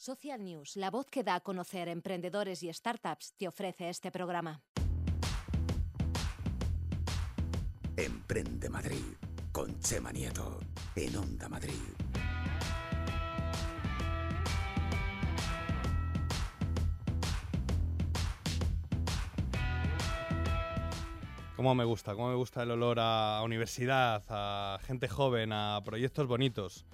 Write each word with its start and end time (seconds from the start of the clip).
Social 0.00 0.44
News, 0.44 0.76
la 0.76 0.92
voz 0.92 1.06
que 1.10 1.24
da 1.24 1.34
a 1.34 1.40
conocer 1.40 1.88
emprendedores 1.88 2.62
y 2.62 2.72
startups, 2.72 3.34
te 3.36 3.48
ofrece 3.48 3.88
este 3.88 4.12
programa. 4.12 4.62
Emprende 7.96 8.70
Madrid 8.70 9.02
con 9.50 9.76
Chema 9.80 10.12
Nieto 10.12 10.60
en 10.94 11.16
Onda 11.16 11.48
Madrid. 11.48 11.72
Cómo 21.56 21.74
me 21.74 21.84
gusta, 21.84 22.14
cómo 22.14 22.28
me 22.28 22.36
gusta 22.36 22.62
el 22.62 22.70
olor 22.70 22.98
a 23.00 23.42
universidad, 23.44 24.22
a 24.28 24.78
gente 24.82 25.08
joven, 25.08 25.52
a 25.52 25.82
proyectos 25.84 26.28
bonitos. 26.28 26.86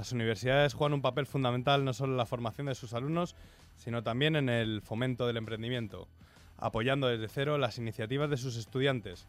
Las 0.00 0.12
universidades 0.12 0.72
juegan 0.72 0.94
un 0.94 1.02
papel 1.02 1.26
fundamental 1.26 1.84
no 1.84 1.92
solo 1.92 2.14
en 2.14 2.16
la 2.16 2.24
formación 2.24 2.68
de 2.68 2.74
sus 2.74 2.94
alumnos, 2.94 3.36
sino 3.76 4.02
también 4.02 4.34
en 4.34 4.48
el 4.48 4.80
fomento 4.80 5.26
del 5.26 5.36
emprendimiento, 5.36 6.08
apoyando 6.56 7.06
desde 7.06 7.28
cero 7.28 7.58
las 7.58 7.76
iniciativas 7.76 8.30
de 8.30 8.38
sus 8.38 8.56
estudiantes. 8.56 9.28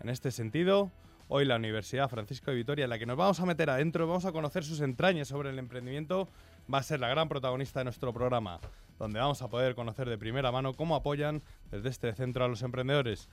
En 0.00 0.08
este 0.08 0.30
sentido, 0.30 0.92
hoy 1.26 1.44
la 1.44 1.56
Universidad 1.56 2.08
Francisco 2.08 2.52
de 2.52 2.56
Vitoria, 2.56 2.84
en 2.84 2.90
la 2.90 3.00
que 3.00 3.06
nos 3.06 3.16
vamos 3.16 3.40
a 3.40 3.46
meter 3.46 3.68
adentro, 3.68 4.06
vamos 4.06 4.24
a 4.24 4.30
conocer 4.30 4.62
sus 4.62 4.80
entrañas 4.80 5.26
sobre 5.26 5.50
el 5.50 5.58
emprendimiento, 5.58 6.28
va 6.72 6.78
a 6.78 6.84
ser 6.84 7.00
la 7.00 7.08
gran 7.08 7.28
protagonista 7.28 7.80
de 7.80 7.84
nuestro 7.86 8.12
programa, 8.12 8.60
donde 9.00 9.18
vamos 9.18 9.42
a 9.42 9.48
poder 9.48 9.74
conocer 9.74 10.08
de 10.08 10.18
primera 10.18 10.52
mano 10.52 10.74
cómo 10.74 10.94
apoyan 10.94 11.42
desde 11.72 11.88
este 11.88 12.12
centro 12.12 12.44
a 12.44 12.48
los 12.48 12.62
emprendedores. 12.62 13.28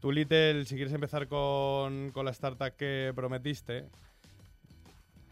Tú, 0.00 0.10
Little, 0.10 0.64
si 0.64 0.74
quieres 0.74 0.94
empezar 0.94 1.28
con, 1.28 2.10
con 2.10 2.24
la 2.24 2.32
startup 2.32 2.74
que 2.76 3.12
prometiste, 3.14 3.88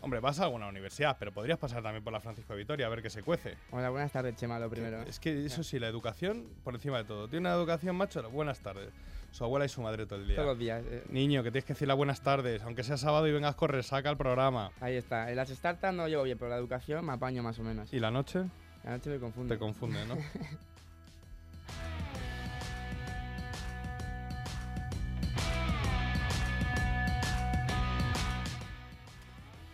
Hombre, 0.02 0.18
vas 0.18 0.40
a 0.40 0.44
alguna 0.44 0.66
universidad, 0.68 1.16
pero 1.18 1.30
podrías 1.32 1.58
pasar 1.58 1.80
también 1.82 2.02
por 2.02 2.12
la 2.12 2.20
Francisco 2.20 2.52
de 2.52 2.58
Vitoria 2.58 2.86
a 2.86 2.88
ver 2.88 3.02
qué 3.02 3.08
se 3.08 3.22
cuece. 3.22 3.56
Hola, 3.70 3.88
buenas 3.90 4.10
tardes, 4.10 4.34
Chema, 4.34 4.58
lo 4.58 4.68
primero. 4.68 5.00
Es 5.02 5.20
que 5.20 5.46
eso 5.46 5.62
sí, 5.62 5.78
la 5.78 5.86
educación 5.86 6.44
por 6.64 6.74
encima 6.74 6.98
de 6.98 7.04
todo. 7.04 7.28
Tiene 7.28 7.48
una 7.48 7.54
educación, 7.56 7.94
macho, 7.94 8.28
buenas 8.30 8.58
tardes. 8.60 8.90
Su 9.30 9.44
abuela 9.44 9.64
y 9.64 9.68
su 9.68 9.80
madre 9.80 10.04
todo 10.04 10.18
el 10.18 10.26
día. 10.26 10.34
Todos 10.36 10.48
los 10.48 10.58
días. 10.58 10.82
eh. 10.90 11.04
Niño, 11.08 11.42
que 11.44 11.50
tienes 11.52 11.64
que 11.64 11.72
decir 11.74 11.86
las 11.88 11.96
buenas 11.96 12.20
tardes, 12.20 12.62
aunque 12.62 12.82
sea 12.82 12.96
sábado 12.96 13.26
y 13.28 13.32
vengas 13.32 13.54
con 13.54 13.68
resaca 13.70 14.10
al 14.10 14.16
programa. 14.16 14.72
Ahí 14.80 14.96
está. 14.96 15.30
En 15.30 15.36
las 15.36 15.48
startups 15.48 15.94
no 15.94 16.08
llevo 16.08 16.24
bien, 16.24 16.36
pero 16.36 16.50
la 16.50 16.56
educación 16.56 17.06
me 17.06 17.12
apaño 17.12 17.42
más 17.44 17.58
o 17.60 17.62
menos. 17.62 17.92
¿Y 17.94 18.00
la 18.00 18.10
noche? 18.10 18.42
La 18.84 18.90
noche 18.90 19.08
me 19.08 19.18
confunde. 19.20 19.54
Te 19.54 19.58
confunde, 19.60 20.04
¿no? 20.04 20.16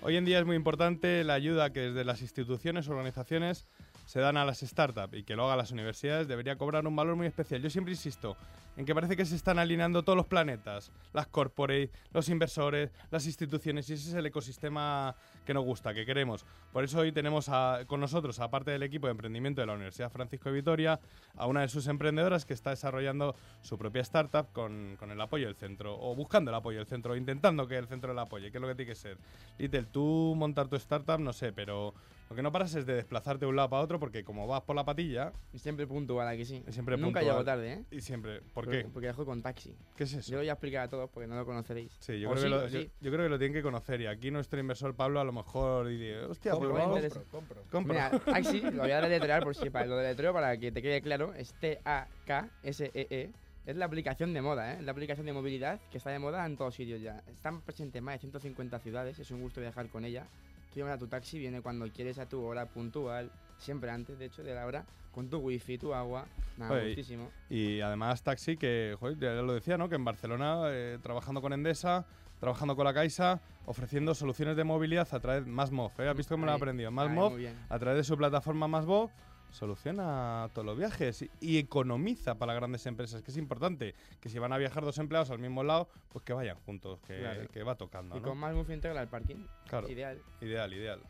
Hoy 0.01 0.17
en 0.17 0.25
día 0.25 0.39
es 0.39 0.47
muy 0.47 0.55
importante 0.55 1.25
la 1.25 1.35
ayuda 1.35 1.73
que 1.73 1.81
desde 1.81 2.05
las 2.05 2.23
instituciones 2.23 2.89
organizaciones 2.89 3.67
se 4.09 4.21
dan 4.21 4.39
a 4.39 4.45
las 4.47 4.61
startups 4.61 5.19
y 5.19 5.23
que 5.23 5.37
lo 5.37 5.45
hagan 5.45 5.59
las 5.59 5.71
universidades 5.71 6.27
debería 6.27 6.57
cobrar 6.57 6.87
un 6.87 6.97
valor 6.97 7.15
muy 7.15 7.27
especial. 7.27 7.61
Yo 7.61 7.69
siempre 7.69 7.93
insisto 7.93 8.39
en 8.79 8.87
que 8.87 8.95
parece 8.95 9.17
que 9.17 9.27
se 9.27 9.37
están 9.37 9.59
alineando 9.59 10.03
todos 10.03 10.17
los 10.17 10.25
planetas, 10.25 10.91
las 11.13 11.27
corporate, 11.27 11.91
los 12.15 12.31
inversores, 12.31 12.91
las 13.11 13.27
instituciones 13.27 13.91
y 13.91 13.93
ese 13.93 14.09
es 14.09 14.15
el 14.15 14.25
ecosistema 14.25 15.15
que 15.45 15.53
nos 15.53 15.63
gusta, 15.63 15.93
que 15.93 16.07
queremos. 16.07 16.47
Por 16.73 16.85
eso 16.85 17.01
hoy 17.01 17.13
tenemos 17.13 17.51
con 17.87 18.01
nosotros, 18.01 18.41
aparte 18.41 18.71
del 18.71 18.83
equipo 18.83 19.09
de 19.09 19.11
emprendimiento 19.11 19.61
de 19.61 19.67
la 19.67 19.75
Universidad 19.75 20.11
Francisco 20.11 20.49
de 20.49 20.55
Vitoria, 20.55 20.99
a 21.37 21.47
una 21.47 21.61
de 21.61 21.69
sus 21.69 21.87
emprendedoras 21.87 22.47
que 22.47 22.55
está 22.55 22.71
desarrollando 22.71 23.37
su 23.61 23.77
propia 23.77 24.01
startup 24.01 24.51
con, 24.55 24.97
con 24.99 25.11
el 25.11 25.21
apoyo 25.21 25.49
del 25.49 25.57
centro, 25.57 26.01
o 26.01 26.15
buscando 26.15 26.51
el 26.51 26.55
apoyo 26.55 26.79
del 26.79 26.87
centro, 26.87 27.13
o 27.13 27.17
intentando 27.17 27.69
que 27.69 27.77
el 27.77 27.89
centro 27.89 28.15
la 28.15 28.23
apoye, 28.23 28.51
que 28.51 28.57
es 28.57 28.63
lo 28.63 28.69
que 28.69 28.75
tiene 28.75 28.91
que 28.91 28.95
ser. 28.95 29.19
Little, 29.59 29.83
tú 29.83 30.33
montar 30.35 30.69
tu 30.69 30.77
startup, 30.77 31.21
no 31.21 31.35
sé, 31.35 31.53
pero 31.53 31.93
lo 32.31 32.37
que 32.37 32.43
no 32.43 32.53
paras 32.53 32.75
es 32.75 32.85
de 32.85 32.95
desplazarte 32.95 33.45
de 33.47 33.49
un 33.49 33.57
lado 33.57 33.71
para 33.71 33.83
otro 33.83 33.99
porque 33.99 34.23
como 34.23 34.47
vas 34.47 34.61
por 34.63 34.77
la 34.77 34.85
patilla, 34.85 35.33
Y 35.53 35.59
siempre 35.59 35.87
puntual, 35.87 36.29
aquí 36.29 36.45
sí. 36.45 36.63
Siempre 36.69 36.97
Nunca 36.97 37.21
puntual. 37.21 37.25
llego 37.25 37.45
tarde, 37.45 37.73
¿eh? 37.73 37.85
y 37.91 38.01
siempre... 38.03 38.41
¿Por 38.41 38.65
Porque- 38.65 38.83
qué? 38.83 38.89
Porque 38.91 39.07
dejo 39.07 39.25
con 39.25 39.41
taxi. 39.43 39.75
¿Qué 39.97 40.05
es 40.05 40.13
eso? 40.13 40.31
Yo 40.31 40.37
lo 40.37 40.43
voy 40.43 40.49
a 40.51 40.53
explicar 40.53 40.83
a 40.85 40.89
todos 40.89 41.09
porque 41.11 41.27
no 41.27 41.37
lo 41.37 41.47
conoceréis. 41.47 41.97
Sí, 42.01 42.21
yo 42.21 42.29
O 42.31 42.33
creo, 42.35 42.43
sí, 42.43 42.45
que 42.45 42.51
lo, 42.51 42.57
o 42.65 42.69
yo, 42.69 42.81
sí. 42.83 42.91
yo 43.01 43.11
creo 43.11 43.25
que 43.25 43.29
lo 43.31 43.39
tienen 43.39 43.55
que 43.55 43.63
conocer 43.63 44.01
y 44.03 44.07
aquí 44.07 44.31
nuestro 44.31 44.61
inversor 44.61 44.95
Pablo 44.95 45.21
a 45.21 45.25
lo 45.25 45.33
mejor 45.33 45.87
dice, 45.89 46.19
hostia, 46.25 46.53
pues 46.53 46.65
Compro, 46.69 46.75
vamos, 46.83 46.97
interesa. 46.99 47.23
compra. 47.71 48.11
Mira, 48.11 48.19
taxi, 48.25 48.61
lo 48.61 48.83
voy 48.83 48.91
a 48.91 49.01
deletrear 49.01 49.43
por 49.43 49.55
si 49.55 49.71
para 49.71 49.87
lo 49.87 49.97
deletreo 49.97 50.33
para 50.35 50.57
que 50.59 50.71
te 50.71 50.83
quede 50.83 51.01
claro. 51.01 51.33
Es 51.35 51.55
T-A-K-S-E-E. 51.55 53.07
E 53.11 53.31
Es 53.67 53.77
la 53.77 53.85
aplicación 53.87 54.33
de 54.35 54.41
moda, 54.43 54.73
¿eh? 54.73 54.77
Es 54.79 54.85
la 54.85 54.93
aplicación 54.93 55.27
de 55.27 55.33
movilidad 55.33 55.81
que 55.91 55.99
está 55.99 56.11
de 56.11 56.19
moda 56.19 56.45
en 56.47 56.57
todos 56.57 56.75
sitios 56.75 57.01
ya. 57.01 57.23
Están 57.27 57.61
presentes 57.63 57.99
en 57.99 58.05
más 58.05 58.15
de 58.15 58.19
150 58.21 58.79
ciudades, 58.81 59.19
es 59.19 59.31
un 59.31 59.41
gusto 59.43 59.61
viajar 59.61 59.89
con 59.89 60.05
ella. 60.05 60.27
Tú 60.73 60.81
llamas 60.81 60.95
a 60.95 60.99
tu 60.99 61.07
taxi, 61.09 61.39
viene 61.39 61.61
cuando 61.63 61.87
quieres 61.91 62.19
a 62.19 62.27
tu 62.27 62.43
hora 62.43 62.67
puntual, 62.67 63.31
siempre 63.59 63.91
antes, 63.91 64.19
de 64.19 64.27
hecho, 64.27 64.43
de 64.43 64.55
la 64.55 64.67
hora, 64.67 64.85
con 65.13 65.29
tu 65.29 65.39
wifi, 65.39 65.79
tu 65.79 65.95
agua. 65.95 66.27
Nada, 66.57 66.75
Oye, 66.75 66.87
gustísimo. 66.89 67.31
Y 67.49 67.81
además 67.81 68.23
taxi 68.23 68.57
que, 68.57 68.97
joder, 68.99 69.19
ya 69.19 69.33
lo 69.43 69.55
decía, 69.55 69.79
¿no? 69.79 69.89
Que 69.89 69.95
en 69.97 70.05
Barcelona, 70.05 70.63
eh, 70.67 70.99
trabajando 71.03 71.41
con 71.41 71.53
Endesa, 71.53 72.05
trabajando 72.39 72.77
con 72.77 72.85
la 72.85 72.95
Caixa, 72.95 73.41
ofreciendo 73.67 74.15
soluciones 74.15 74.57
de 74.57 74.65
movilidad 74.65 75.09
a 75.13 75.21
través 75.21 75.45
de 75.45 75.51
MásMov, 75.51 75.93
¿eh? 75.99 76.09
¿Has 76.09 76.17
visto 76.17 76.35
cómo 76.35 76.47
lo 76.47 76.53
he 76.53 76.55
Ahí, 76.55 76.59
aprendido? 76.61 76.91
ahí, 77.01 77.37
bien. 77.37 77.55
a 77.69 77.79
través 77.79 77.99
de 77.99 78.05
su 78.05 78.17
plataforma 78.17 78.69
MásMov, 78.69 79.11
soluciona 79.51 80.49
todos 80.53 80.67
los 80.67 80.77
viajes 80.79 81.25
y, 81.41 81.59
economiza 81.59 82.37
para 82.37 82.55
grandes 82.55 82.87
empresas, 82.87 83.23
que 83.23 83.31
es 83.31 83.37
importante, 83.37 83.95
que 84.21 84.29
si 84.29 84.39
van 84.39 84.53
a 84.53 84.59
viajar 84.59 84.85
dos 84.85 84.99
empleados 84.99 85.31
al 85.31 85.39
mismo 85.39 85.63
lado, 85.63 85.89
pues 86.11 86.25
que 86.25 86.33
vayan 86.33 86.57
juntos, 86.67 87.01
que, 87.07 87.19
Claro. 87.19 87.49
que 87.49 87.63
va 87.63 87.75
tocando, 87.77 88.17
Y 88.17 88.21
¿no? 88.21 88.29
con 88.29 88.39
más 88.39 88.55
Move 88.55 88.75
integra 88.75 89.01
el 89.03 89.09
parking. 89.09 89.47
Claro. 89.69 89.89
Ideal. 89.89 90.21
Ideal, 90.41 90.73
ideal. 90.75 91.01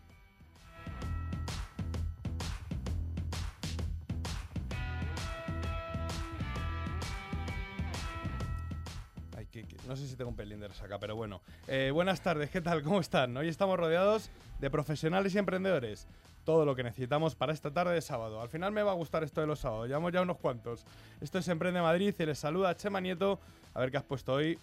Ay, 9.36 9.46
que- 9.46 9.64
que- 9.64 9.76
no 9.86 9.94
sé 9.96 10.06
si 10.08 10.16
tengo 10.16 10.30
un 10.30 10.36
pelín 10.36 10.58
de 10.60 10.68
resaca, 10.68 10.98
pero 10.98 11.14
bueno. 11.14 11.40
Eh, 11.68 11.90
buenas 11.92 12.20
tardes, 12.20 12.50
¿qué 12.50 12.60
tal? 12.60 12.82
¿Cómo 12.82 13.00
están? 13.00 13.36
Hoy 13.36 13.48
estamos 13.48 13.78
rodeados 13.78 14.30
de 14.58 14.70
profesionales 14.70 15.34
y 15.34 15.38
emprendedores. 15.38 16.06
Todo 16.48 16.64
lo 16.64 16.74
que 16.74 16.82
necesitamos 16.82 17.34
para 17.34 17.52
esta 17.52 17.70
tarde 17.70 17.92
de 17.92 18.00
sábado. 18.00 18.40
Al 18.40 18.48
final 18.48 18.72
me 18.72 18.82
va 18.82 18.92
a 18.92 18.94
gustar 18.94 19.22
esto 19.22 19.42
de 19.42 19.46
los 19.46 19.58
sábados, 19.58 19.86
llevamos 19.86 20.14
ya 20.14 20.22
unos 20.22 20.38
cuantos. 20.38 20.86
Esto 21.20 21.36
es 21.36 21.48
Emprende 21.48 21.82
Madrid 21.82 22.14
y 22.18 22.24
les 22.24 22.38
saluda 22.38 22.74
Chema 22.74 23.02
Nieto. 23.02 23.38
A 23.74 23.80
ver 23.80 23.90
qué 23.90 23.98
has 23.98 24.02
puesto 24.02 24.32
hoy 24.32 24.58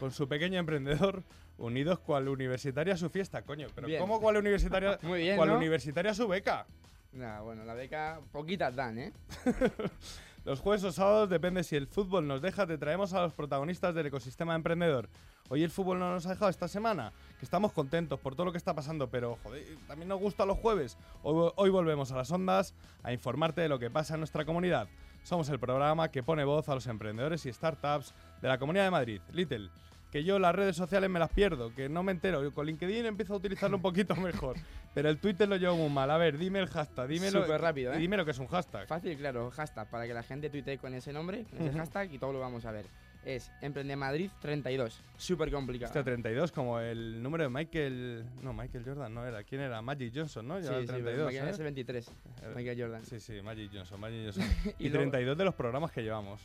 con 0.00 0.10
su 0.10 0.26
pequeño 0.26 0.58
emprendedor, 0.58 1.22
unidos 1.56 2.00
cual 2.00 2.28
universitaria 2.28 2.94
a 2.94 2.96
su 2.96 3.08
fiesta, 3.08 3.42
coño. 3.42 3.68
Pero 3.72 3.86
Bien. 3.86 4.00
¿cómo 4.00 4.20
cual 4.20 4.36
universitaria? 4.36 4.98
Muy 5.02 5.20
bien, 5.20 5.36
cual 5.36 5.50
¿no? 5.50 5.56
universitaria 5.58 6.10
a 6.10 6.14
su 6.14 6.26
beca. 6.26 6.66
Nada, 7.12 7.42
bueno, 7.42 7.64
la 7.64 7.74
beca 7.74 8.20
poquitas 8.32 8.74
dan, 8.74 8.98
¿eh? 8.98 9.12
Los 10.44 10.58
jueves 10.58 10.82
o 10.82 10.90
sábados, 10.90 11.30
depende 11.30 11.62
si 11.62 11.76
el 11.76 11.86
fútbol 11.86 12.26
nos 12.26 12.42
deja, 12.42 12.66
te 12.66 12.78
traemos 12.78 13.12
a 13.12 13.22
los 13.22 13.32
protagonistas 13.32 13.94
del 13.94 14.06
ecosistema 14.06 14.56
emprendedor. 14.56 15.08
Hoy 15.50 15.62
el 15.62 15.70
fútbol 15.70 15.98
no 15.98 16.12
nos 16.12 16.26
ha 16.26 16.30
dejado 16.30 16.50
esta 16.50 16.68
semana, 16.68 17.12
que 17.38 17.44
estamos 17.44 17.72
contentos 17.72 18.20
por 18.20 18.34
todo 18.34 18.46
lo 18.46 18.52
que 18.52 18.58
está 18.58 18.74
pasando, 18.74 19.08
pero 19.08 19.38
joder, 19.42 19.64
también 19.86 20.08
nos 20.08 20.20
gusta 20.20 20.44
los 20.44 20.58
jueves. 20.58 20.98
Hoy, 21.22 21.50
hoy 21.56 21.70
volvemos 21.70 22.12
a 22.12 22.16
las 22.16 22.30
ondas 22.30 22.74
a 23.02 23.12
informarte 23.12 23.62
de 23.62 23.68
lo 23.68 23.78
que 23.78 23.90
pasa 23.90 24.14
en 24.14 24.20
nuestra 24.20 24.44
comunidad. 24.44 24.88
Somos 25.22 25.48
el 25.48 25.58
programa 25.58 26.10
que 26.10 26.22
pone 26.22 26.44
voz 26.44 26.68
a 26.68 26.74
los 26.74 26.86
emprendedores 26.86 27.46
y 27.46 27.52
startups 27.52 28.14
de 28.42 28.48
la 28.48 28.58
Comunidad 28.58 28.84
de 28.84 28.90
Madrid. 28.90 29.20
Little, 29.32 29.70
que 30.10 30.24
yo 30.24 30.38
las 30.38 30.54
redes 30.54 30.76
sociales 30.76 31.10
me 31.10 31.18
las 31.18 31.30
pierdo, 31.30 31.74
que 31.74 31.88
no 31.88 32.02
me 32.02 32.12
entero. 32.12 32.42
Yo 32.42 32.52
con 32.52 32.66
LinkedIn 32.66 33.06
empiezo 33.06 33.34
a 33.34 33.36
utilizarlo 33.36 33.76
un 33.76 33.82
poquito 33.82 34.16
mejor, 34.20 34.56
pero 34.94 35.08
el 35.08 35.18
Twitter 35.18 35.48
lo 35.48 35.56
llevo 35.56 35.76
muy 35.76 35.90
mal. 35.90 36.10
A 36.10 36.16
ver, 36.16 36.38
dime 36.38 36.60
el 36.60 36.68
hashtag. 36.68 37.08
Súper 37.42 37.60
rápido, 37.60 37.92
¿eh? 37.92 37.98
Dime 37.98 38.16
lo 38.16 38.24
que 38.24 38.30
es 38.30 38.38
un 38.38 38.46
hashtag. 38.46 38.86
Fácil, 38.86 39.16
claro, 39.16 39.50
hashtag, 39.50 39.88
para 39.88 40.06
que 40.06 40.14
la 40.14 40.22
gente 40.22 40.50
tuitee 40.50 40.78
con 40.78 40.94
ese 40.94 41.12
nombre, 41.12 41.44
con 41.44 41.66
ese 41.66 41.78
hashtag 41.78 42.12
y 42.12 42.18
todo 42.18 42.32
lo 42.32 42.40
vamos 42.40 42.64
a 42.64 42.72
ver. 42.72 42.86
Es 43.28 43.52
Emprende 43.60 43.94
Madrid 43.94 44.30
32. 44.40 45.02
Súper 45.18 45.50
complicado. 45.50 45.90
Hostia, 45.90 46.02
32, 46.02 46.50
como 46.50 46.80
el 46.80 47.22
número 47.22 47.44
de 47.44 47.50
Michael. 47.50 48.24
No, 48.42 48.54
Michael 48.54 48.84
Jordan 48.86 49.12
no 49.12 49.26
era. 49.26 49.44
¿Quién 49.44 49.60
era? 49.60 49.82
Magic 49.82 50.12
Johnson, 50.14 50.48
¿no? 50.48 50.56
sí, 50.56 50.62
Lleva 50.62 50.76
el 50.78 50.82
sí, 50.86 50.92
32. 50.94 51.32
pero 51.34 51.46
¿eh? 51.46 51.50
es 51.50 51.58
el 51.58 51.64
23, 51.64 52.10
Michael 52.56 52.80
Jordan. 52.80 53.04
Sí, 53.04 53.20
sí, 53.20 53.42
Magic 53.42 53.70
Johnson, 53.70 54.00
Magic 54.00 54.22
Johnson. 54.24 54.44
y 54.78 54.86
Y 54.86 54.88
luego- 54.88 55.10
32 55.10 55.36
de 55.36 55.44
los 55.44 55.54
programas 55.54 55.92
que 55.92 56.02
llevamos. 56.02 56.40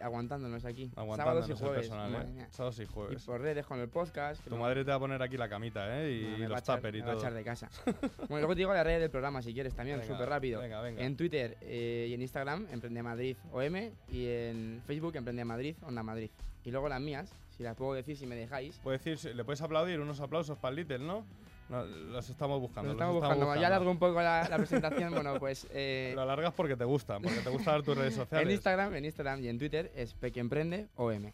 Aguantándonos 0.00 0.64
aquí. 0.64 0.90
Aguantándonos 0.96 1.46
Sábados 1.46 1.50
y 1.50 1.64
jueves. 1.64 1.88
personal, 1.88 2.38
¿eh? 2.38 2.46
Sábados 2.50 2.78
y 2.78 2.82
Y 2.82 2.86
jueves. 2.86 3.24
por 3.24 3.40
redes 3.40 3.66
con 3.66 3.78
el 3.80 3.88
podcast. 3.88 4.42
Tu 4.44 4.50
no- 4.50 4.56
madre 4.56 4.84
te 4.84 4.90
va 4.90 4.96
a 4.96 5.00
poner 5.00 5.22
aquí 5.22 5.36
la 5.36 5.48
camita, 5.48 6.00
¿eh? 6.02 6.12
Y 6.12 6.30
no, 6.32 6.38
me 6.38 6.48
los 6.48 6.62
tuppers 6.62 6.96
y 6.96 7.00
me 7.00 7.06
va 7.06 7.12
a 7.12 7.14
todo. 7.14 7.22
echar 7.22 7.34
de 7.34 7.44
casa. 7.44 7.70
bueno, 8.28 8.38
luego 8.38 8.54
te 8.54 8.58
digo 8.58 8.72
las 8.74 8.84
redes 8.84 9.00
del 9.00 9.10
programa 9.10 9.42
si 9.42 9.52
quieres 9.52 9.74
también, 9.74 10.02
súper 10.04 10.28
rápido. 10.28 10.60
venga, 10.60 10.80
venga. 10.80 11.02
En 11.02 11.16
Twitter 11.16 11.56
eh, 11.60 12.06
y 12.10 12.14
en 12.14 12.22
Instagram, 12.22 12.66
Emprende 12.72 13.02
Madrid 13.02 13.36
OM. 13.52 13.76
Y 14.10 14.26
en 14.26 14.82
Facebook, 14.86 15.16
Emprende 15.16 15.44
Madrid, 15.44 15.76
Onda 15.82 16.02
Madrid. 16.02 16.30
Y 16.64 16.70
luego 16.70 16.88
las 16.88 17.00
mías, 17.00 17.30
si 17.56 17.62
las 17.62 17.76
puedo 17.76 17.94
decir 17.94 18.16
si 18.16 18.26
me 18.26 18.34
dejáis. 18.34 18.78
Puedes 18.82 19.04
decir, 19.04 19.34
le 19.36 19.44
puedes 19.44 19.60
aplaudir 19.62 20.00
unos 20.00 20.20
aplausos 20.20 20.58
para 20.58 20.70
el 20.70 20.76
Little, 20.76 20.98
¿no? 20.98 21.24
No, 21.68 21.84
los 21.84 22.28
estamos 22.30 22.60
buscando. 22.60 22.90
Nos 22.92 22.98
los 22.98 23.06
estamos 23.06 23.14
buscando. 23.20 23.60
Ya 23.60 23.66
alargo 23.66 23.90
un 23.90 23.98
poco 23.98 24.20
la, 24.20 24.48
la 24.48 24.56
presentación. 24.56 25.12
bueno, 25.12 25.38
pues. 25.38 25.66
eh, 25.72 26.12
Lo 26.14 26.22
alargas 26.22 26.52
porque 26.54 26.76
te 26.76 26.84
gustan, 26.84 27.22
porque 27.22 27.40
te 27.40 27.50
gusta 27.50 27.72
dar 27.72 27.82
tus 27.82 27.96
redes 27.96 28.14
sociales. 28.14 28.46
en 28.46 28.52
Instagram, 28.52 28.94
en 28.94 29.04
Instagram 29.04 29.40
y 29.42 29.48
en 29.48 29.58
Twitter 29.58 29.92
es 29.96 30.14
Pequemprende 30.14 30.88
OM. 30.96 31.32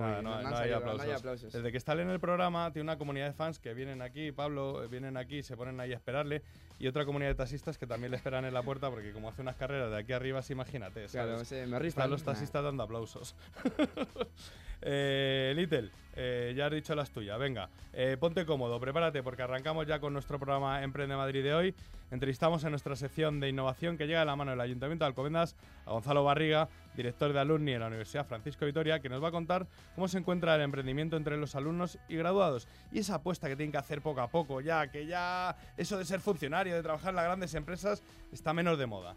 Nada, 0.00 0.22
no, 0.22 0.34
hay 0.56 0.72
aplausos. 0.72 1.00
hay 1.06 1.12
aplausos. 1.12 1.52
Desde 1.52 1.70
que 1.70 1.76
está 1.78 1.92
él 1.92 2.00
en 2.00 2.10
el 2.10 2.20
programa, 2.20 2.72
tiene 2.72 2.84
una 2.84 2.98
comunidad 2.98 3.26
de 3.26 3.32
fans 3.32 3.58
que 3.58 3.74
vienen 3.74 4.02
aquí, 4.02 4.32
Pablo, 4.32 4.82
eh, 4.82 4.88
vienen 4.88 5.16
aquí, 5.16 5.42
se 5.42 5.56
ponen 5.56 5.78
ahí 5.80 5.92
a 5.92 5.96
esperarle, 5.96 6.42
y 6.78 6.86
otra 6.88 7.04
comunidad 7.04 7.30
de 7.30 7.34
taxistas 7.36 7.78
que 7.78 7.86
también 7.86 8.10
le 8.10 8.16
esperan 8.16 8.44
en 8.44 8.54
la 8.54 8.62
puerta, 8.62 8.90
porque 8.90 9.12
como 9.12 9.28
hace 9.28 9.42
unas 9.42 9.56
carreras 9.56 9.90
de 9.90 9.98
aquí 9.98 10.12
arriba, 10.12 10.42
sí, 10.42 10.52
imagínate, 10.54 11.06
Claro, 11.06 11.44
se 11.44 11.56
me 11.56 11.64
Están 11.64 11.82
rispan. 11.82 12.10
los 12.10 12.20
Nah. 12.22 12.32
taxistas 12.32 12.64
dando 12.64 12.82
aplausos. 12.82 13.36
eh, 14.82 15.52
Little, 15.54 15.90
eh, 16.16 16.54
ya 16.56 16.66
has 16.66 16.72
dicho 16.72 16.94
las 16.94 17.10
tuyas. 17.10 17.38
Venga, 17.38 17.68
eh, 17.92 18.16
ponte 18.18 18.44
cómodo, 18.46 18.80
prepárate 18.80 19.22
porque 19.22 19.42
arrancamos 19.42 19.86
ya 19.86 20.00
con 20.00 20.12
nuestro 20.12 20.38
programa 20.38 20.82
Emprende 20.82 21.16
Madrid 21.16 21.42
de 21.42 21.54
hoy. 21.54 21.74
Entrevistamos 22.10 22.64
en 22.64 22.70
nuestra 22.70 22.96
sección 22.96 23.38
de 23.38 23.48
innovación 23.48 23.96
que 23.96 24.06
llega 24.06 24.20
de 24.20 24.26
la 24.26 24.34
mano 24.34 24.50
del 24.50 24.60
Ayuntamiento 24.60 25.04
de 25.04 25.08
Alcobendas 25.08 25.54
a 25.86 25.92
Gonzalo 25.92 26.24
Barriga, 26.24 26.68
director 26.96 27.32
de 27.32 27.38
alumni 27.38 27.72
en 27.72 27.80
la 27.80 27.86
Universidad 27.86 28.26
Francisco 28.26 28.66
Vitoria, 28.66 28.98
que 28.98 29.08
nos 29.08 29.22
va 29.22 29.28
a 29.28 29.30
contar 29.30 29.68
cómo 29.94 30.08
se 30.08 30.18
encuentra 30.18 30.56
el 30.56 30.62
emprendimiento 30.62 31.16
entre 31.16 31.36
los 31.36 31.54
alumnos 31.54 31.98
y 32.08 32.16
graduados 32.16 32.66
y 32.90 32.98
esa 32.98 33.16
apuesta 33.16 33.48
que 33.48 33.54
tienen 33.54 33.70
que 33.70 33.78
hacer 33.78 34.02
poco 34.02 34.20
a 34.20 34.28
poco, 34.28 34.60
ya 34.60 34.90
que 34.90 35.06
ya 35.06 35.56
eso 35.76 35.98
de 35.98 36.04
ser 36.04 36.18
funcionario, 36.20 36.74
de 36.74 36.82
trabajar 36.82 37.10
en 37.10 37.16
las 37.16 37.24
grandes 37.26 37.54
empresas, 37.54 38.02
está 38.32 38.52
menos 38.52 38.76
de 38.76 38.86
moda. 38.86 39.16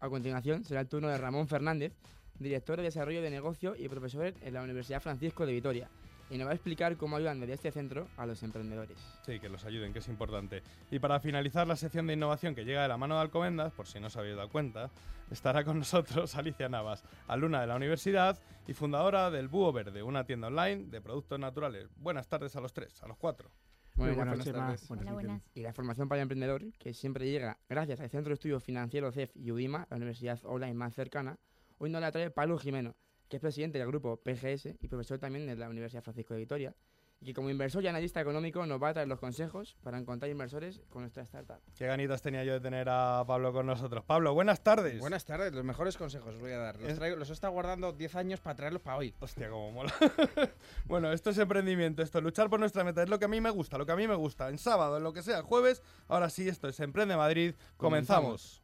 A 0.00 0.08
continuación 0.08 0.64
será 0.64 0.80
el 0.80 0.88
turno 0.88 1.08
de 1.08 1.18
Ramón 1.18 1.46
Fernández, 1.46 1.92
director 2.38 2.78
de 2.78 2.84
Desarrollo 2.84 3.20
de 3.20 3.30
Negocio 3.30 3.74
y 3.76 3.88
profesor 3.88 4.32
en 4.40 4.54
la 4.54 4.62
Universidad 4.62 5.00
Francisco 5.00 5.44
de 5.44 5.52
Vitoria, 5.52 5.90
y 6.30 6.38
nos 6.38 6.46
va 6.46 6.52
a 6.52 6.54
explicar 6.54 6.96
cómo 6.96 7.16
ayudan 7.16 7.40
desde 7.40 7.54
este 7.54 7.70
centro 7.70 8.08
a 8.16 8.26
los 8.26 8.42
emprendedores. 8.42 8.98
Sí, 9.24 9.38
que 9.40 9.48
los 9.48 9.64
ayuden, 9.64 9.92
que 9.92 9.98
es 9.98 10.08
importante. 10.08 10.62
Y 10.90 10.98
para 10.98 11.20
finalizar 11.20 11.66
la 11.66 11.76
sección 11.76 12.06
de 12.06 12.14
innovación 12.14 12.54
que 12.54 12.64
llega 12.64 12.82
de 12.82 12.88
la 12.88 12.96
mano 12.96 13.16
de 13.16 13.22
Alcobendas, 13.22 13.72
por 13.72 13.86
si 13.86 14.00
no 14.00 14.06
os 14.08 14.16
habéis 14.16 14.36
dado 14.36 14.48
cuenta, 14.48 14.90
estará 15.30 15.64
con 15.64 15.78
nosotros 15.78 16.34
Alicia 16.36 16.68
Navas, 16.68 17.04
alumna 17.28 17.60
de 17.60 17.66
la 17.66 17.76
universidad 17.76 18.38
y 18.66 18.74
fundadora 18.74 19.30
del 19.30 19.48
Búho 19.48 19.72
Verde, 19.72 20.02
una 20.02 20.24
tienda 20.24 20.48
online 20.48 20.86
de 20.86 21.00
productos 21.00 21.38
naturales. 21.38 21.88
Buenas 21.96 22.28
tardes 22.28 22.56
a 22.56 22.60
los 22.60 22.72
tres, 22.72 23.02
a 23.02 23.08
los 23.08 23.16
cuatro. 23.16 23.50
Muy 23.96 24.10
buenas, 24.10 24.40
Chema. 24.40 24.58
tardes. 24.58 24.88
Buenas, 24.88 25.06
Hola, 25.06 25.12
buenas. 25.12 25.42
Y 25.54 25.60
la 25.60 25.72
formación 25.72 26.08
para 26.08 26.20
el 26.20 26.24
emprendedor, 26.24 26.72
que 26.78 26.94
siempre 26.94 27.30
llega 27.30 27.58
gracias 27.68 28.00
al 28.00 28.10
Centro 28.10 28.30
de 28.30 28.34
Estudios 28.34 28.64
Financieros 28.64 29.14
CEF 29.14 29.30
y 29.36 29.52
UDIMA, 29.52 29.86
la 29.88 29.96
universidad 29.96 30.40
online 30.44 30.74
más 30.74 30.94
cercana, 30.94 31.38
hoy 31.78 31.90
nos 31.90 32.00
la 32.00 32.10
trae 32.10 32.30
Pablo 32.30 32.58
Jimeno, 32.58 32.96
que 33.28 33.36
es 33.36 33.40
presidente 33.40 33.78
del 33.78 33.88
grupo 33.88 34.16
PGS 34.18 34.66
y 34.80 34.88
profesor 34.88 35.18
también 35.18 35.46
de 35.46 35.56
la 35.56 35.68
Universidad 35.68 36.02
Francisco 36.02 36.34
de 36.34 36.40
Vitoria, 36.40 36.74
y 37.20 37.26
que 37.26 37.32
como 37.34 37.48
inversor 37.48 37.82
y 37.82 37.86
analista 37.86 38.20
económico 38.20 38.66
nos 38.66 38.82
va 38.82 38.90
a 38.90 38.92
traer 38.92 39.08
los 39.08 39.18
consejos 39.18 39.76
para 39.82 39.96
encontrar 39.98 40.30
inversores 40.30 40.82
con 40.90 41.02
nuestra 41.02 41.22
startup. 41.22 41.56
Qué 41.74 41.86
ganitas 41.86 42.20
tenía 42.20 42.44
yo 42.44 42.52
de 42.52 42.60
tener 42.60 42.86
a 42.90 43.24
Pablo 43.26 43.50
con 43.52 43.64
nosotros. 43.64 44.04
Pablo, 44.04 44.34
buenas 44.34 44.62
tardes. 44.62 44.98
Buenas 44.98 45.24
tardes, 45.24 45.54
los 45.54 45.64
mejores 45.64 45.96
consejos 45.96 46.34
os 46.34 46.40
voy 46.40 46.52
a 46.52 46.58
dar. 46.58 46.78
Los, 46.80 46.98
traigo- 46.98 47.16
los 47.16 47.30
he 47.30 47.32
estado 47.32 47.52
guardando 47.54 47.92
10 47.94 48.14
años 48.16 48.40
para 48.40 48.56
traerlos 48.56 48.82
para 48.82 48.98
hoy. 48.98 49.14
Hostia, 49.20 49.48
cómo 49.48 49.70
mola. 49.72 49.94
bueno, 50.84 51.12
esto 51.12 51.30
es 51.30 51.38
emprendimiento, 51.38 52.02
esto 52.02 52.18
es 52.18 52.24
luchar 52.24 52.50
por 52.50 52.60
nuestra 52.60 52.84
meta, 52.84 53.02
es 53.02 53.08
lo 53.08 53.18
que 53.18 53.24
a 53.24 53.28
mí 53.28 53.40
me 53.40 53.50
gusta, 53.50 53.78
lo 53.78 53.86
que 53.86 53.92
a 53.92 53.96
mí 53.96 54.06
me 54.06 54.16
gusta. 54.16 54.50
En 54.50 54.58
sábado, 54.58 54.98
en 54.98 55.02
lo 55.02 55.14
que 55.14 55.22
sea, 55.22 55.42
jueves, 55.42 55.82
ahora 56.08 56.28
sí, 56.28 56.46
esto 56.46 56.68
es 56.68 56.78
Emprende 56.80 57.16
Madrid. 57.16 57.54
Comenzamos. 57.78 58.60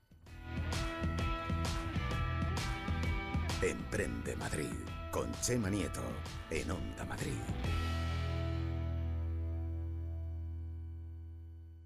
Emprende 3.62 4.34
Madrid 4.36 4.72
con 5.10 5.30
Chema 5.42 5.68
Nieto 5.68 6.00
en 6.50 6.70
Onda 6.70 7.04
Madrid. 7.04 7.34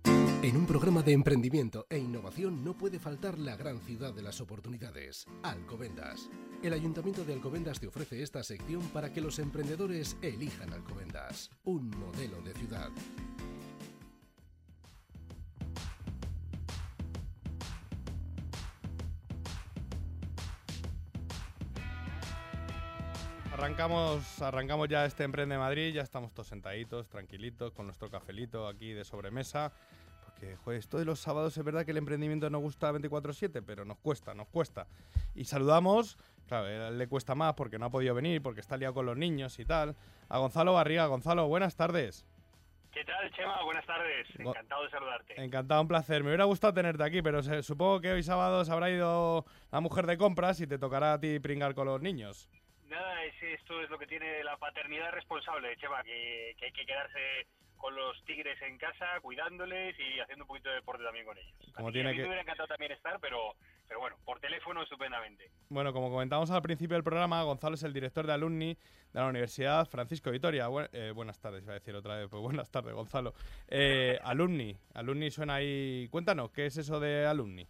En 0.05 0.56
un 0.56 0.67
programa 0.67 1.03
de 1.03 1.12
emprendimiento 1.12 1.87
e 1.91 1.99
innovación 1.99 2.62
no 2.62 2.79
puede 2.79 3.00
faltar 3.00 3.41
la 3.41 3.56
gran 3.56 3.81
ciudad 3.81 4.15
de 4.15 4.23
las 4.23 4.41
oportunidades, 4.41 5.26
Alcobendas. 5.43 6.31
El 6.62 6.75
Ayuntamiento 6.75 7.25
de 7.25 7.32
Alcobendas 7.32 7.81
te 7.81 7.88
ofrece 7.88 8.23
esta 8.23 8.44
sección 8.44 8.82
para 8.93 9.12
que 9.12 9.21
los 9.21 9.41
emprendedores 9.41 10.17
elijan 10.23 10.73
Alcobendas, 10.73 11.50
un 11.65 11.91
modelo 11.91 12.41
de 12.43 12.55
ciudad. 12.55 12.91
Arrancamos, 23.54 24.42
arrancamos 24.42 24.88
ya 24.88 25.04
este 25.04 25.22
Emprende 25.22 25.56
Madrid, 25.56 25.94
ya 25.94 26.02
estamos 26.02 26.32
todos 26.32 26.48
sentaditos, 26.48 27.08
tranquilitos, 27.08 27.72
con 27.72 27.86
nuestro 27.86 28.10
cafelito 28.10 28.66
aquí 28.66 28.92
de 28.92 29.04
sobremesa. 29.04 29.72
Porque, 30.24 30.56
joder, 30.56 30.80
esto 30.80 30.98
de 30.98 31.04
los 31.04 31.20
sábados 31.20 31.56
es 31.56 31.64
verdad 31.64 31.84
que 31.84 31.92
el 31.92 31.98
emprendimiento 31.98 32.50
nos 32.50 32.62
gusta 32.62 32.90
24-7, 32.90 33.62
pero 33.64 33.84
nos 33.84 33.98
cuesta, 33.98 34.34
nos 34.34 34.48
cuesta. 34.48 34.88
Y 35.36 35.44
saludamos, 35.44 36.18
claro, 36.48 36.90
le 36.90 37.06
cuesta 37.06 37.36
más 37.36 37.54
porque 37.54 37.78
no 37.78 37.86
ha 37.86 37.90
podido 37.90 38.12
venir, 38.12 38.42
porque 38.42 38.60
está 38.60 38.76
liado 38.76 38.92
con 38.92 39.06
los 39.06 39.16
niños 39.16 39.56
y 39.60 39.64
tal, 39.64 39.94
a 40.28 40.38
Gonzalo 40.38 40.72
Barriga. 40.72 41.06
Gonzalo, 41.06 41.46
buenas 41.46 41.76
tardes. 41.76 42.26
¿Qué 42.90 43.04
tal, 43.04 43.30
Chema? 43.30 43.62
Buenas 43.62 43.86
tardes. 43.86 44.26
Encantado 44.36 44.82
de 44.82 44.90
saludarte. 44.90 45.44
Encantado, 45.44 45.80
un 45.80 45.88
placer. 45.88 46.24
Me 46.24 46.30
hubiera 46.30 46.44
gustado 46.44 46.74
tenerte 46.74 47.04
aquí, 47.04 47.22
pero 47.22 47.40
supongo 47.62 48.00
que 48.00 48.10
hoy 48.10 48.24
sábado 48.24 48.64
se 48.64 48.72
habrá 48.72 48.90
ido 48.90 49.44
la 49.70 49.78
mujer 49.78 50.06
de 50.06 50.18
compras 50.18 50.60
y 50.60 50.66
te 50.66 50.76
tocará 50.76 51.12
a 51.12 51.20
ti 51.20 51.38
pringar 51.38 51.76
con 51.76 51.86
los 51.86 52.02
niños. 52.02 52.48
Nada, 52.94 53.25
es, 53.25 53.35
esto 53.43 53.81
es 53.82 53.91
lo 53.91 53.99
que 53.99 54.06
tiene 54.06 54.44
la 54.44 54.56
paternidad 54.56 55.11
responsable, 55.11 55.76
Chema, 55.79 56.02
que, 56.05 56.55
que 56.58 56.67
hay 56.67 56.73
que 56.73 56.87
quedarse 56.87 57.46
con 57.76 57.94
los 57.96 58.25
tigres 58.25 58.56
en 58.62 58.79
casa, 58.79 59.19
cuidándoles 59.20 59.99
y 59.99 60.20
haciendo 60.20 60.44
un 60.44 60.49
poquito 60.49 60.69
de 60.69 60.76
deporte 60.76 61.02
también 61.02 61.26
con 61.26 61.37
ellos. 61.37 61.52
Como 61.75 61.91
tiene 61.91 62.11
a 62.11 62.12
mí 62.12 62.17
que- 62.17 62.23
me 62.23 62.29
hubiera 62.29 62.43
encantado 62.43 62.69
también 62.69 62.93
estar, 62.93 63.19
pero, 63.20 63.56
pero 63.88 63.99
bueno, 63.99 64.17
por 64.25 64.38
teléfono 64.38 64.81
estupendamente. 64.82 65.50
Bueno, 65.70 65.93
como 65.93 66.08
comentamos 66.08 66.50
al 66.52 66.62
principio 66.62 66.94
del 66.94 67.02
programa, 67.02 67.43
Gonzalo 67.43 67.75
es 67.75 67.82
el 67.82 67.93
director 67.93 68.26
de 68.29 68.32
alumni 68.32 68.75
de 68.75 69.20
la 69.20 69.26
Universidad 69.26 69.87
Francisco 69.88 70.31
Vitoria. 70.31 70.69
Bu- 70.69 70.88
eh, 70.93 71.11
buenas 71.11 71.40
tardes, 71.40 71.64
iba 71.64 71.73
a 71.73 71.79
decir 71.81 71.97
otra 71.97 72.17
vez. 72.17 72.29
Pues 72.31 72.43
buenas 72.43 72.70
tardes, 72.70 72.94
Gonzalo. 72.94 73.35
Eh, 73.69 74.19
alumni, 74.23 74.75
alumni 74.94 75.31
suena 75.32 75.56
ahí. 75.56 76.06
Cuéntanos, 76.12 76.52
¿qué 76.52 76.67
es 76.67 76.76
eso 76.79 77.00
de 77.00 77.26
alumni? 77.26 77.67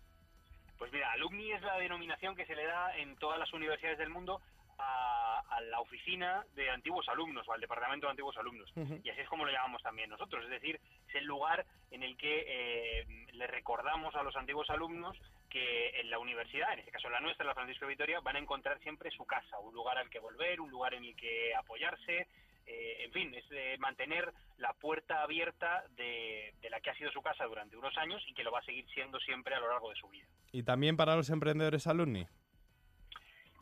Pues 0.76 0.92
mira, 0.92 1.10
alumni 1.12 1.50
es 1.50 1.62
la 1.62 1.78
denominación 1.78 2.36
que 2.36 2.44
se 2.44 2.54
le 2.54 2.66
da 2.66 2.94
en 2.98 3.16
todas 3.16 3.38
las 3.38 3.50
universidades 3.54 3.98
del 3.98 4.10
mundo 4.10 4.40
a, 4.78 5.42
a 5.48 5.60
la 5.60 5.80
oficina 5.80 6.44
de 6.54 6.70
antiguos 6.70 7.08
alumnos 7.08 7.46
o 7.48 7.52
al 7.52 7.60
departamento 7.60 8.06
de 8.06 8.10
antiguos 8.10 8.36
alumnos. 8.36 8.72
Y 9.02 9.08
así 9.10 9.20
es 9.20 9.28
como 9.28 9.44
lo 9.44 9.52
llamamos 9.52 9.82
también 9.82 10.10
nosotros, 10.10 10.44
es 10.44 10.50
decir, 10.50 10.80
es 11.08 11.14
el 11.14 11.24
lugar 11.24 11.64
en 11.90 12.02
el 12.02 12.16
que 12.16 12.44
eh, 12.46 13.06
le 13.32 13.46
recordamos 13.46 14.14
a 14.14 14.22
los 14.22 14.34
antiguos 14.36 14.68
alumnos 14.70 15.16
que 15.48 16.00
en 16.00 16.10
la 16.10 16.18
universidad, 16.18 16.72
en 16.72 16.80
este 16.80 16.90
caso 16.90 17.08
la 17.08 17.20
nuestra, 17.20 17.46
la 17.46 17.54
Francisco 17.54 17.86
Vitoria, 17.86 18.20
van 18.20 18.36
a 18.36 18.40
encontrar 18.40 18.80
siempre 18.80 19.10
su 19.10 19.24
casa, 19.24 19.58
un 19.60 19.74
lugar 19.74 19.98
al 19.98 20.10
que 20.10 20.18
volver, 20.18 20.60
un 20.60 20.70
lugar 20.70 20.94
en 20.94 21.04
el 21.04 21.14
que 21.14 21.54
apoyarse, 21.54 22.26
eh, 22.66 23.04
en 23.04 23.12
fin, 23.12 23.34
es 23.34 23.48
de 23.50 23.76
mantener 23.78 24.32
la 24.58 24.72
puerta 24.72 25.22
abierta 25.22 25.84
de, 25.96 26.54
de 26.60 26.70
la 26.70 26.80
que 26.80 26.90
ha 26.90 26.94
sido 26.96 27.12
su 27.12 27.22
casa 27.22 27.44
durante 27.44 27.76
unos 27.76 27.96
años 27.98 28.22
y 28.26 28.34
que 28.34 28.42
lo 28.42 28.50
va 28.50 28.60
a 28.60 28.64
seguir 28.64 28.86
siendo 28.94 29.20
siempre 29.20 29.54
a 29.54 29.60
lo 29.60 29.68
largo 29.68 29.90
de 29.90 29.96
su 29.96 30.08
vida. 30.08 30.26
Y 30.50 30.62
también 30.62 30.96
para 30.96 31.14
los 31.14 31.30
emprendedores 31.30 31.86
alumni. 31.86 32.26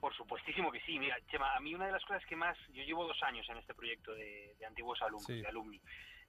Por 0.03 0.13
supuestísimo 0.17 0.73
que 0.73 0.81
sí. 0.81 0.99
Mira, 0.99 1.17
Chema, 1.31 1.55
a 1.55 1.61
mí 1.61 1.77
una 1.77 1.87
de 1.87 1.93
las 1.93 2.05
cosas 2.05 2.27
que 2.27 2.35
más... 2.35 2.59
Yo 2.73 2.83
llevo 2.83 3.07
dos 3.07 3.23
años 3.23 3.49
en 3.49 3.59
este 3.59 3.73
proyecto 3.73 4.13
de, 4.13 4.53
de 4.59 4.67
antiguos 4.67 5.01
alumnos, 5.01 5.27
Sí. 5.29 5.41
de 5.41 5.47
alumni. 5.47 5.81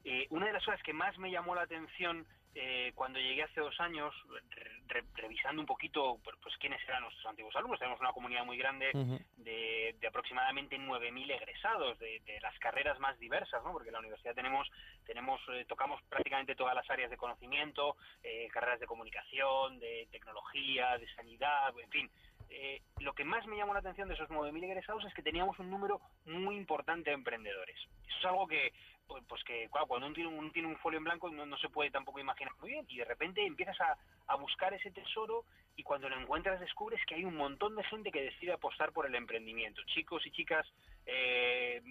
Eh, 0.03 0.27
una 0.29 0.45
de 0.45 0.53
las 0.53 0.63
cosas 0.63 0.83
que 0.83 0.93
más 0.93 1.17
me 1.17 1.31
llamó 1.31 1.55
la 1.55 1.63
atención 1.63 2.23
eh, 2.53 2.91
cuando 2.93 3.17
llegué 3.17 3.41
hace 3.41 3.61
dos 3.61 3.79
años, 3.79 4.13
re- 4.29 4.61
re- 4.85 5.03
revisando 5.15 5.59
un 5.59 5.65
poquito 5.65 6.19
pues, 6.23 6.37
pues, 6.39 6.55
quiénes 6.57 6.79
eran 6.87 7.01
nuestros 7.01 7.25
antiguos 7.25 7.55
alumnos, 7.55 7.79
tenemos 7.79 7.99
una 7.99 8.11
comunidad 8.11 8.45
muy 8.45 8.57
grande 8.57 8.91
de, 9.37 9.95
de 9.99 10.07
aproximadamente 10.07 10.77
9.000 10.77 11.31
egresados 11.31 11.97
de, 11.97 12.19
de 12.19 12.39
las 12.41 12.55
carreras 12.59 12.99
más 12.99 13.17
diversas, 13.17 13.63
¿no? 13.63 13.71
porque 13.71 13.89
en 13.89 13.93
la 13.93 13.99
universidad 14.01 14.35
tenemos, 14.35 14.69
tenemos 15.03 15.41
eh, 15.51 15.65
tocamos 15.67 15.99
prácticamente 16.03 16.53
todas 16.53 16.75
las 16.75 16.87
áreas 16.91 17.09
de 17.09 17.17
conocimiento, 17.17 17.95
eh, 18.21 18.47
carreras 18.51 18.79
de 18.81 18.85
comunicación, 18.85 19.79
de 19.79 20.07
tecnología, 20.11 20.95
de 20.99 21.07
sanidad, 21.15 21.73
en 21.79 21.89
fin. 21.89 22.11
Eh, 22.55 22.81
lo 22.99 23.13
que 23.13 23.25
más 23.25 23.47
me 23.47 23.57
llamó 23.57 23.73
la 23.73 23.79
atención 23.79 24.07
de 24.07 24.13
esos 24.13 24.29
9.000 24.29 24.63
egresados 24.63 25.03
es 25.05 25.13
que 25.15 25.23
teníamos 25.23 25.57
un 25.57 25.71
número 25.71 25.99
muy 26.25 26.55
importante 26.55 27.09
de 27.09 27.15
emprendedores. 27.15 27.75
Eso 28.07 28.17
es 28.19 28.25
algo 28.25 28.45
que, 28.45 28.71
pues, 29.07 29.23
pues 29.27 29.43
que 29.43 29.67
claro, 29.71 29.87
cuando 29.87 30.05
uno 30.05 30.13
tiene, 30.13 30.29
un, 30.29 30.51
tiene 30.51 30.67
un 30.67 30.77
folio 30.77 30.99
en 30.99 31.03
blanco 31.03 31.31
no, 31.31 31.47
no 31.47 31.57
se 31.57 31.69
puede 31.69 31.89
tampoco 31.89 32.19
imaginar 32.19 32.53
muy 32.61 32.69
bien 32.69 32.85
y 32.89 32.97
de 32.97 33.05
repente 33.05 33.43
empiezas 33.43 33.79
a, 33.81 33.97
a 34.27 34.35
buscar 34.35 34.71
ese 34.73 34.91
tesoro 34.91 35.45
y 35.75 35.81
cuando 35.81 36.07
lo 36.09 36.19
encuentras 36.19 36.59
descubres 36.59 37.03
que 37.07 37.15
hay 37.15 37.25
un 37.25 37.35
montón 37.35 37.75
de 37.75 37.83
gente 37.85 38.11
que 38.11 38.21
decide 38.21 38.53
apostar 38.53 38.91
por 38.91 39.07
el 39.07 39.15
emprendimiento. 39.15 39.81
Chicos 39.87 40.25
y 40.27 40.31
chicas, 40.31 40.67
eh, 41.07 41.81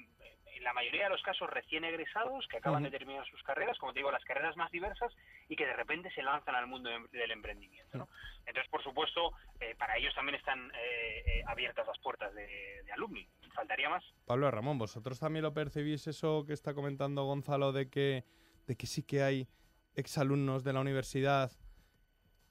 en 0.55 0.65
la 0.65 0.73
mayoría 0.73 1.05
de 1.05 1.11
los 1.11 1.23
casos 1.23 1.49
recién 1.51 1.85
egresados, 1.85 2.47
que 2.49 2.59
acaban 2.59 2.83
de 2.83 2.91
terminar 2.91 3.27
sus 3.27 3.43
carreras, 3.43 3.79
como 3.79 3.93
te 3.93 4.01
digo, 4.01 4.11
las 4.11 4.25
carreras 4.25 4.57
más 4.57 4.71
diversas, 4.71 5.13
y 5.49 5.57
que 5.57 5.67
de 5.67 5.75
repente 5.75 6.11
se 6.13 6.23
lanzan 6.23 6.55
al 6.55 6.67
mundo 6.67 6.91
em- 6.91 7.09
del 7.11 7.31
emprendimiento. 7.31 7.99
¿no? 7.99 8.09
Entonces, 8.47 8.71
por 8.71 8.83
supuesto, 8.83 9.33
eh, 9.61 9.75
para 9.79 9.97
ellos 9.97 10.15
también 10.15 10.37
están 10.37 10.71
eh, 10.71 11.23
eh, 11.27 11.43
abiertas 11.47 11.87
las 11.87 11.99
puertas 11.99 12.35
de, 12.35 12.83
de 12.85 12.93
alumni. 12.93 13.27
Faltaría 13.55 13.89
más. 13.89 14.05
Pablo 14.27 14.51
Ramón, 14.51 14.79
¿vosotros 14.79 15.19
también 15.21 15.43
lo 15.43 15.53
percibís 15.53 16.07
eso 16.07 16.45
que 16.47 16.53
está 16.53 16.75
comentando 16.75 17.25
Gonzalo 17.25 17.73
de 17.73 17.91
que, 17.91 18.25
de 18.67 18.77
que 18.77 18.87
sí 18.87 19.03
que 19.03 19.23
hay 19.23 19.49
exalumnos 19.95 20.65
de 20.65 20.73
la 20.73 20.81
universidad 20.81 21.53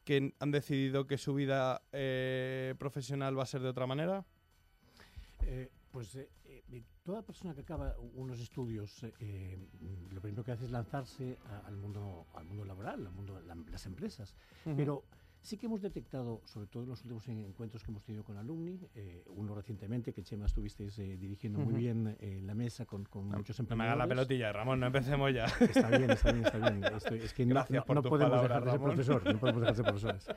que 0.05 0.33
han 0.39 0.51
decidido 0.51 1.07
que 1.07 1.17
su 1.17 1.33
vida 1.33 1.81
eh, 1.91 2.75
profesional 2.79 3.37
va 3.37 3.43
a 3.43 3.47
ser 3.47 3.61
de 3.61 3.69
otra 3.69 3.85
manera? 3.87 4.25
Eh, 5.45 5.69
pues 5.91 6.15
eh, 6.15 6.29
toda 7.11 7.23
persona 7.23 7.53
que 7.53 7.59
acaba 7.59 7.93
unos 8.15 8.39
estudios, 8.39 9.03
eh, 9.03 9.11
eh, 9.19 9.57
lo 10.11 10.21
primero 10.21 10.45
que 10.45 10.53
hace 10.53 10.63
es 10.63 10.71
lanzarse 10.71 11.37
a- 11.45 11.67
al 11.67 11.75
mundo, 11.75 12.25
al 12.33 12.45
mundo 12.45 12.63
laboral, 12.63 13.05
al 13.05 13.11
mundo 13.11 13.37
la- 13.41 13.53
las 13.55 13.85
empresas. 13.85 14.33
Pero 14.77 15.03
sí 15.41 15.57
que 15.57 15.65
hemos 15.65 15.81
detectado, 15.81 16.41
sobre 16.45 16.67
todo 16.67 16.83
en 16.83 16.89
los 16.89 17.01
últimos 17.03 17.27
en- 17.27 17.39
encuentros 17.45 17.83
que 17.83 17.91
hemos 17.91 18.03
tenido 18.03 18.23
con 18.23 18.37
alumni, 18.37 18.79
eh, 18.95 19.23
uno 19.27 19.55
recientemente 19.55 20.13
que 20.13 20.23
Chema 20.23 20.45
estuvisteis 20.45 20.97
eh, 20.99 21.17
dirigiendo 21.17 21.59
muy 21.59 21.73
bien 21.79 22.15
eh, 22.19 22.41
la 22.43 22.53
mesa 22.53 22.85
con, 22.85 23.05
con 23.05 23.27
muchos 23.27 23.59
No 23.59 23.75
me 23.75 23.83
hagas 23.85 23.97
la 23.97 24.07
pelotilla, 24.07 24.51
Ramón, 24.53 24.79
no 24.79 24.87
empecemos 24.87 25.33
ya. 25.33 25.45
Está 25.45 25.89
bien, 25.97 26.11
está 26.11 26.31
bien, 26.31 26.45
está 26.45 26.57
bien. 26.69 26.83
Esto- 26.83 27.15
es 27.15 27.33
que 27.33 27.45
no, 27.45 27.53
podemos 28.09 28.41
palabras, 28.41 28.63
dejar 28.63 28.63
de 28.63 28.71
ser 28.71 28.79
profesor, 29.21 29.33
no 29.33 29.39
podemos 29.39 29.61
dejar 29.61 29.75
de 29.75 29.83
ser 29.83 29.85
profesores. 29.91 30.27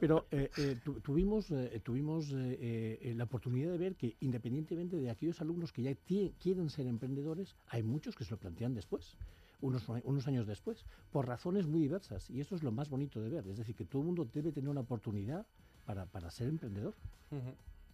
Pero 0.00 0.26
eh, 0.30 0.76
tu- 0.82 1.00
tuvimos, 1.00 1.50
eh, 1.50 1.80
tuvimos 1.84 2.30
la 2.30 3.24
oportunidad 3.24 3.70
de 3.72 3.78
ver 3.78 3.96
que 3.96 4.16
independientemente 4.20 4.96
de 4.96 5.10
aquellos 5.10 5.40
alumnos 5.40 5.72
que 5.72 5.82
ya 5.82 5.94
quieren 6.38 6.70
ser 6.70 6.86
emprendedores, 6.86 7.54
hay 7.68 7.82
muchos 7.82 8.14
que 8.16 8.24
se 8.24 8.30
lo 8.30 8.38
plantean 8.38 8.74
después. 8.74 9.16
Unos, 9.64 9.88
unos 9.88 10.26
años 10.26 10.46
después, 10.46 10.84
por 11.10 11.26
razones 11.26 11.66
muy 11.66 11.80
diversas. 11.80 12.28
Y 12.28 12.40
eso 12.40 12.54
es 12.54 12.62
lo 12.62 12.70
más 12.70 12.90
bonito 12.90 13.22
de 13.22 13.30
ver. 13.30 13.46
Es 13.48 13.56
decir, 13.56 13.74
que 13.74 13.86
todo 13.86 14.02
el 14.02 14.06
mundo 14.06 14.28
debe 14.30 14.52
tener 14.52 14.68
una 14.68 14.82
oportunidad 14.82 15.46
para, 15.86 16.04
para 16.04 16.30
ser 16.30 16.48
emprendedor. 16.48 16.94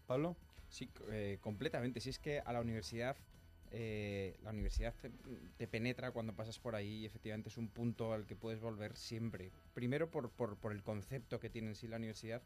Pablo. 0.08 0.36
Sí, 0.68 0.90
eh, 1.12 1.38
completamente. 1.40 2.00
Si 2.00 2.10
es 2.10 2.18
que 2.18 2.40
a 2.40 2.52
la 2.52 2.60
universidad, 2.60 3.16
eh, 3.70 4.36
la 4.42 4.50
universidad 4.50 4.94
te, 5.00 5.12
te 5.58 5.68
penetra 5.68 6.10
cuando 6.10 6.32
pasas 6.34 6.58
por 6.58 6.74
ahí 6.74 7.02
y 7.02 7.06
efectivamente 7.06 7.50
es 7.50 7.56
un 7.56 7.68
punto 7.68 8.12
al 8.12 8.26
que 8.26 8.34
puedes 8.34 8.60
volver 8.60 8.96
siempre. 8.96 9.52
Primero 9.72 10.10
por, 10.10 10.30
por, 10.30 10.56
por 10.56 10.72
el 10.72 10.82
concepto 10.82 11.38
que 11.38 11.50
tiene 11.50 11.68
en 11.68 11.76
sí 11.76 11.86
la 11.86 11.98
universidad 11.98 12.42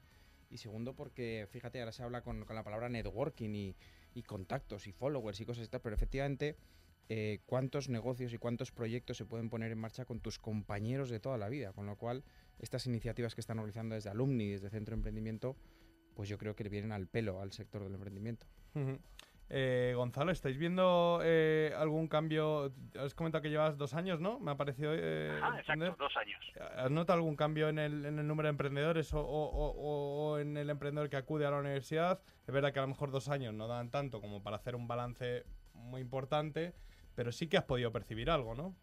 y 0.50 0.58
segundo 0.58 0.92
porque, 0.92 1.48
fíjate, 1.50 1.80
ahora 1.80 1.92
se 1.92 2.02
habla 2.02 2.20
con, 2.20 2.44
con 2.44 2.56
la 2.56 2.62
palabra 2.62 2.90
networking 2.90 3.54
y, 3.54 3.74
y 4.14 4.22
contactos 4.22 4.86
y 4.86 4.92
followers 4.92 5.40
y 5.40 5.46
cosas 5.46 5.66
y 5.66 5.68
tal, 5.70 5.80
pero 5.80 5.94
efectivamente 5.94 6.56
eh, 7.08 7.40
cuántos 7.46 7.88
negocios 7.88 8.32
y 8.32 8.38
cuántos 8.38 8.72
proyectos 8.72 9.16
se 9.16 9.26
pueden 9.26 9.50
poner 9.50 9.70
en 9.72 9.78
marcha 9.78 10.04
con 10.04 10.20
tus 10.20 10.38
compañeros 10.38 11.10
de 11.10 11.20
toda 11.20 11.36
la 11.38 11.48
vida, 11.48 11.72
con 11.72 11.86
lo 11.86 11.96
cual 11.96 12.24
estas 12.58 12.86
iniciativas 12.86 13.34
que 13.34 13.40
están 13.40 13.58
organizando 13.58 13.94
desde 13.94 14.10
Alumni, 14.10 14.48
desde 14.50 14.70
Centro 14.70 14.92
de 14.92 14.98
Emprendimiento, 15.00 15.56
pues 16.14 16.28
yo 16.28 16.38
creo 16.38 16.54
que 16.54 16.64
le 16.64 16.70
vienen 16.70 16.92
al 16.92 17.06
pelo 17.06 17.40
al 17.40 17.52
sector 17.52 17.82
del 17.84 17.94
emprendimiento. 17.94 18.46
Ujú. 18.74 18.98
Eh, 19.50 19.92
Gonzalo, 19.94 20.32
¿estáis 20.32 20.56
viendo 20.56 21.20
eh, 21.22 21.74
algún 21.76 22.08
cambio? 22.08 22.72
Has 22.98 23.14
comentado 23.14 23.42
que 23.42 23.50
llevas 23.50 23.76
dos 23.76 23.92
años, 23.92 24.18
¿no? 24.18 24.40
Me 24.40 24.52
ha 24.52 24.56
parecido 24.56 24.92
eh, 24.94 25.38
Ah, 25.42 25.58
entender. 25.58 25.88
exacto, 25.88 26.04
dos 26.04 26.16
años. 26.16 26.40
¿Has 26.76 26.90
notado 26.90 27.18
algún 27.18 27.36
cambio 27.36 27.68
en 27.68 27.78
el, 27.78 28.06
en 28.06 28.18
el 28.18 28.26
número 28.26 28.46
de 28.46 28.50
emprendedores 28.52 29.12
o, 29.12 29.20
o- 29.20 29.50
o- 29.50 30.30
o 30.32 30.38
en 30.38 30.56
el 30.56 30.70
emprendedor 30.70 31.10
que 31.10 31.16
acude 31.16 31.44
a 31.44 31.50
la 31.50 31.58
universidad? 31.58 32.22
Es 32.46 32.54
verdad 32.54 32.72
que 32.72 32.78
a 32.78 32.82
lo 32.82 32.88
mejor 32.88 33.10
dos 33.10 33.28
años 33.28 33.52
no 33.52 33.68
dan 33.68 33.90
tanto 33.90 34.22
como 34.22 34.42
para 34.42 34.56
hacer 34.56 34.74
un 34.76 34.88
balance 34.88 35.44
muy 35.74 36.00
importante, 36.00 36.72
pero 37.14 37.32
sí 37.32 37.48
que 37.48 37.56
has 37.56 37.64
podido 37.64 37.92
percibir 37.92 38.30
algo, 38.30 38.54
¿no? 38.54 38.74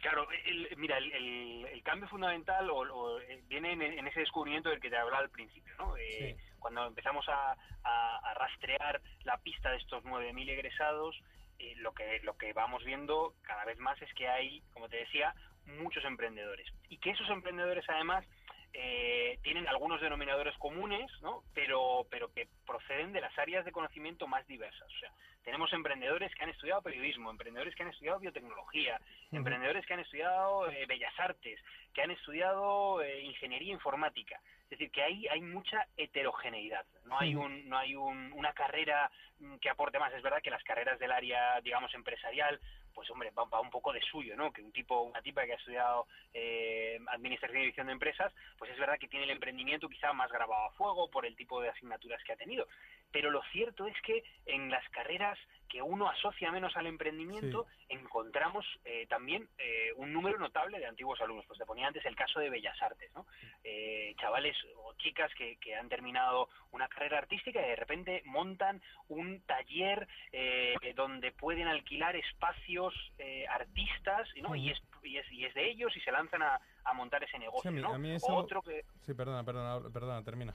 Claro, 0.00 0.28
el- 0.44 0.68
mira, 0.76 0.98
el, 0.98 1.10
el- 1.12 1.66
el 1.72 1.82
cambio 1.82 2.08
fundamental 2.08 2.68
o, 2.70 2.76
o, 2.80 3.20
eh, 3.20 3.42
viene 3.48 3.72
en, 3.72 3.80
en 3.82 4.06
ese 4.06 4.20
descubrimiento 4.20 4.68
del 4.68 4.80
que 4.80 4.90
te 4.90 4.96
hablaba 4.98 5.18
al 5.22 5.30
principio, 5.30 5.72
¿no? 5.78 5.96
Eh, 5.96 6.36
Cuando 6.58 6.86
empezamos 6.86 7.26
a, 7.28 7.52
a- 7.82 8.18
a 8.18 8.34
rastrear 8.34 9.00
la 9.24 9.38
pista 9.38 9.70
de 9.70 9.78
estos 9.78 10.04
9.000 10.04 10.48
egresados, 10.50 11.16
eh, 11.58 11.74
lo 11.76 11.92
que 11.94 12.20
lo 12.22 12.36
que 12.36 12.52
vamos 12.52 12.84
viendo 12.84 13.34
cada 13.42 13.64
vez 13.64 13.78
más 13.78 14.00
es 14.02 14.12
que 14.14 14.28
hay, 14.28 14.60
como 14.72 14.88
te 14.88 14.96
decía, 14.98 15.34
muchos 15.66 16.04
emprendedores 16.04 16.66
y 16.90 16.98
que 16.98 17.10
esos 17.10 17.28
emprendedores 17.30 17.84
además 17.88 18.26
eh, 18.74 19.38
tienen 19.42 19.66
algunos 19.68 20.00
denominadores 20.02 20.54
comunes, 20.58 21.10
¿no? 21.22 21.42
Pero 21.54 22.06
pero 22.10 22.30
que 22.32 22.48
proceden 22.66 23.12
de 23.12 23.20
las 23.22 23.38
áreas 23.38 23.64
de 23.64 23.72
conocimiento 23.72 24.26
más 24.26 24.46
diversas. 24.46 24.86
O 24.86 24.98
sea, 24.98 25.12
tenemos 25.44 25.72
emprendedores 25.72 26.34
que 26.34 26.42
han 26.42 26.50
estudiado 26.50 26.82
periodismo, 26.82 27.30
emprendedores 27.30 27.74
que 27.74 27.82
han 27.82 27.90
estudiado 27.90 28.18
biotecnología, 28.18 29.00
emprendedores 29.30 29.84
que 29.86 29.94
han 29.94 30.00
estudiado 30.00 30.70
eh, 30.70 30.86
bellas 30.86 31.12
artes, 31.18 31.60
que 31.92 32.02
han 32.02 32.10
estudiado 32.10 33.02
eh, 33.02 33.20
ingeniería 33.22 33.72
informática. 33.72 34.40
Es 34.64 34.70
decir, 34.70 34.90
que 34.90 35.02
ahí 35.02 35.28
hay 35.28 35.40
mucha 35.42 35.86
heterogeneidad. 35.96 36.84
No 37.04 37.18
hay 37.20 37.34
un, 37.34 37.68
no 37.68 37.76
hay 37.78 37.94
un- 37.94 38.32
una 38.32 38.52
carrera 38.54 39.10
mm, 39.38 39.56
que 39.56 39.68
aporte 39.70 39.98
más. 39.98 40.12
Es 40.14 40.22
verdad 40.22 40.40
que 40.42 40.50
las 40.50 40.64
carreras 40.64 40.98
del 40.98 41.12
área, 41.12 41.60
digamos, 41.60 41.92
empresarial, 41.94 42.58
pues 42.94 43.10
hombre, 43.10 43.30
va, 43.30 43.60
un 43.60 43.70
poco 43.70 43.92
de 43.92 44.00
suyo, 44.00 44.36
¿no? 44.36 44.52
Que 44.52 44.62
un 44.62 44.72
tipo, 44.72 45.00
una 45.00 45.20
tipa 45.20 45.44
que 45.44 45.52
ha 45.52 45.56
estudiado 45.56 46.06
eh, 46.32 46.98
administración 47.08 47.58
y 47.58 47.62
dirección 47.62 47.86
de 47.88 47.92
empresas, 47.92 48.32
pues 48.58 48.70
es 48.70 48.78
verdad 48.78 48.98
que 48.98 49.08
tiene 49.08 49.24
el 49.24 49.30
emprendimiento 49.30 49.88
quizá 49.88 50.12
más 50.12 50.30
grabado 50.30 50.66
a 50.66 50.72
fuego 50.72 51.10
por 51.10 51.26
el 51.26 51.36
tipo 51.36 51.60
de 51.60 51.68
asignaturas 51.68 52.22
que 52.24 52.32
ha 52.32 52.36
tenido. 52.36 52.66
Pero 53.10 53.30
lo 53.30 53.42
cierto 53.52 53.86
es 53.86 54.00
que 54.02 54.24
en 54.46 54.70
las 54.70 54.88
carreras 54.90 55.38
que 55.68 55.82
uno 55.82 56.08
asocia 56.08 56.50
menos 56.52 56.76
al 56.76 56.86
emprendimiento, 56.86 57.66
encontramos 57.88 58.64
eh, 58.84 59.06
también 59.08 59.48
eh, 59.58 59.92
un 59.96 60.12
número 60.12 60.38
notable 60.38 60.78
de 60.78 60.86
antiguos 60.86 61.20
alumnos. 61.20 61.46
Pues 61.46 61.58
te 61.58 61.66
ponía 61.66 61.86
antes 61.88 62.04
el 62.04 62.14
caso 62.16 62.40
de 62.40 62.50
Bellas 62.50 62.80
Artes, 62.80 63.10
¿no? 63.14 63.26
Eh, 63.62 64.14
chavales 64.20 64.56
o 64.76 64.94
chicas 64.94 65.32
que, 65.34 65.56
que 65.56 65.74
han 65.74 65.88
terminado 65.88 66.48
una 66.72 66.88
carrera 66.88 67.18
artística 67.18 67.60
y 67.60 67.68
de 67.68 67.76
repente 67.76 68.22
montan 68.24 68.80
un 69.08 69.40
taller 69.42 70.06
eh, 70.32 70.74
donde 70.94 71.32
pueden 71.32 71.66
alquilar 71.68 72.14
espacios 72.16 72.94
eh, 73.18 73.46
artistas, 73.48 74.28
¿no? 74.42 74.54
y, 74.54 74.70
es, 74.70 74.82
y, 75.02 75.16
es, 75.18 75.30
y 75.32 75.44
es 75.44 75.54
de 75.54 75.68
ellos 75.70 75.96
y 75.96 76.00
se 76.00 76.12
lanzan 76.12 76.42
a, 76.42 76.60
a 76.84 76.92
montar 76.92 77.22
ese 77.24 77.38
negocio, 77.38 77.62
Sí, 77.62 77.68
a 77.68 77.70
mí- 77.72 77.80
¿no? 77.82 77.94
a 77.94 77.98
mí 77.98 78.12
O 78.12 78.16
eso- 78.16 78.36
Otro 78.36 78.62
que, 78.62 78.84
Sí, 79.00 79.14
perdona, 79.14 79.44
perdona, 79.44 79.88
perdona, 79.92 80.22
termina. 80.24 80.54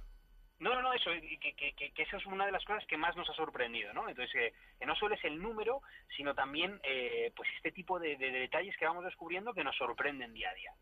No, 0.59 0.73
no, 0.75 0.81
no, 0.81 0.93
eso, 0.93 1.09
que, 1.11 1.53
que, 1.55 1.73
que, 1.73 1.91
que 1.91 2.01
eso 2.03 2.17
es 2.17 2.25
una 2.25 2.45
de 2.45 2.51
las 2.51 2.63
cosas 2.65 2.85
que 2.85 2.97
más 2.97 3.15
nos 3.15 3.29
ha 3.29 3.33
sorprendido, 3.33 3.93
¿no? 3.93 4.09
Entonces, 4.09 4.31
que, 4.33 4.53
que 4.79 4.85
no 4.85 4.95
solo 4.95 5.15
es 5.15 5.23
el 5.23 5.41
número, 5.41 5.81
sino 6.17 6.35
también, 6.35 6.79
eh, 6.83 7.31
pues, 7.35 7.49
este 7.57 7.71
tipo 7.71 7.99
de, 7.99 8.17
de- 8.17 8.31
de 8.31 8.39
detalles 8.39 8.75
que 8.77 8.85
vamos 8.85 9.05
descubriendo 9.05 9.53
que 9.53 9.63
nos 9.63 9.75
sorprenden 9.77 10.33
día 10.33 10.49
a 10.49 10.53
día. 10.55 10.73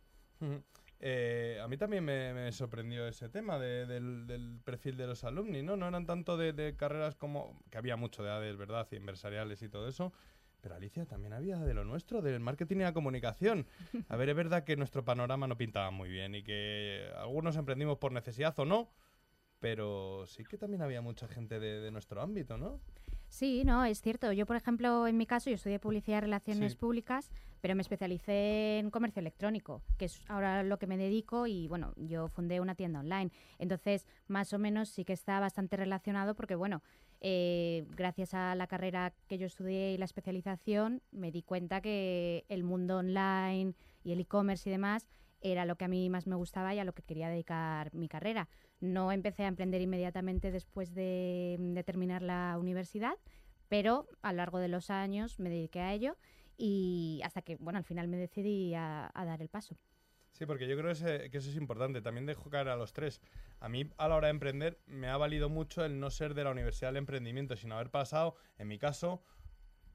Eh, 0.99 1.59
a 1.61 1.67
mí 1.67 1.77
también 1.77 2.03
me, 2.03 2.33
me 2.33 2.51
sorprendió 2.51 3.07
ese 3.07 3.29
tema 3.29 3.59
de- 3.59 3.85
del, 3.85 4.59
perfil 4.65 4.97
de 4.97 5.05
los 5.07 5.23
alumni, 5.23 5.61
¿no? 5.61 5.77
No 5.77 5.87
eran 5.87 6.05
tanto 6.05 6.37
de, 6.37 6.75
carreras 6.75 7.15
como... 7.15 7.59
que 7.71 7.77
había 7.77 7.95
mucho 7.95 8.23
de 8.23 8.31
ADES, 8.31 8.57
¿verdad? 8.57 8.87
Y 8.91 8.95
empresariales 8.95 9.61
y 9.61 9.69
todo 9.69 9.87
eso. 9.87 10.11
Pero 10.59 10.73
Alicia, 10.73 11.05
también 11.05 11.33
había 11.33 11.57
de 11.59 11.73
lo 11.75 11.85
nuestro, 11.85 12.21
del 12.23 12.39
marketing 12.39 12.77
y 12.77 12.79
la 12.79 12.93
comunicación. 12.93 13.67
A 14.09 14.15
ver, 14.15 14.29
es 14.29 14.35
verdad 14.35 14.63
que 14.63 14.75
nuestro 14.75 15.05
panorama 15.05 15.47
no 15.47 15.55
pintaba 15.55 15.91
muy 15.91 16.09
bien 16.09 16.33
y 16.33 16.41
que 16.43 17.07
algunos 17.15 17.55
emprendimos 17.57 17.99
por 17.99 18.11
necesidad 18.11 18.57
o 18.59 18.65
no, 18.65 18.89
pero 19.59 20.25
sí 20.27 20.43
que 20.43 20.57
también 20.57 20.81
había 20.81 21.01
mucha 21.01 21.27
gente 21.27 21.59
de, 21.59 21.79
de 21.79 21.91
nuestro 21.91 22.21
ámbito, 22.21 22.57
¿no? 22.57 22.79
Sí, 23.29 23.63
no, 23.65 23.83
es 23.83 24.01
cierto. 24.01 24.31
Yo, 24.31 24.45
por 24.45 24.55
ejemplo, 24.55 25.05
en 25.05 25.17
mi 25.17 25.25
caso, 25.25 25.49
yo 25.49 25.55
estudié 25.55 25.79
publicidad 25.79 26.19
y 26.19 26.21
relaciones 26.21 26.71
Sí. 26.73 26.77
públicas, 26.77 27.29
pero 27.59 27.75
me 27.75 27.81
especialicé 27.81 28.79
en 28.79 28.89
comercio 28.89 29.19
electrónico, 29.19 29.81
que 29.97 30.05
es 30.05 30.21
ahora 30.29 30.63
lo 30.63 30.79
que 30.79 30.87
me 30.87 30.97
dedico 30.97 31.45
y, 31.45 31.67
bueno, 31.67 31.93
yo 31.97 32.29
fundé 32.29 32.61
una 32.61 32.75
tienda 32.75 33.01
online. 33.01 33.31
Entonces, 33.59 34.05
más 34.27 34.53
o 34.53 34.59
menos 34.59 34.87
sí 34.89 35.03
que 35.03 35.11
está 35.13 35.41
bastante 35.41 35.75
relacionado 35.75 36.35
porque, 36.35 36.55
bueno, 36.55 36.81
eh, 37.19 37.85
gracias 37.97 38.33
a 38.33 38.55
la 38.55 38.67
carrera 38.67 39.13
que 39.27 39.37
yo 39.37 39.47
estudié 39.47 39.91
y 39.93 39.97
la 39.97 40.05
especialización, 40.05 41.01
me 41.11 41.31
di 41.31 41.41
cuenta 41.41 41.81
que 41.81 42.45
el 42.47 42.63
mundo 42.63 42.97
online 42.99 43.73
y 44.05 44.13
el 44.13 44.21
e-commerce 44.21 44.69
y 44.69 44.71
demás 44.71 45.05
era 45.41 45.65
lo 45.65 45.75
que 45.75 45.85
a 45.85 45.87
mí 45.87 46.09
más 46.09 46.27
me 46.27 46.35
gustaba 46.35 46.73
y 46.73 46.79
a 46.79 46.83
lo 46.83 46.93
que 46.93 47.03
quería 47.03 47.29
dedicar 47.29 47.93
mi 47.93 48.07
carrera. 48.07 48.49
No 48.79 49.11
empecé 49.11 49.43
a 49.43 49.47
emprender 49.47 49.81
inmediatamente 49.81 50.51
después 50.51 50.93
de, 50.93 51.57
de 51.59 51.83
terminar 51.83 52.21
la 52.21 52.57
universidad, 52.59 53.15
pero 53.69 54.07
a 54.21 54.31
lo 54.31 54.37
largo 54.37 54.59
de 54.59 54.67
los 54.67 54.89
años 54.89 55.39
me 55.39 55.49
dediqué 55.49 55.81
a 55.81 55.93
ello 55.93 56.17
y 56.57 57.21
hasta 57.23 57.43
que, 57.43 57.55
bueno, 57.57 57.77
al 57.77 57.85
final 57.85 58.07
me 58.07 58.17
decidí 58.17 58.73
a, 58.73 59.11
dar 59.13 59.41
el 59.41 59.49
paso. 59.49 59.77
Sí, 60.31 60.45
porque 60.45 60.67
yo 60.67 60.77
creo 60.77 60.93
que 60.93 61.37
eso 61.37 61.49
es 61.49 61.55
importante. 61.55 62.01
También 62.01 62.25
dejo 62.25 62.49
caer 62.49 62.69
a 62.69 62.75
los 62.75 62.93
tres. 62.93 63.21
A 63.59 63.69
mí, 63.69 63.89
a 63.97 64.07
la 64.07 64.15
hora 64.15 64.27
de 64.27 64.31
emprender, 64.31 64.79
me 64.85 65.07
ha 65.07 65.17
valido 65.17 65.49
mucho 65.49 65.85
el 65.85 65.99
no 65.99 66.11
ser 66.11 66.33
de 66.33 66.43
la 66.43 66.51
Universidad 66.51 66.89
del 66.89 66.97
Emprendimiento, 66.97 67.55
sino 67.55 67.75
haber 67.75 67.89
pasado, 67.89 68.35
en 68.57 68.67
mi 68.67 68.77
caso, 68.77 69.23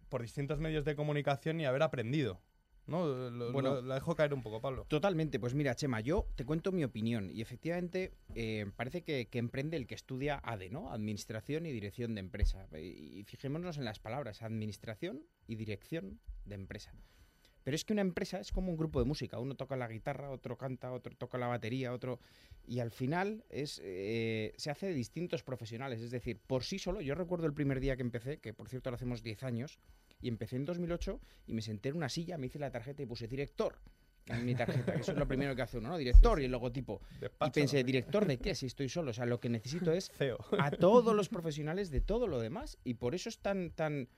por 0.08 0.22
distintos 0.22 0.58
medios 0.58 0.84
de 0.84 0.96
comunicación 0.96 1.60
y 1.60 1.66
haber 1.66 1.82
aprendido. 1.82 2.40
¿No? 2.86 3.06
Lo, 3.30 3.52
Bueno. 3.52 3.74
lo- 3.76 3.82
la 3.82 3.94
dejo 3.94 4.14
caer 4.16 4.34
un 4.34 4.42
poco, 4.42 4.60
Pablo. 4.60 4.84
Totalmente, 4.88 5.38
pues 5.38 5.54
mira, 5.54 5.74
Chema, 5.76 6.00
yo 6.00 6.26
te 6.34 6.44
cuento 6.44 6.72
mi 6.72 6.82
opinión 6.84 7.30
y 7.30 7.40
efectivamente 7.40 8.12
eh, 8.34 8.66
parece 8.76 9.02
que, 9.02 9.28
que 9.28 9.38
emprende 9.38 9.76
el 9.76 9.86
que 9.86 9.94
estudia 9.94 10.40
ADE, 10.42 10.70
¿no? 10.70 10.90
Administración 10.92 11.64
y 11.66 11.72
Dirección 11.72 12.14
de 12.14 12.20
Empresa. 12.20 12.66
Y, 12.74 13.20
y 13.20 13.24
fijémonos 13.24 13.78
en 13.78 13.84
las 13.84 14.00
palabras, 14.00 14.42
Administración 14.42 15.24
y 15.46 15.54
Dirección 15.54 16.18
de 16.44 16.56
Empresa. 16.56 16.92
Pero 17.64 17.76
es 17.76 17.84
que 17.84 17.92
una 17.92 18.02
empresa 18.02 18.40
es 18.40 18.50
como 18.50 18.70
un 18.72 18.76
grupo 18.76 18.98
de 18.98 19.04
música, 19.04 19.38
uno 19.38 19.54
toca 19.54 19.76
la 19.76 19.86
guitarra, 19.86 20.30
otro 20.30 20.58
canta, 20.58 20.90
otro 20.92 21.14
toca 21.14 21.38
la 21.38 21.46
batería, 21.46 21.92
otro... 21.92 22.18
Y 22.66 22.80
al 22.80 22.90
final 22.90 23.44
es, 23.50 23.80
eh, 23.84 24.52
se 24.56 24.70
hace 24.72 24.86
de 24.86 24.94
distintos 24.94 25.44
profesionales, 25.44 26.00
es 26.00 26.10
decir, 26.10 26.40
por 26.44 26.64
sí 26.64 26.80
solo, 26.80 27.00
yo 27.00 27.14
recuerdo 27.14 27.46
el 27.46 27.54
primer 27.54 27.78
día 27.78 27.94
que 27.94 28.02
empecé, 28.02 28.38
que 28.40 28.52
por 28.52 28.68
cierto 28.68 28.88
ahora 28.88 28.96
hacemos 28.96 29.22
10 29.22 29.44
años, 29.44 29.78
y 30.22 30.28
empecé 30.28 30.56
en 30.56 30.64
2008 30.64 31.20
y 31.48 31.52
me 31.52 31.60
senté 31.60 31.90
en 31.90 31.96
una 31.96 32.08
silla, 32.08 32.38
me 32.38 32.46
hice 32.46 32.58
la 32.58 32.70
tarjeta 32.70 33.02
y 33.02 33.06
puse 33.06 33.28
director. 33.28 33.78
en 34.26 34.44
mi 34.46 34.54
tarjeta, 34.54 34.94
que 34.94 35.00
eso 35.00 35.10
es 35.12 35.18
lo 35.18 35.26
primero 35.26 35.54
que 35.56 35.62
hace 35.62 35.78
uno, 35.78 35.88
¿no? 35.90 35.98
Director 36.04 36.40
y 36.40 36.44
el 36.44 36.52
logotipo. 36.52 37.02
Despacho, 37.20 37.50
y 37.50 37.60
pensé, 37.62 37.80
¿no? 37.80 37.86
¿director 37.86 38.24
de 38.26 38.38
qué? 38.38 38.54
Si 38.54 38.66
estoy 38.66 38.88
solo. 38.88 39.10
O 39.10 39.14
sea, 39.14 39.26
lo 39.26 39.40
que 39.40 39.48
necesito 39.48 39.92
es 39.92 40.10
CEO. 40.16 40.38
a 40.58 40.70
todos 40.70 41.14
los 41.16 41.28
profesionales 41.28 41.90
de 41.90 42.00
todo 42.00 42.26
lo 42.28 42.38
demás. 42.40 42.78
Y 42.84 42.94
por 42.94 43.14
eso 43.16 43.28
es 43.28 43.40
tan, 43.40 43.70
tan, 43.72 44.08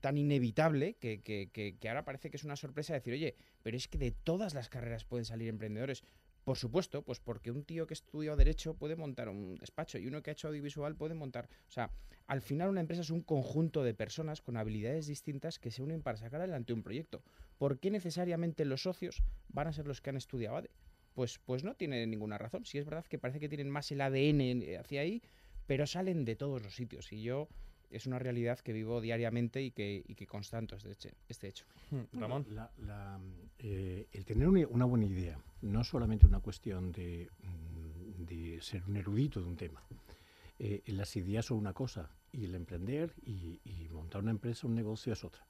tan 0.00 0.16
inevitable 0.16 0.94
que, 0.94 1.20
que- 1.20 1.50
que- 1.52 1.76
que 1.78 1.88
ahora 1.90 2.06
parece 2.06 2.30
que 2.30 2.38
es 2.38 2.44
una 2.44 2.56
sorpresa 2.56 2.94
decir, 2.94 3.12
oye, 3.12 3.36
pero 3.62 3.76
es 3.76 3.86
que 3.86 3.98
de 3.98 4.12
todas 4.12 4.54
las 4.54 4.70
carreras 4.70 5.04
pueden 5.04 5.26
salir 5.26 5.48
emprendedores. 5.48 6.04
Por 6.44 6.56
supuesto, 6.56 7.02
pues 7.02 7.20
porque 7.20 7.50
un 7.50 7.64
tío 7.64 7.86
que 7.86 7.94
estudió 7.94 8.34
Derecho 8.34 8.74
puede 8.74 8.96
montar 8.96 9.28
un 9.28 9.56
despacho 9.56 9.98
y 9.98 10.06
uno 10.06 10.22
que 10.22 10.30
ha 10.30 10.32
hecho 10.32 10.48
audiovisual 10.48 10.96
puede 10.96 11.14
montar. 11.14 11.48
O 11.68 11.70
sea, 11.70 11.90
al 12.26 12.40
final 12.40 12.70
una 12.70 12.80
empresa 12.80 13.02
es 13.02 13.10
un 13.10 13.22
conjunto 13.22 13.82
de 13.82 13.94
personas 13.94 14.40
con 14.40 14.56
habilidades 14.56 15.06
distintas 15.06 15.58
que 15.58 15.70
se 15.70 15.82
unen 15.82 16.02
para 16.02 16.16
sacar 16.16 16.40
adelante 16.40 16.72
un 16.72 16.82
proyecto. 16.82 17.22
¿Por 17.58 17.78
qué 17.78 17.90
necesariamente 17.90 18.64
los 18.64 18.82
socios 18.82 19.22
van 19.48 19.66
a 19.66 19.72
ser 19.72 19.86
los 19.86 20.00
que 20.00 20.10
han 20.10 20.16
estudiado 20.16 20.56
ADE? 20.56 20.70
Pues, 21.14 21.38
pues 21.44 21.64
no 21.64 21.74
tiene 21.74 22.06
ninguna 22.06 22.38
razón. 22.38 22.64
Sí 22.64 22.78
es 22.78 22.84
verdad 22.84 23.04
que 23.04 23.18
parece 23.18 23.40
que 23.40 23.48
tienen 23.48 23.68
más 23.68 23.90
el 23.90 24.00
ADN 24.00 24.78
hacia 24.78 25.02
ahí, 25.02 25.22
pero 25.66 25.86
salen 25.86 26.24
de 26.24 26.36
todos 26.36 26.62
los 26.62 26.74
sitios. 26.74 27.12
Y 27.12 27.22
yo 27.22 27.48
es 27.90 28.06
una 28.06 28.18
realidad 28.18 28.58
que 28.60 28.72
vivo 28.72 29.00
diariamente 29.00 29.62
y 29.62 29.70
que, 29.72 30.02
y 30.06 30.14
que 30.14 30.26
constato 30.26 30.76
este, 30.76 30.90
hecho- 30.92 31.08
este 31.28 31.48
hecho. 31.48 31.64
Ramón. 32.12 32.46
La- 32.50 32.70
la, 32.86 33.20
eh, 33.58 34.06
el 34.12 34.24
tener 34.24 34.48
una, 34.48 34.66
una 34.68 34.84
buena 34.84 35.06
idea, 35.06 35.38
no 35.62 35.82
solamente 35.84 36.26
una 36.26 36.40
cuestión 36.40 36.92
de, 36.92 37.28
mm, 37.42 38.24
de 38.24 38.58
ser 38.62 38.84
un 38.86 38.96
erudito 38.96 39.40
de 39.40 39.46
un 39.46 39.56
tema. 39.56 39.82
Eh, 40.58 40.82
las 40.86 41.16
ideas 41.16 41.46
son 41.46 41.58
una 41.58 41.72
cosa 41.72 42.10
y 42.32 42.44
el 42.44 42.54
emprender 42.54 43.14
y, 43.24 43.60
y 43.64 43.88
montar 43.90 44.22
una 44.22 44.30
empresa, 44.30 44.66
un 44.66 44.74
negocio 44.74 45.12
es 45.12 45.24
otra. 45.24 45.44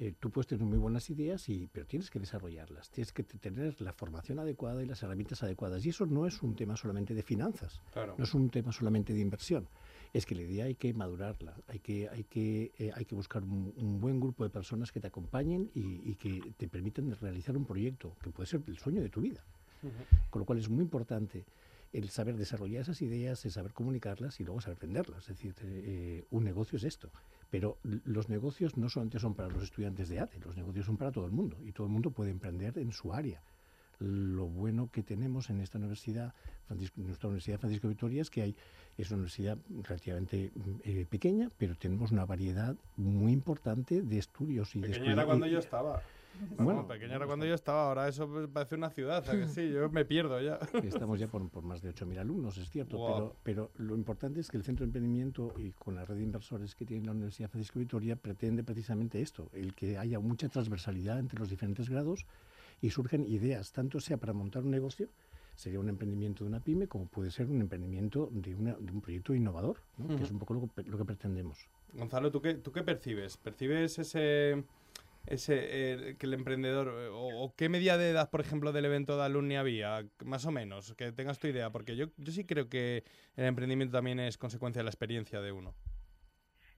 Eh, 0.00 0.14
tú 0.18 0.30
puedes 0.30 0.46
tener 0.46 0.64
muy 0.64 0.78
buenas 0.78 1.10
ideas, 1.10 1.48
y, 1.48 1.66
pero 1.72 1.84
tienes 1.84 2.08
que 2.08 2.20
desarrollarlas, 2.20 2.88
tienes 2.90 3.12
que 3.12 3.24
te- 3.24 3.36
tener 3.38 3.80
la 3.80 3.92
formación 3.92 4.38
adecuada 4.38 4.80
y 4.80 4.86
las 4.86 5.02
herramientas 5.02 5.42
adecuadas. 5.42 5.84
Y 5.84 5.88
eso 5.88 6.06
no 6.06 6.24
es 6.24 6.40
un 6.42 6.54
tema 6.54 6.76
solamente 6.76 7.14
de 7.14 7.22
finanzas, 7.24 7.80
Claro. 7.92 8.14
no 8.16 8.22
es 8.24 8.32
un 8.32 8.48
tema 8.48 8.70
solamente 8.72 9.12
de 9.12 9.20
inversión. 9.20 9.68
Es 10.12 10.26
que 10.26 10.34
la 10.34 10.42
idea 10.42 10.64
hay 10.64 10.74
que 10.74 10.92
madurarla, 10.94 11.54
hay 11.66 11.80
que, 11.80 12.08
hay 12.08 12.24
que, 12.24 12.72
eh, 12.78 12.92
hay 12.94 13.04
que 13.04 13.14
buscar 13.14 13.42
un, 13.42 13.72
un 13.76 14.00
buen 14.00 14.20
grupo 14.20 14.44
de 14.44 14.50
personas 14.50 14.90
que 14.92 15.00
te 15.00 15.06
acompañen 15.06 15.70
y, 15.74 16.10
y 16.10 16.14
que 16.16 16.52
te 16.56 16.68
permitan 16.68 17.14
realizar 17.20 17.56
un 17.56 17.64
proyecto 17.64 18.16
que 18.22 18.30
puede 18.30 18.46
ser 18.46 18.62
el 18.66 18.78
sueño 18.78 19.02
de 19.02 19.08
tu 19.08 19.20
vida. 19.20 19.44
Con 20.30 20.40
lo 20.40 20.46
cual 20.46 20.58
es 20.58 20.68
muy 20.68 20.82
importante 20.82 21.44
el 21.92 22.10
saber 22.10 22.36
desarrollar 22.36 22.82
esas 22.82 23.00
ideas, 23.00 23.44
el 23.44 23.52
saber 23.52 23.72
comunicarlas 23.72 24.40
y 24.40 24.44
luego 24.44 24.60
saber 24.60 24.78
venderlas. 24.78 25.22
Es 25.22 25.28
decir, 25.28 25.54
eh, 25.62 26.24
un 26.30 26.44
negocio 26.44 26.76
es 26.76 26.84
esto. 26.84 27.10
Pero 27.50 27.78
los 27.82 28.28
negocios 28.28 28.76
no 28.76 28.88
solamente 28.88 29.18
son 29.18 29.34
para 29.34 29.48
los 29.48 29.62
estudiantes 29.62 30.08
de 30.08 30.20
ATE, 30.20 30.38
los 30.40 30.56
negocios 30.56 30.84
son 30.84 30.98
para 30.98 31.12
todo 31.12 31.24
el 31.24 31.32
mundo 31.32 31.56
y 31.64 31.72
todo 31.72 31.86
el 31.86 31.92
mundo 31.92 32.10
puede 32.10 32.30
emprender 32.30 32.76
en 32.78 32.92
su 32.92 33.14
área. 33.14 33.42
Lo 34.00 34.46
bueno 34.46 34.88
que 34.92 35.02
tenemos 35.02 35.50
en 35.50 35.60
esta 35.60 35.78
universidad, 35.78 36.32
Francisco- 36.66 37.00
nuestra 37.00 37.28
Universidad 37.28 37.58
Francisco 37.58 37.88
Vitoria, 37.88 38.22
es 38.22 38.30
que 38.30 38.42
hay, 38.42 38.56
es 38.96 39.08
una 39.10 39.16
universidad 39.18 39.58
relativamente 39.82 40.52
eh, 40.84 41.06
pequeña, 41.10 41.48
pero 41.58 41.74
tenemos 41.74 42.12
una 42.12 42.24
variedad 42.24 42.76
muy 42.96 43.32
importante 43.32 44.02
de 44.02 44.18
estudios 44.18 44.74
y 44.76 44.80
de 44.80 44.88
Pequeña 44.88 45.04
era 45.12 45.22
estudios- 45.22 45.26
cuando 45.26 45.46
y- 45.46 45.50
yo 45.50 45.58
estaba. 45.58 46.02
Bueno, 46.50 46.64
Bueno, 46.64 46.86
pequeña 46.86 47.16
era 47.16 47.26
cuando 47.26 47.44
yo 47.46 47.54
estaba, 47.54 47.88
ahora 47.88 48.06
eso 48.06 48.48
parece 48.52 48.76
una 48.76 48.90
ciudad, 48.90 49.28
¿a 49.28 49.32
que 49.32 49.48
sí, 49.48 49.70
yo 49.72 49.90
me 49.90 50.04
pierdo 50.04 50.40
ya. 50.40 50.60
Estamos 50.84 51.18
ya 51.18 51.26
por, 51.26 51.48
por 51.50 51.64
más 51.64 51.82
de 51.82 51.92
8.000 51.92 52.16
alumnos, 52.20 52.56
es 52.58 52.70
cierto, 52.70 52.96
Guau. 52.96 53.34
pero, 53.42 53.70
pero 53.74 53.84
lo 53.84 53.96
importante 53.96 54.38
es 54.38 54.48
que 54.48 54.56
el 54.56 54.62
Centro 54.62 54.84
de 54.84 54.90
Emprendimiento 54.90 55.52
y 55.58 55.72
con 55.72 55.96
la 55.96 56.04
red 56.04 56.14
de 56.14 56.22
inversores 56.22 56.76
que 56.76 56.84
tiene 56.86 57.06
la 57.06 57.10
Universidad 57.10 57.50
Francisco 57.50 57.80
Vitoria 57.80 58.14
pretende 58.14 58.62
precisamente 58.62 59.20
esto, 59.20 59.50
el 59.52 59.74
que 59.74 59.98
haya 59.98 60.20
mucha 60.20 60.48
transversalidad 60.48 61.18
entre 61.18 61.40
los 61.40 61.50
diferentes 61.50 61.88
grados 61.90 62.24
y 62.80 62.90
surgen 62.90 63.26
ideas, 63.26 63.72
tanto 63.72 64.00
sea 64.00 64.16
para 64.18 64.32
montar 64.32 64.62
un 64.62 64.70
negocio, 64.70 65.08
sería 65.54 65.80
un 65.80 65.88
emprendimiento 65.88 66.44
de 66.44 66.50
una 66.50 66.60
pyme, 66.60 66.86
como 66.86 67.06
puede 67.06 67.30
ser 67.30 67.46
un 67.46 67.60
emprendimiento 67.60 68.28
de, 68.30 68.54
una- 68.54 68.74
de 68.74 68.92
un 68.92 69.00
proyecto 69.00 69.34
innovador, 69.34 69.80
¿no? 69.96 70.16
que 70.16 70.22
es 70.22 70.30
un 70.30 70.38
poco 70.38 70.54
lo 70.54 70.68
que, 70.72 70.82
lo 70.88 70.96
que 70.98 71.04
pretendemos. 71.04 71.68
Gonzalo, 71.94 72.30
¿tú 72.30 72.40
qué, 72.40 72.54
¿tú 72.54 72.70
qué 72.70 72.82
percibes? 72.84 73.36
¿Percibes 73.38 73.98
ese, 73.98 74.62
ese 75.26 75.54
eh, 76.10 76.16
que 76.16 76.26
el 76.26 76.34
emprendedor, 76.34 76.88
o, 76.88 77.42
o 77.44 77.54
qué 77.56 77.68
medida 77.68 77.98
de 77.98 78.10
edad, 78.10 78.30
por 78.30 78.40
ejemplo, 78.40 78.70
del 78.72 78.84
evento 78.84 79.16
de 79.16 79.24
alumni 79.24 79.56
había, 79.56 80.04
más 80.24 80.46
o 80.46 80.52
menos, 80.52 80.94
que 80.94 81.10
tengas 81.10 81.40
tu 81.40 81.48
idea? 81.48 81.70
Porque 81.70 81.96
yo, 81.96 82.06
yo 82.18 82.30
sí 82.30 82.44
creo 82.44 82.68
que 82.68 83.02
el 83.36 83.46
emprendimiento 83.46 83.96
también 83.96 84.20
es 84.20 84.38
consecuencia 84.38 84.78
de 84.80 84.84
la 84.84 84.90
experiencia 84.90 85.40
de 85.40 85.50
uno. 85.50 85.74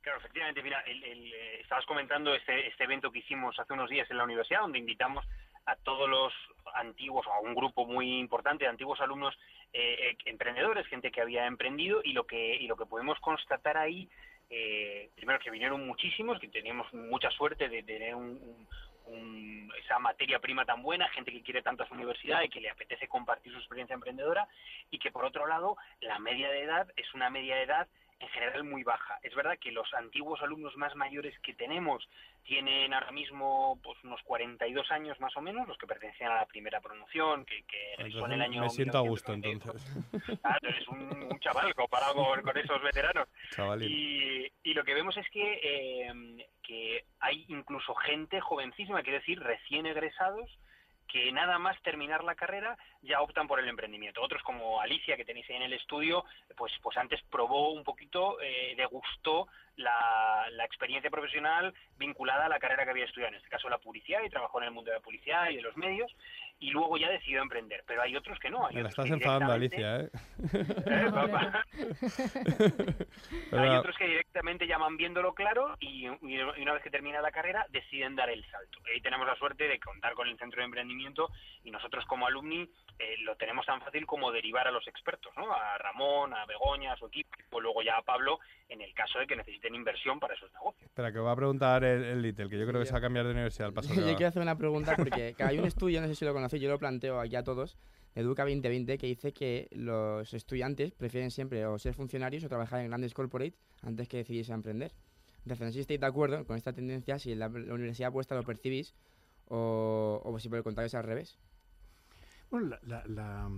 Claro, 0.00 0.18
efectivamente, 0.20 0.62
mira, 0.62 0.80
el- 0.86 1.04
el, 1.04 1.34
eh, 1.34 1.60
estabas 1.60 1.84
comentando 1.84 2.34
este, 2.34 2.66
este 2.68 2.84
evento 2.84 3.12
que 3.12 3.18
hicimos 3.18 3.58
hace 3.58 3.74
unos 3.74 3.90
días 3.90 4.10
en 4.10 4.16
la 4.16 4.24
universidad, 4.24 4.60
donde 4.60 4.78
invitamos 4.78 5.26
a 5.66 5.76
todos 5.76 6.08
los 6.08 6.32
antiguos, 6.74 7.26
o 7.26 7.32
a 7.32 7.40
un 7.40 7.54
grupo 7.54 7.86
muy 7.86 8.18
importante 8.18 8.64
de 8.64 8.70
antiguos 8.70 9.00
alumnos 9.00 9.36
eh, 9.72 10.10
eh, 10.10 10.16
emprendedores, 10.24 10.86
gente 10.88 11.10
que 11.10 11.20
había 11.20 11.46
emprendido, 11.46 12.00
y 12.04 12.12
lo 12.12 12.26
que, 12.26 12.56
y 12.56 12.66
lo 12.66 12.76
que 12.76 12.86
podemos 12.86 13.18
constatar 13.20 13.76
ahí, 13.76 14.08
eh, 14.48 15.10
primero 15.14 15.38
que 15.38 15.50
vinieron 15.50 15.86
muchísimos, 15.86 16.40
que 16.40 16.48
teníamos 16.48 16.92
mucha 16.92 17.30
suerte 17.30 17.68
de 17.68 17.82
tener 17.84 18.14
un- 18.14 18.40
un- 18.42 18.68
un- 19.06 19.72
esa 19.78 19.98
materia 19.98 20.38
prima 20.40 20.64
tan 20.64 20.82
buena, 20.82 21.08
gente 21.10 21.30
que 21.32 21.42
quiere 21.42 21.62
tanto 21.62 21.82
a 21.82 21.88
su 21.88 21.94
universidad 21.94 22.42
y 22.42 22.48
que 22.48 22.60
le 22.60 22.70
apetece 22.70 23.06
compartir 23.08 23.52
su 23.52 23.58
experiencia 23.58 23.94
emprendedora, 23.94 24.48
y 24.90 24.98
que 24.98 25.10
por 25.12 25.24
otro 25.24 25.46
lado, 25.46 25.76
la 26.00 26.18
media 26.18 26.50
de 26.50 26.62
edad 26.62 26.88
es 26.96 27.12
una 27.14 27.30
media 27.30 27.56
de 27.56 27.62
edad 27.62 27.88
en 28.20 28.28
general 28.28 28.64
muy 28.64 28.84
baja. 28.84 29.18
Es 29.22 29.34
verdad 29.34 29.58
que 29.58 29.72
los 29.72 29.92
antiguos 29.94 30.40
alumnos 30.42 30.76
más 30.76 30.94
mayores 30.94 31.38
que 31.40 31.54
tenemos 31.54 32.06
tienen 32.44 32.92
ahora 32.92 33.10
mismo 33.12 33.78
pues 33.82 33.98
unos 34.04 34.20
42 34.22 34.90
años 34.90 35.18
más 35.20 35.34
o 35.36 35.40
menos, 35.40 35.66
los 35.66 35.78
que 35.78 35.86
pertenecían 35.86 36.30
a 36.30 36.36
la 36.36 36.46
primera 36.46 36.80
promoción, 36.80 37.46
que, 37.46 37.62
que 37.64 37.94
en 37.94 38.32
el 38.32 38.42
año 38.42 38.62
me 38.62 38.70
siento 38.70 38.98
a 38.98 39.00
gusto 39.00 39.32
1998. 39.32 39.98
entonces. 40.12 40.40
Eres 40.62 40.88
un, 40.88 41.28
un 41.32 41.40
chaval 41.40 41.74
comparado 41.74 42.14
con, 42.14 42.42
con 42.42 42.56
esos 42.58 42.82
veteranos. 42.82 43.26
Y, 43.80 44.46
y 44.62 44.74
lo 44.74 44.84
que 44.84 44.94
vemos 44.94 45.16
es 45.16 45.28
que, 45.30 45.60
eh, 45.62 46.46
que 46.62 47.04
hay 47.20 47.46
incluso 47.48 47.94
gente 47.94 48.40
jovencísima, 48.40 49.02
quiero 49.02 49.18
decir, 49.18 49.40
recién 49.40 49.86
egresados, 49.86 50.58
que 51.10 51.32
nada 51.32 51.58
más 51.58 51.80
terminar 51.82 52.22
la 52.22 52.34
carrera 52.34 52.76
ya 53.02 53.20
optan 53.20 53.48
por 53.48 53.58
el 53.58 53.68
emprendimiento. 53.68 54.22
Otros 54.22 54.42
como 54.42 54.80
Alicia, 54.80 55.16
que 55.16 55.24
tenéis 55.24 55.48
ahí 55.50 55.56
en 55.56 55.62
el 55.62 55.72
estudio, 55.72 56.24
pues, 56.56 56.72
pues 56.82 56.96
antes 56.96 57.20
probó 57.30 57.72
un 57.72 57.82
poquito, 57.82 58.40
eh, 58.40 58.74
degustó 58.76 59.48
la, 59.80 60.46
la 60.52 60.64
experiencia 60.64 61.10
profesional 61.10 61.74
vinculada 61.98 62.46
a 62.46 62.48
la 62.48 62.58
carrera 62.58 62.84
que 62.84 62.90
había 62.90 63.04
estudiado, 63.04 63.32
en 63.32 63.38
este 63.38 63.48
caso 63.48 63.68
la 63.68 63.78
publicidad, 63.78 64.22
y 64.24 64.28
trabajó 64.30 64.58
en 64.60 64.66
el 64.68 64.70
mundo 64.72 64.90
de 64.90 64.96
la 64.98 65.02
publicidad 65.02 65.50
y 65.50 65.56
de 65.56 65.62
los 65.62 65.76
medios, 65.76 66.10
y 66.58 66.70
luego 66.70 66.98
ya 66.98 67.08
decidió 67.08 67.40
emprender. 67.40 67.82
Pero 67.86 68.02
hay 68.02 68.14
otros 68.16 68.38
que 68.38 68.50
no. 68.50 68.66
Hay 68.66 68.74
Me 68.76 68.82
la 68.82 68.88
estás 68.90 69.06
enfadando, 69.10 69.52
Alicia, 69.52 70.00
¿eh? 70.00 70.10
Eh, 70.86 71.06
papá. 71.10 71.64
Pero- 73.50 73.62
Hay 73.62 73.68
otros 73.76 73.96
que 73.96 74.06
directamente 74.06 74.66
llaman 74.66 74.96
viéndolo 74.96 75.34
claro 75.34 75.76
y, 75.80 76.06
y 76.06 76.38
una 76.62 76.72
vez 76.74 76.82
que 76.82 76.90
termina 76.90 77.20
la 77.20 77.30
carrera 77.32 77.66
deciden 77.70 78.16
dar 78.16 78.28
el 78.30 78.44
salto. 78.50 78.78
Ahí 78.92 79.00
tenemos 79.00 79.26
la 79.26 79.36
suerte 79.36 79.68
de 79.68 79.78
contar 79.80 80.14
con 80.14 80.28
el 80.28 80.38
centro 80.38 80.60
de 80.60 80.66
emprendimiento 80.66 81.30
y 81.64 81.70
nosotros 81.70 82.04
como 82.06 82.26
alumni 82.26 82.68
eh, 83.00 83.16
lo 83.22 83.34
tenemos 83.36 83.64
tan 83.64 83.80
fácil 83.80 84.04
como 84.04 84.30
derivar 84.30 84.68
a 84.68 84.70
los 84.70 84.86
expertos, 84.86 85.32
¿no? 85.34 85.50
A 85.50 85.78
Ramón, 85.78 86.34
a 86.34 86.44
Begoña, 86.44 86.92
a 86.92 86.96
su 86.96 87.06
equipo, 87.06 87.30
y 87.58 87.62
luego 87.62 87.82
ya 87.82 87.96
a 87.96 88.02
Pablo 88.02 88.38
en 88.68 88.82
el 88.82 88.92
caso 88.92 89.18
de 89.18 89.26
que 89.26 89.36
necesiten 89.36 89.74
inversión 89.74 90.20
para 90.20 90.34
esos 90.34 90.52
negocios. 90.52 90.84
Espera, 90.84 91.10
que 91.10 91.18
va 91.18 91.32
a 91.32 91.36
preguntar 91.36 91.82
el, 91.82 92.04
el 92.04 92.20
Little, 92.20 92.50
que 92.50 92.58
yo 92.58 92.66
creo 92.66 92.78
que 92.78 92.86
se 92.86 92.92
va 92.92 92.98
a 92.98 93.00
cambiar 93.00 93.24
de 93.24 93.32
universidad 93.32 93.68
al 93.68 93.74
paso 93.74 93.88
Yo 93.94 94.04
quiero 94.16 94.28
hacer 94.28 94.42
una 94.42 94.58
pregunta 94.58 94.94
porque 94.96 95.34
que 95.34 95.42
hay 95.42 95.58
un 95.58 95.64
estudio, 95.64 96.02
no 96.02 96.08
sé 96.08 96.14
si 96.14 96.26
lo 96.26 96.34
conocéis, 96.34 96.62
yo 96.62 96.68
lo 96.68 96.78
planteo 96.78 97.18
aquí 97.18 97.36
a 97.36 97.42
todos, 97.42 97.78
Educa 98.14 98.42
2020, 98.42 98.98
que 98.98 99.06
dice 99.06 99.32
que 99.32 99.68
los 99.72 100.34
estudiantes 100.34 100.92
prefieren 100.92 101.30
siempre 101.30 101.64
o 101.64 101.78
ser 101.78 101.94
funcionarios 101.94 102.44
o 102.44 102.48
trabajar 102.48 102.80
en 102.80 102.88
grandes 102.88 103.14
corporates 103.14 103.58
antes 103.82 104.08
que 104.08 104.18
decidirse 104.18 104.52
a 104.52 104.56
emprender. 104.56 104.92
Entonces, 105.38 105.60
no 105.60 105.66
sé 105.68 105.72
si 105.72 105.80
estáis 105.80 106.00
de 106.00 106.06
acuerdo 106.06 106.44
con 106.44 106.56
esta 106.56 106.74
tendencia, 106.74 107.18
si 107.18 107.34
la, 107.34 107.48
la 107.48 107.74
universidad 107.74 108.12
vuestra 108.12 108.36
lo 108.36 108.42
percibís 108.42 108.94
o, 109.48 110.20
o 110.22 110.38
si 110.38 110.48
por 110.48 110.58
el 110.58 110.64
contrario 110.64 110.86
es 110.86 110.94
al 110.94 111.04
revés. 111.04 111.38
Bueno, 112.50 112.68
la- 112.68 112.80
la- 112.84 113.06
la- 113.06 113.50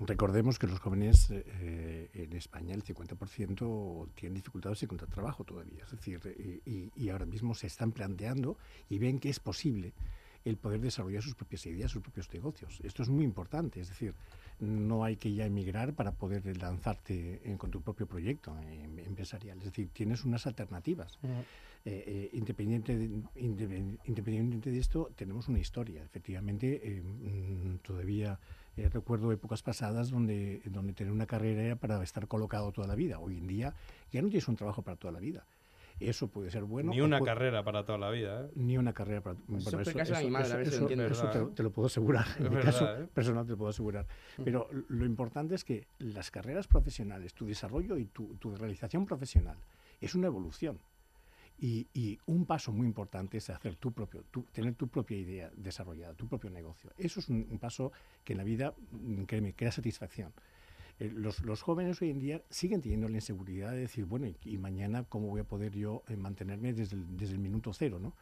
recordemos 0.00 0.58
que 0.58 0.66
los 0.66 0.80
jóvenes 0.80 1.28
eh, 1.30 2.10
en 2.14 2.32
España, 2.34 2.74
el 2.74 2.82
50% 2.82 4.08
tienen 4.14 4.34
dificultades 4.34 4.82
en 4.82 4.86
encontrar 4.86 5.10
trabajo 5.10 5.44
todavía. 5.44 5.84
Es 5.84 5.90
decir, 5.92 6.20
eh, 6.24 6.90
y 6.94 7.08
ahora 7.08 7.26
mismo 7.26 7.54
se 7.54 7.66
están 7.68 7.92
planteando 7.92 8.58
y 8.88 8.98
ven 8.98 9.18
que 9.18 9.30
es 9.30 9.40
posible 9.40 9.92
el 10.44 10.56
poder 10.58 10.80
desarrollar 10.80 11.22
sus 11.22 11.34
propias 11.34 11.64
ideas, 11.66 11.90
sus 11.90 12.02
propios 12.02 12.30
negocios. 12.34 12.78
Esto 12.82 13.02
es 13.02 13.08
muy 13.08 13.24
importante. 13.24 13.80
Es 13.80 13.88
decir, 13.88 14.14
no 14.60 15.04
hay 15.04 15.16
que 15.16 15.32
ya 15.34 15.46
emigrar 15.46 15.94
para 15.94 16.12
poder 16.12 16.56
lanzarte 16.56 17.40
con 17.58 17.70
tu 17.70 17.80
propio 17.82 18.06
proyecto 18.06 18.56
eh, 18.60 19.04
empresarial. 19.06 19.58
Es 19.58 19.64
decir, 19.64 19.88
tienes 19.92 20.24
unas 20.24 20.46
alternativas. 20.46 21.18
Eh, 21.86 22.02
eh, 22.06 22.30
independiente, 22.32 22.96
de, 22.96 23.08
independ- 23.36 23.98
independientemente 24.06 24.70
de 24.70 24.78
esto, 24.78 25.10
tenemos 25.16 25.48
una 25.48 25.58
historia. 25.58 26.02
Efectivamente, 26.02 26.80
eh, 26.82 27.02
mm, 27.02 27.78
todavía 27.82 28.38
eh, 28.76 28.88
recuerdo 28.88 29.30
épocas 29.32 29.62
pasadas 29.62 30.08
donde, 30.10 30.62
donde 30.64 30.94
tener 30.94 31.12
una 31.12 31.26
carrera 31.26 31.62
era 31.62 31.76
para 31.76 32.02
estar 32.02 32.26
colocado 32.26 32.72
toda 32.72 32.86
la 32.86 32.94
vida. 32.94 33.18
Hoy 33.18 33.36
en 33.36 33.46
día 33.46 33.74
ya 34.10 34.22
no 34.22 34.28
tienes 34.28 34.48
un 34.48 34.56
trabajo 34.56 34.80
para 34.82 34.96
toda 34.96 35.12
la 35.12 35.20
vida. 35.20 35.44
Eso 36.00 36.28
puede 36.28 36.50
ser 36.50 36.64
bueno. 36.64 36.90
Ni 36.90 37.00
una 37.00 37.18
puede- 37.18 37.32
carrera 37.32 37.62
para 37.64 37.84
toda 37.84 37.98
la 37.98 38.10
vida, 38.10 38.46
¿eh? 38.46 38.50
Ni 38.56 38.76
una 38.76 38.92
carrera 38.92 39.20
para 39.22 39.36
bueno, 39.46 39.58
Eso 39.58 39.80
eso, 39.80 39.94
mi 39.94 40.00
eso- 40.00 40.28
madre, 40.28 40.62
eso- 40.62 40.86
te, 40.86 40.96
¿Verdad, 40.96 41.46
te 41.54 41.62
lo 41.62 41.70
puedo 41.70 41.86
asegurar. 41.86 42.26
En 42.38 42.52
mi 42.54 42.60
caso 42.60 42.84
¿eh? 42.98 43.06
personal 43.14 43.44
te 43.46 43.52
lo 43.52 43.58
puedo 43.58 43.70
asegurar. 43.70 44.06
Pero 44.44 44.68
lo 44.88 45.06
importante 45.06 45.54
es 45.54 45.62
que 45.64 45.86
las 45.98 46.30
carreras 46.30 46.66
profesionales, 46.66 47.32
tu 47.32 47.46
desarrollo 47.46 47.96
y 47.96 48.06
tu, 48.06 48.34
tu 48.36 48.54
realización 48.56 49.06
profesional 49.06 49.56
es 50.00 50.14
una 50.14 50.26
evolución. 50.26 50.78
Y, 51.56 51.86
y 51.94 52.18
un 52.26 52.46
paso 52.46 52.72
muy 52.72 52.84
importante 52.88 53.36
es 53.38 53.48
hacer 53.48 53.76
tu 53.76 53.92
propio, 53.92 54.24
tu- 54.32 54.42
tener 54.52 54.74
tu 54.74 54.88
propia 54.88 55.16
idea 55.16 55.52
desarrollada, 55.56 56.12
tu 56.14 56.26
propio 56.26 56.50
negocio. 56.50 56.90
Eso 56.98 57.20
es 57.20 57.28
un, 57.28 57.46
un 57.48 57.58
paso 57.60 57.92
que 58.24 58.32
en 58.32 58.38
la 58.38 58.44
vida, 58.44 58.74
mm, 58.90 59.22
créeme, 59.22 59.52
crea 59.54 59.70
satisfacción. 59.70 60.32
Eh, 61.04 61.12
los, 61.12 61.62
jóvenes 61.62 62.00
hoy 62.00 62.10
en 62.10 62.18
día 62.18 62.42
siguen 62.48 62.80
teniendo 62.80 63.08
la 63.08 63.16
inseguridad 63.16 63.72
de 63.72 63.80
decir, 63.80 64.06
bueno, 64.06 64.26
¿y, 64.26 64.36
y 64.44 64.56
mañana 64.56 65.04
cómo 65.04 65.28
voy 65.28 65.42
a 65.42 65.44
poder 65.44 65.76
yo 65.76 66.02
eh, 66.08 66.16
mantenerme 66.16 66.72
desde 66.72 66.96
el, 66.96 67.38
minuto 67.38 67.72
cero? 67.74 67.98
¿no? 67.98 68.14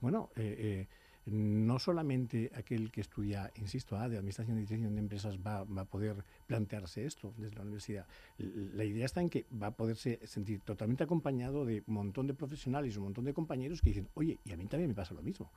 Bueno, 0.00 0.30
eh, 0.34 0.86
no 1.26 1.78
solamente 1.78 2.50
aquel 2.54 2.90
que 2.90 3.02
estudia, 3.02 3.52
insisto, 3.54 3.96
ah, 3.96 4.08
de 4.08 4.16
Administración 4.16 4.58
y 4.58 4.62
Dirección 4.62 4.94
de 4.94 5.00
Empresas 5.00 5.38
va, 5.38 5.62
va 5.64 5.82
a 5.82 5.84
poder 5.84 6.24
plantearse 6.46 7.06
esto 7.06 7.32
desde 7.38 7.54
la 7.54 7.62
universidad. 7.62 8.06
La 8.38 8.84
idea 8.84 9.06
está 9.06 9.20
en 9.20 9.30
que 9.30 9.46
va 9.50 9.68
a 9.68 9.76
poderse 9.76 10.18
sentir 10.26 10.60
totalmente 10.60 11.04
acompañado 11.04 11.64
de 11.64 11.84
un 11.86 11.94
montón 11.94 12.26
de 12.26 12.34
profesionales, 12.34 12.96
un 12.96 13.04
montón 13.04 13.24
de 13.24 13.32
compañeros 13.32 13.80
que 13.80 13.90
dicen, 13.90 14.08
oye, 14.14 14.38
y 14.44 14.52
a 14.52 14.56
mí 14.56 14.66
también 14.66 14.88
me 14.88 14.94
pasa 14.94 15.14
lo 15.14 15.22
mismo. 15.22 15.50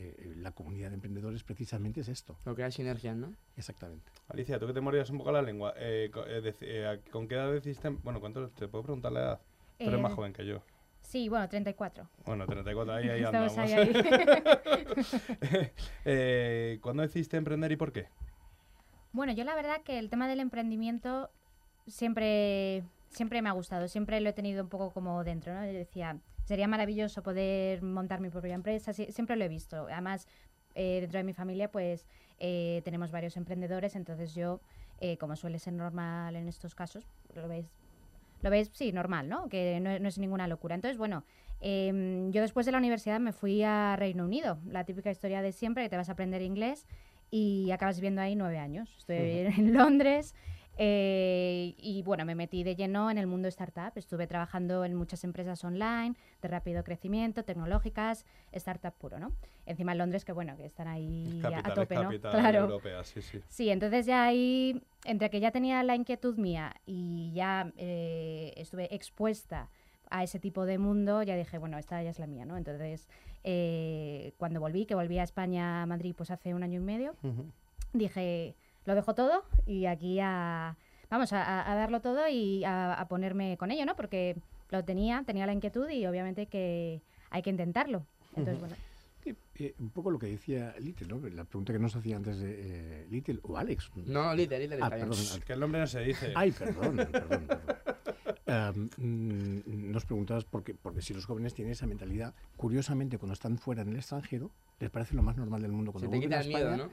Eh, 0.00 0.14
eh, 0.16 0.34
la 0.36 0.52
comunidad 0.52 0.88
de 0.88 0.94
emprendedores 0.94 1.44
precisamente 1.44 2.00
es 2.00 2.08
esto, 2.08 2.34
Lo 2.46 2.54
que 2.54 2.64
hay 2.64 2.72
sinergias, 2.72 3.14
¿no? 3.14 3.34
exactamente. 3.54 4.10
Alicia, 4.28 4.58
tú 4.58 4.66
que 4.66 4.72
te 4.72 4.80
morías 4.80 5.10
un 5.10 5.18
poco 5.18 5.30
la 5.30 5.42
lengua, 5.42 5.74
eh, 5.76 6.10
¿con 7.10 7.28
qué 7.28 7.34
edad 7.34 7.52
decidiste? 7.52 7.90
Bueno, 7.90 8.18
¿cuánto 8.18 8.48
te 8.48 8.66
puedo 8.66 8.82
preguntar 8.82 9.12
la 9.12 9.20
edad? 9.20 9.40
Tú 9.78 9.84
eres 9.84 10.00
más 10.00 10.14
joven 10.14 10.32
que 10.32 10.46
yo. 10.46 10.62
Sí, 11.02 11.28
bueno, 11.28 11.46
34. 11.50 12.08
Bueno, 12.24 12.46
34, 12.46 12.94
ahí, 12.94 13.08
ahí 13.10 13.24
andamos. 13.24 13.58
ahí, 13.58 13.72
ahí. 13.74 13.92
eh, 16.06 16.78
¿Cuándo 16.80 17.02
decidiste 17.02 17.36
emprender 17.36 17.70
y 17.72 17.76
por 17.76 17.92
qué? 17.92 18.08
Bueno, 19.12 19.32
yo 19.32 19.44
la 19.44 19.54
verdad 19.54 19.82
que 19.82 19.98
el 19.98 20.08
tema 20.08 20.28
del 20.28 20.40
emprendimiento 20.40 21.30
siempre, 21.86 22.84
siempre 23.10 23.42
me 23.42 23.50
ha 23.50 23.52
gustado, 23.52 23.86
siempre 23.86 24.18
lo 24.20 24.30
he 24.30 24.32
tenido 24.32 24.62
un 24.62 24.70
poco 24.70 24.92
como 24.92 25.24
dentro, 25.24 25.52
¿no? 25.52 25.66
Yo 25.66 25.72
decía, 25.72 26.18
sería 26.50 26.66
maravilloso 26.66 27.22
poder 27.22 27.80
montar 27.80 28.20
mi 28.20 28.28
propia 28.28 28.54
empresa, 28.54 28.92
sie- 28.92 29.12
siempre 29.12 29.36
lo 29.36 29.44
he 29.44 29.48
visto. 29.48 29.86
Además, 29.86 30.26
eh, 30.74 30.98
dentro 31.00 31.18
de 31.18 31.22
mi 31.22 31.32
familia, 31.32 31.70
pues 31.70 32.08
eh, 32.40 32.82
tenemos 32.84 33.12
varios 33.12 33.36
emprendedores, 33.36 33.94
entonces 33.94 34.34
yo, 34.34 34.60
eh, 35.00 35.16
como 35.18 35.36
suele 35.36 35.60
ser 35.60 35.74
normal 35.74 36.34
en 36.34 36.48
estos 36.48 36.74
casos, 36.74 37.06
lo 37.36 37.46
veis, 37.46 37.66
lo 38.42 38.50
veis, 38.50 38.68
sí, 38.72 38.90
normal, 38.90 39.28
¿no? 39.28 39.48
Que 39.48 39.78
no, 39.78 39.96
no 40.00 40.08
es 40.08 40.18
ninguna 40.18 40.48
locura. 40.48 40.74
Entonces, 40.74 40.98
bueno, 40.98 41.22
em, 41.60 42.32
yo 42.32 42.42
después 42.42 42.66
de 42.66 42.72
la 42.72 42.78
universidad 42.78 43.20
me 43.20 43.32
fui 43.32 43.62
a 43.62 43.94
Reino 43.96 44.24
Unido, 44.24 44.58
la 44.66 44.82
típica 44.84 45.12
historia 45.12 45.42
de 45.42 45.52
siempre, 45.52 45.84
que 45.84 45.88
te 45.90 45.96
vas 45.96 46.08
a 46.08 46.12
aprender 46.14 46.42
inglés 46.42 46.84
y 47.30 47.70
acabas 47.70 47.96
viviendo 47.98 48.22
ahí 48.22 48.34
nueve 48.34 48.58
años. 48.58 48.92
Estoy 48.98 49.16
en 49.56 49.72
Londres 49.72 50.34
eh, 50.82 51.74
y 51.76 52.00
bueno, 52.04 52.24
me 52.24 52.34
metí 52.34 52.64
de 52.64 52.74
lleno 52.74 53.10
en 53.10 53.18
el 53.18 53.26
mundo 53.26 53.48
startup. 53.48 53.92
Estuve 53.96 54.26
trabajando 54.26 54.82
en 54.86 54.94
muchas 54.94 55.24
empresas 55.24 55.62
online 55.62 56.14
de 56.40 56.48
rápido 56.48 56.82
crecimiento, 56.84 57.44
tecnológicas, 57.44 58.24
startup 58.52 58.94
puro, 58.94 59.18
¿no? 59.18 59.30
Encima 59.66 59.92
en 59.92 59.98
Londres, 59.98 60.24
que 60.24 60.32
bueno, 60.32 60.56
que 60.56 60.64
están 60.64 60.88
ahí 60.88 61.38
a- 61.44 61.50
capital, 61.50 61.70
a 61.70 61.74
tope, 61.74 61.94
es 61.94 62.00
¿no? 62.00 62.06
capital 62.06 62.30
Claro. 62.32 62.58
europea, 62.60 63.04
sí, 63.04 63.20
sí. 63.20 63.40
Sí, 63.46 63.68
entonces 63.68 64.06
ya 64.06 64.24
ahí, 64.24 64.82
entre 65.04 65.28
que 65.28 65.38
ya 65.40 65.50
tenía 65.50 65.82
la 65.82 65.96
inquietud 65.96 66.38
mía 66.38 66.74
y 66.86 67.30
ya 67.34 67.70
eh, 67.76 68.54
estuve 68.56 68.94
expuesta 68.94 69.68
a 70.08 70.22
ese 70.24 70.38
tipo 70.40 70.64
de 70.64 70.78
mundo, 70.78 71.22
ya 71.22 71.36
dije, 71.36 71.58
bueno, 71.58 71.76
esta 71.76 72.02
ya 72.02 72.08
es 72.08 72.18
la 72.18 72.26
mía, 72.26 72.46
¿no? 72.46 72.56
Entonces, 72.56 73.06
eh, 73.44 74.32
cuando 74.38 74.60
volví, 74.60 74.86
que 74.86 74.94
volví 74.94 75.18
a 75.18 75.24
España, 75.24 75.82
a 75.82 75.86
Madrid, 75.86 76.14
pues 76.16 76.30
hace 76.30 76.54
un 76.54 76.62
año 76.62 76.80
y 76.80 76.84
medio, 76.84 77.14
dije, 77.92 78.56
lo 78.86 78.94
dejo 78.94 79.14
todo 79.14 79.44
y 79.66 79.86
aquí 79.86 80.18
a, 80.20 80.76
vamos, 81.10 81.32
a, 81.32 81.70
a- 81.70 81.74
darlo 81.74 82.00
todo 82.00 82.28
y 82.28 82.64
a, 82.64 82.94
a 82.94 83.08
ponerme 83.08 83.56
con 83.56 83.70
ello, 83.70 83.84
¿no? 83.86 83.96
Porque 83.96 84.36
lo 84.70 84.84
tenía, 84.84 85.22
tenía 85.26 85.46
la 85.46 85.52
inquietud 85.52 85.88
y 85.90 86.06
obviamente 86.06 86.46
que 86.46 87.02
hay 87.30 87.42
que 87.42 87.50
intentarlo. 87.50 88.06
Entonces, 88.36 88.60
bueno, 88.60 88.74
Eh, 89.26 89.34
eh, 89.56 89.74
un 89.78 89.90
poco 89.90 90.10
lo 90.10 90.18
que 90.18 90.26
decía 90.28 90.74
Little, 90.78 91.06
¿no? 91.08 91.20
La 91.28 91.44
pregunta 91.44 91.72
que 91.74 91.78
nos 91.78 91.94
hacía 91.94 92.16
antes 92.16 92.38
de 92.38 93.02
eh, 93.02 93.06
Little 93.10 93.38
o 93.42 93.56
Alex. 93.58 93.90
No, 94.06 94.34
líder, 94.34 94.60
líder 94.62 94.78
Ah, 94.82 94.88
perdón, 94.88 95.18
que 95.46 95.52
el 95.52 95.60
nombre 95.60 95.80
no 95.80 95.86
se 95.86 96.00
dice. 96.00 96.32
Ay, 96.36 96.52
perdón, 96.52 96.96
perdón, 96.96 97.46
perdón. 97.46 98.90
Mm, 98.96 99.90
nos 99.92 100.04
preguntabas 100.04 100.44
por 100.44 100.64
qué, 100.64 100.74
porque 100.74 101.02
si 101.02 101.14
los 101.14 101.24
jóvenes 101.26 101.54
tienen 101.54 101.72
esa 101.72 101.86
mentalidad, 101.86 102.34
curiosamente 102.56 103.18
cuando 103.18 103.34
están 103.34 103.58
fuera 103.58 103.82
en 103.82 103.88
el 103.90 103.96
extranjero, 103.96 104.50
les 104.78 104.90
parece 104.90 105.14
lo 105.14 105.22
más 105.22 105.36
normal 105.36 105.62
del 105.62 105.72
mundo. 105.72 105.92
Se 105.92 105.98
Cuando 105.98 106.10
te 106.10 106.16
vuelven 106.16 106.28
quita 106.28 106.38
a 106.38 106.42
el 106.42 106.48
miedo, 106.48 106.70
España, 106.70 106.84
¿no? 106.86 106.90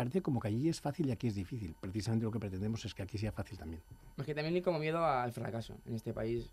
Parece 0.00 0.22
como 0.22 0.40
que 0.40 0.48
allí 0.48 0.66
es 0.70 0.80
fácil 0.80 1.08
y 1.08 1.12
aquí 1.12 1.26
es 1.26 1.34
difícil. 1.34 1.74
Precisamente 1.78 2.24
lo 2.24 2.30
que 2.32 2.40
pretendemos 2.40 2.82
es 2.86 2.94
que 2.94 3.02
aquí 3.02 3.18
sea 3.18 3.32
fácil 3.32 3.58
también. 3.58 3.82
Es 4.16 4.24
que 4.24 4.34
también 4.34 4.54
hay 4.54 4.62
como 4.62 4.78
miedo 4.78 5.04
al 5.04 5.30
fracaso. 5.30 5.74
En 5.84 5.94
este 5.94 6.14
país 6.14 6.50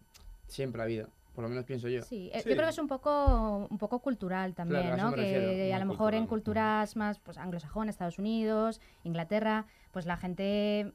siempre 0.47 0.81
ha 0.81 0.83
habido. 0.83 1.07
Por 1.33 1.43
lo 1.43 1.49
menos 1.49 1.63
pienso 1.63 1.87
yo. 1.87 2.01
Sí, 2.01 2.29
eh, 2.33 2.41
Sí. 2.41 2.49
yo 2.49 2.55
creo 2.55 2.65
que 2.65 2.71
es 2.71 2.77
un 2.77 2.89
poco, 2.89 3.67
un 3.69 3.77
poco 3.77 3.99
cultural 3.99 4.53
también, 4.53 4.81
Claro, 4.81 5.01
¿no? 5.01 5.09
Que 5.15 5.21
refiero, 5.21 5.75
a 5.75 5.79
lo 5.79 5.85
mejor 5.85 6.13
en 6.13 6.27
culturas 6.27 6.97
más 6.97 7.19
pues, 7.19 7.37
anglosajonas, 7.37 7.93
Estados 7.95 8.19
Unidos, 8.19 8.81
Inglaterra, 9.05 9.65
pues 9.93 10.05
la 10.05 10.17
gente 10.17 10.91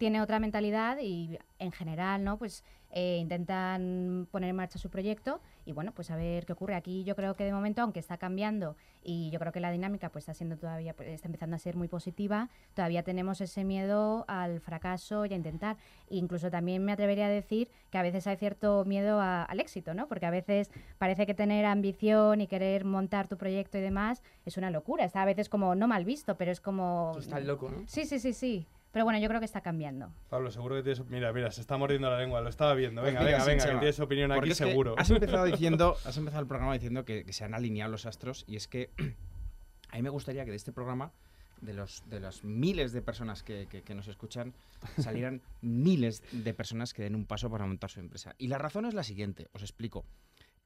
tiene 0.00 0.22
otra 0.22 0.38
mentalidad 0.40 0.96
y 0.98 1.38
en 1.58 1.72
general, 1.72 2.24
¿no? 2.24 2.38
Pues 2.38 2.64
eh, 2.90 3.18
intentan 3.18 4.26
poner 4.30 4.48
en 4.48 4.56
marcha 4.56 4.78
su 4.78 4.88
proyecto 4.88 5.42
y 5.66 5.72
bueno, 5.72 5.92
pues 5.92 6.10
a 6.10 6.16
ver 6.16 6.46
qué 6.46 6.54
ocurre. 6.54 6.74
Aquí 6.74 7.04
yo 7.04 7.14
creo 7.14 7.36
que 7.36 7.44
de 7.44 7.52
momento, 7.52 7.82
aunque 7.82 8.00
está 8.00 8.16
cambiando 8.16 8.76
y 9.02 9.28
yo 9.30 9.38
creo 9.38 9.52
que 9.52 9.60
la 9.60 9.70
dinámica 9.70 10.08
pues 10.08 10.22
está 10.22 10.32
siendo 10.32 10.56
todavía, 10.56 10.94
pues, 10.96 11.10
está 11.10 11.28
empezando 11.28 11.54
a 11.54 11.58
ser 11.58 11.76
muy 11.76 11.86
positiva, 11.86 12.48
todavía 12.72 13.02
tenemos 13.02 13.42
ese 13.42 13.62
miedo 13.62 14.24
al 14.26 14.60
fracaso 14.60 15.26
y 15.26 15.34
a 15.34 15.36
intentar. 15.36 15.76
Incluso 16.08 16.50
también 16.50 16.82
me 16.82 16.92
atrevería 16.92 17.26
a 17.26 17.28
decir 17.28 17.68
que 17.90 17.98
a 17.98 18.02
veces 18.02 18.26
hay 18.26 18.38
cierto 18.38 18.86
miedo 18.86 19.20
a- 19.20 19.42
al 19.44 19.60
éxito, 19.60 19.92
¿no? 19.92 20.08
Porque 20.08 20.24
a 20.24 20.30
veces 20.30 20.70
parece 20.96 21.26
que 21.26 21.34
tener 21.34 21.66
ambición 21.66 22.40
y 22.40 22.46
querer 22.46 22.86
montar 22.86 23.28
tu 23.28 23.36
proyecto 23.36 23.76
y 23.76 23.82
demás 23.82 24.22
es 24.46 24.56
una 24.56 24.70
locura. 24.70 25.04
Está 25.04 25.20
a 25.20 25.26
veces 25.26 25.50
como 25.50 25.74
no 25.74 25.86
mal 25.88 26.06
visto, 26.06 26.38
pero 26.38 26.50
es 26.50 26.62
como... 26.62 27.12
Está 27.18 27.38
loco, 27.38 27.68
¿no? 27.68 27.82
Sí, 27.86 28.06
sí, 28.06 28.18
sí, 28.18 28.32
sí. 28.32 28.66
Pero 28.92 29.04
bueno, 29.04 29.20
yo 29.20 29.28
creo 29.28 29.38
que 29.40 29.44
está 29.46 29.60
cambiando. 29.60 30.12
Pablo, 30.28 30.50
seguro 30.50 30.74
que 30.76 30.82
tienes... 30.82 31.04
Mira, 31.08 31.32
mira, 31.32 31.50
se 31.52 31.60
está 31.60 31.76
mordiendo 31.76 32.10
la 32.10 32.18
lengua, 32.18 32.40
lo 32.40 32.48
estaba 32.48 32.74
viendo. 32.74 33.02
Pues 33.02 33.12
Venga, 33.14 33.24
mira, 33.24 33.38
venga, 33.44 33.46
venga, 33.64 33.64
que 33.74 33.78
tienes 33.78 34.00
opinión 34.00 34.28
Porque 34.30 34.40
aquí 34.40 34.50
es 34.52 34.58
que 34.58 34.64
seguro. 34.68 34.94
Has 34.98 35.10
empezado 35.10 35.44
diciendo, 35.46 35.96
has 36.04 36.16
empezado 36.16 36.42
el 36.42 36.48
programa 36.48 36.72
diciendo 36.74 37.04
que, 37.04 37.24
que 37.24 37.32
se 37.32 37.44
han 37.44 37.54
alineado 37.54 37.90
los 37.92 38.04
astros 38.06 38.44
y 38.48 38.56
es 38.56 38.66
que 38.66 38.90
a 39.90 39.96
mí 39.96 40.02
me 40.02 40.08
gustaría 40.10 40.44
que 40.44 40.50
de 40.50 40.56
este 40.56 40.72
programa, 40.72 41.12
de 41.60 41.74
los 41.74 42.02
de 42.08 42.18
las 42.20 42.42
miles 42.42 42.92
de 42.92 43.02
personas 43.02 43.42
que, 43.44 43.66
que- 43.70 43.82
que 43.82 43.94
nos 43.94 44.08
escuchan, 44.08 44.54
salieran 44.98 45.40
miles 45.60 46.22
de 46.32 46.52
personas 46.54 46.92
que 46.92 47.02
den 47.02 47.14
un 47.14 47.26
paso 47.26 47.48
para 47.50 47.66
montar 47.66 47.90
su 47.90 48.00
empresa. 48.00 48.34
Y 48.38 48.48
la 48.48 48.58
razón 48.58 48.86
es 48.86 48.94
la 48.94 49.04
siguiente, 49.04 49.46
os 49.52 49.62
explico. 49.62 50.04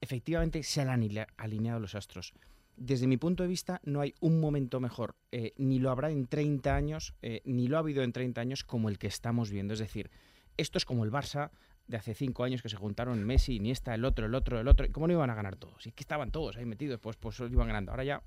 Efectivamente 0.01 0.63
se 0.63 0.81
han 0.81 0.89
alinea- 0.89 1.27
alineado 1.37 1.79
los 1.79 1.93
astros. 1.95 2.33
Desde 2.77 3.07
mi 3.07 3.17
punto 3.17 3.43
de 3.43 3.49
vista, 3.49 3.79
no 3.83 4.01
hay 4.01 4.13
un 4.19 4.39
momento 4.39 4.79
mejor, 4.79 5.15
eh, 5.31 5.53
ni 5.57 5.79
lo 5.79 5.91
habrá 5.91 6.11
en 6.11 6.27
30 6.27 6.75
años, 6.75 7.13
eh, 7.21 7.41
ni 7.45 7.67
lo 7.67 7.77
ha 7.77 7.79
habido 7.79 8.03
en 8.03 8.11
30 8.11 8.41
años 8.41 8.63
como 8.63 8.89
el 8.89 8.97
que 8.97 9.07
estamos 9.07 9.49
viendo. 9.49 9.73
Es 9.73 9.79
decir, 9.79 10.11
esto 10.57 10.77
es 10.77 10.85
como 10.85 11.05
el 11.05 11.11
Barça 11.11 11.51
de 11.87 11.97
hace 11.97 12.13
cinco 12.13 12.43
años 12.43 12.61
que 12.61 12.69
se 12.69 12.75
juntaron 12.75 13.23
Messi, 13.23 13.55
Iniesta, 13.55 13.93
el 13.93 14.03
otro, 14.05 14.25
el 14.25 14.35
otro, 14.35 14.59
el 14.59 14.67
otro. 14.67 14.85
¿Y 14.85 14.89
¿Cómo 14.89 15.07
no 15.07 15.13
iban 15.13 15.29
a 15.29 15.35
ganar 15.35 15.55
todos? 15.55 15.85
Y 15.85 15.89
es 15.89 15.95
que 15.95 16.03
estaban 16.03 16.31
todos 16.31 16.57
ahí 16.57 16.65
metidos, 16.65 16.99
pues, 16.99 17.15
pues 17.17 17.39
iban 17.39 17.67
ganando. 17.67 17.91
Ahora 17.91 18.03
ya 18.03 18.23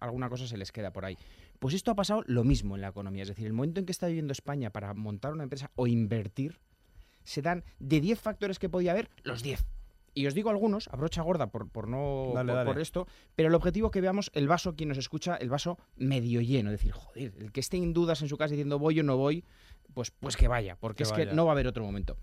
alguna 0.00 0.28
cosa 0.28 0.46
se 0.46 0.56
les 0.56 0.72
queda 0.72 0.92
por 0.92 1.04
ahí. 1.04 1.16
Pues 1.58 1.74
esto 1.74 1.90
ha 1.90 1.94
pasado 1.94 2.22
lo 2.26 2.44
mismo 2.44 2.76
en 2.76 2.82
la 2.82 2.88
economía. 2.88 3.22
Es 3.22 3.28
decir, 3.28 3.46
el 3.46 3.52
momento 3.52 3.80
en 3.80 3.86
que 3.86 3.92
está 3.92 4.06
viviendo 4.06 4.32
España 4.32 4.70
para 4.70 4.94
montar 4.94 5.32
una 5.32 5.42
empresa 5.42 5.70
o 5.74 5.86
invertir, 5.86 6.60
se 7.24 7.42
dan 7.42 7.64
de 7.78 8.00
10 8.00 8.20
factores 8.20 8.58
que 8.58 8.68
podía 8.68 8.92
haber, 8.92 9.10
los 9.22 9.42
10. 9.42 9.64
Y 10.14 10.26
os 10.26 10.34
digo 10.34 10.50
algunos, 10.50 10.88
a 10.88 10.96
brocha 10.96 11.22
gorda 11.22 11.46
por, 11.50 11.68
por 11.70 11.88
no 11.88 12.32
Dale, 12.34 12.52
por, 12.52 12.56
dale. 12.56 12.70
por 12.70 12.80
esto, 12.80 13.06
pero 13.34 13.48
el 13.48 13.54
objetivo 13.54 13.90
que 13.90 14.00
veamos 14.00 14.30
el 14.34 14.46
vaso, 14.46 14.74
quien 14.76 14.90
nos 14.90 14.98
escucha, 14.98 15.36
el 15.36 15.48
vaso 15.48 15.78
medio 15.96 16.40
lleno. 16.40 16.70
Es 16.70 16.78
decir, 16.80 16.92
joder, 16.92 17.32
el 17.38 17.50
que 17.52 17.60
esté 17.60 17.78
en 17.78 17.92
dudas 17.94 18.20
en 18.22 18.28
su 18.28 18.36
casa 18.36 18.50
diciendo 18.52 18.78
voy 18.78 19.00
o 19.00 19.02
no 19.02 19.16
voy, 19.16 19.44
pues, 19.94 20.10
pues 20.10 20.36
que 20.36 20.48
vaya, 20.48 20.76
porque 20.76 20.98
Que 20.98 21.02
es 21.04 21.10
vaya. 21.12 21.30
que 21.30 21.34
no 21.34 21.44
va 21.46 21.52
a 21.52 21.54
haber 21.54 21.66
otro 21.66 21.82
momento. 21.84 22.16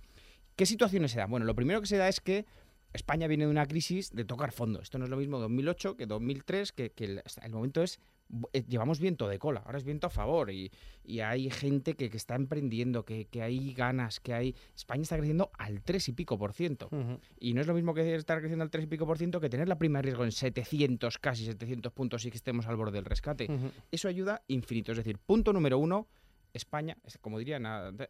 ¿Qué 0.56 0.65
situaciones 0.65 1.12
se 1.12 1.17
dan? 1.19 1.32
Bueno, 1.32 1.45
lo 1.45 1.56
primero 1.56 1.82
que 1.82 1.88
se 1.88 1.97
da 1.97 2.08
es 2.10 2.19
que 2.21 2.45
España 2.93 3.28
viene 3.28 3.45
de 3.45 3.52
una 3.52 3.65
crisis 3.65 4.12
de 4.12 4.25
tocar 4.25 4.52
fondo. 4.52 4.82
Esto 4.82 4.97
no 4.99 5.06
es 5.06 5.10
lo 5.10 5.17
mismo 5.17 5.39
2008 5.39 5.95
que 5.97 6.06
2003, 6.06 6.71
que, 6.73 6.91
que 6.91 7.06
el, 7.06 7.23
el 7.41 7.52
momento 7.52 7.82
es, 7.82 7.99
eh, 8.54 8.63
llevamos 8.68 9.00
viento 9.00 9.28
de 9.28 9.39
cola, 9.39 9.63
ahora 9.65 9.78
es 9.78 9.84
viento 9.84 10.08
a 10.08 10.10
favor 10.10 10.52
y, 10.52 10.72
y 11.04 11.20
hay 11.22 11.50
gente 11.50 11.96
que, 11.96 12.10
que 12.10 12.18
está 12.18 12.36
emprendiendo, 12.36 13.04
que, 13.04 13.26
que 13.26 13.42
hay 13.42 13.74
ganas, 13.74 14.20
que 14.20 14.34
hay... 14.34 14.56
España 14.76 15.02
está 15.02 15.18
creciendo 15.18 15.52
al 15.58 15.82
3 15.82 16.10
y 16.10 16.13
pico 16.13 16.38
por 16.38 16.54
ciento. 16.54 16.89
Y 17.39 17.54
no 17.54 17.62
es 17.62 17.68
lo 17.68 17.74
mismo 17.74 17.94
que 17.94 18.15
estar 18.15 18.39
creciendo 18.39 18.63
al 18.63 18.70
3 18.70 18.84
y 18.84 18.88
pico 18.88 19.06
por 19.06 19.18
ciento 19.18 19.39
que 19.39 19.50
tener 19.50 19.68
la 19.68 19.78
prima 19.78 20.00
de 20.00 20.04
riesgo 20.04 20.24
en 20.24 20.32
700, 20.32 21.18
casi 21.18 21.46
700 21.46 21.92
puntos 21.92 22.26
y 22.26 22.32
que 22.32 22.38
estemos 22.38 22.68
al 22.68 22.76
borde 22.76 22.98
del 22.98 23.06
rescate. 23.06 23.48
Eso 23.92 24.08
ayuda 24.08 24.44
infinito. 24.48 24.92
Es 24.92 24.98
decir, 24.98 25.18
punto 25.18 25.52
número 25.52 25.80
uno, 25.80 26.08
España, 26.54 26.98
es- 27.04 27.18
como 27.20 27.38
dirían, 27.40 27.66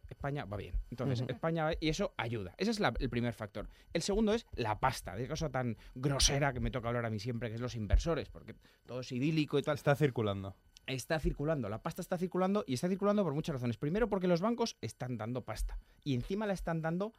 España 0.08 0.44
va 0.44 0.56
bien. 0.56 0.74
Entonces, 0.90 1.20
España 1.28 1.64
va- 1.64 1.74
y 1.78 1.88
eso 1.88 2.14
ayuda. 2.16 2.54
Ese 2.58 2.70
es 2.70 2.80
la- 2.80 2.94
el 2.98 3.10
primer 3.10 3.34
factor. 3.34 3.68
El 3.92 4.02
segundo 4.02 4.32
es 4.34 4.46
la 4.54 4.80
pasta, 4.80 5.14
de 5.16 5.28
cosa 5.28 5.50
tan 5.50 5.76
grosera 5.94 6.52
que 6.52 6.60
me 6.60 6.70
toca 6.70 6.88
hablar 6.88 7.04
a 7.06 7.10
mí 7.10 7.18
siempre, 7.18 7.48
que 7.48 7.56
es 7.56 7.60
los 7.60 7.74
inversores, 7.74 8.28
porque 8.30 8.54
todo 8.86 9.00
es 9.00 9.12
idílico 9.12 9.58
y 9.58 9.62
tal. 9.62 9.74
Está 9.76 9.94
circulando. 9.94 10.56
Está 10.86 11.20
circulando, 11.20 11.68
la 11.68 11.82
pasta 11.82 12.00
está 12.02 12.16
circulando 12.18 12.64
y 12.66 12.74
está 12.74 12.88
circulando 12.88 13.22
por 13.22 13.34
muchas 13.34 13.52
razones. 13.54 13.76
Primero 13.76 14.08
porque 14.08 14.26
los 14.26 14.40
bancos 14.40 14.76
están 14.80 15.16
dando 15.18 15.42
pasta 15.44 15.78
y 16.02 16.14
encima 16.14 16.46
la 16.46 16.54
están 16.54 16.80
dando 16.82 17.12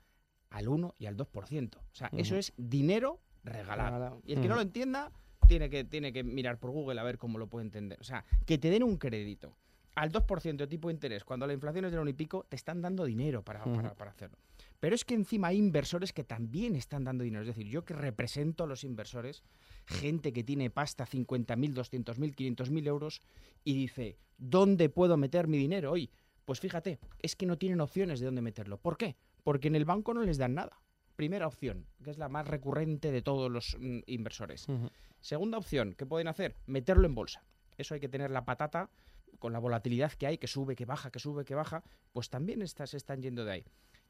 al 0.50 0.68
1 0.68 0.94
y 0.98 1.06
al 1.06 1.16
2%. 1.16 1.78
O 1.80 1.96
sea, 1.96 2.10
eso 2.18 2.36
es 2.36 2.52
dinero 2.58 3.22
regalado. 3.44 3.90
Regalado. 3.90 4.22
Y 4.26 4.34
el 4.34 4.42
que 4.42 4.48
no 4.50 4.56
lo 4.56 4.62
entienda 4.62 5.12
tiene 5.48 5.70
que, 5.70 5.84
tiene 5.86 6.12
que 6.12 6.24
mirar 6.24 6.58
por 6.60 6.72
Google 6.72 7.00
a 7.00 7.04
ver 7.04 7.18
cómo 7.18 7.38
lo 7.38 7.48
puede 7.48 7.66
entender. 7.66 7.98
O 8.02 8.04
sea, 8.04 8.26
que 8.46 8.58
te 8.58 8.70
den 8.70 8.84
un 8.84 8.98
crédito 8.98 9.56
al 9.96 10.12
2% 10.12 10.56
de 10.58 10.68
tipo 10.68 10.88
de 10.88 10.94
interés 10.94 11.24
cuando 11.24 11.46
la 11.48 11.54
inflación 11.54 11.86
es 11.86 11.92
del 11.92 12.00
1 12.02 12.10
y 12.10 12.14
pico, 12.14 12.46
te 12.48 12.56
están 12.56 12.82
dando 12.82 13.04
dinero 13.06 13.44
para- 13.44 13.64
para 13.96 14.12
hacerlo. 14.12 14.38
Pero 14.80 14.96
es 14.96 15.06
que 15.06 15.14
encima 15.14 15.50
hay 15.50 15.58
inversores 15.58 16.12
que 16.14 16.24
también 16.24 16.76
están 16.76 17.04
dando 17.04 17.24
dinero. 17.24 17.42
Es 17.44 17.48
decir, 17.48 17.68
yo 17.68 17.86
que 17.86 17.94
represento 17.94 18.64
a 18.64 18.68
los 18.68 18.84
inversores, 18.84 19.44
gente 19.86 20.34
que 20.34 20.44
tiene 20.44 20.70
pasta 20.70 21.06
50.000, 21.06 21.74
200.000, 21.74 22.34
500.000 22.36 22.88
euros 22.88 23.22
y 23.64 23.74
dice, 23.76 24.18
¿dónde 24.38 24.90
puedo 24.90 25.18
meter 25.18 25.48
mi 25.48 25.58
dinero 25.58 25.92
hoy? 25.92 26.10
Pues 26.46 26.60
fíjate, 26.60 27.00
es 27.20 27.36
que 27.36 27.46
no 27.46 27.58
tienen 27.58 27.80
opciones 27.82 28.20
de 28.20 28.26
dónde 28.26 28.42
meterlo. 28.42 28.78
¿Por 28.78 28.98
qué? 28.98 29.16
Porque 29.44 29.68
en 29.68 29.76
el 29.76 29.86
banco 29.86 30.14
no 30.14 30.24
les 30.24 30.38
dan 30.40 30.56
nada. 30.56 30.82
Primera 31.16 31.46
opción, 31.46 31.86
que 32.04 32.10
es 32.10 32.18
la 32.18 32.30
más 32.30 32.48
recurrente 32.48 33.12
de 33.12 33.22
todos 33.22 33.52
los 33.52 33.78
mm, 33.80 34.00
inversores. 34.08 34.68
Segunda 35.20 35.60
opción, 35.60 35.94
¿qué 35.96 36.08
pueden 36.08 36.28
hacer? 36.28 36.56
Meterlo 36.66 37.06
en 37.06 37.14
bolsa. 37.14 37.44
Eso 37.78 37.94
hay 37.94 38.00
que 38.00 38.10
tener 38.10 38.32
la 38.32 38.46
patata 38.46 38.90
con 39.40 39.54
la 39.54 39.60
volatilidad 39.60 40.12
que 40.14 40.28
hay, 40.28 40.38
que 40.38 40.48
sube, 40.48 40.76
que 40.76 40.86
baja, 40.86 41.12
que 41.12 41.20
sube, 41.20 41.46
que 41.46 41.56
baja, 41.56 41.84
pues 42.12 42.30
también 42.30 42.62
estas 42.62 42.92
se 42.92 42.98
están 42.98 43.22
yendo 43.22 43.46
de 43.46 43.52
ahí. 43.52 43.66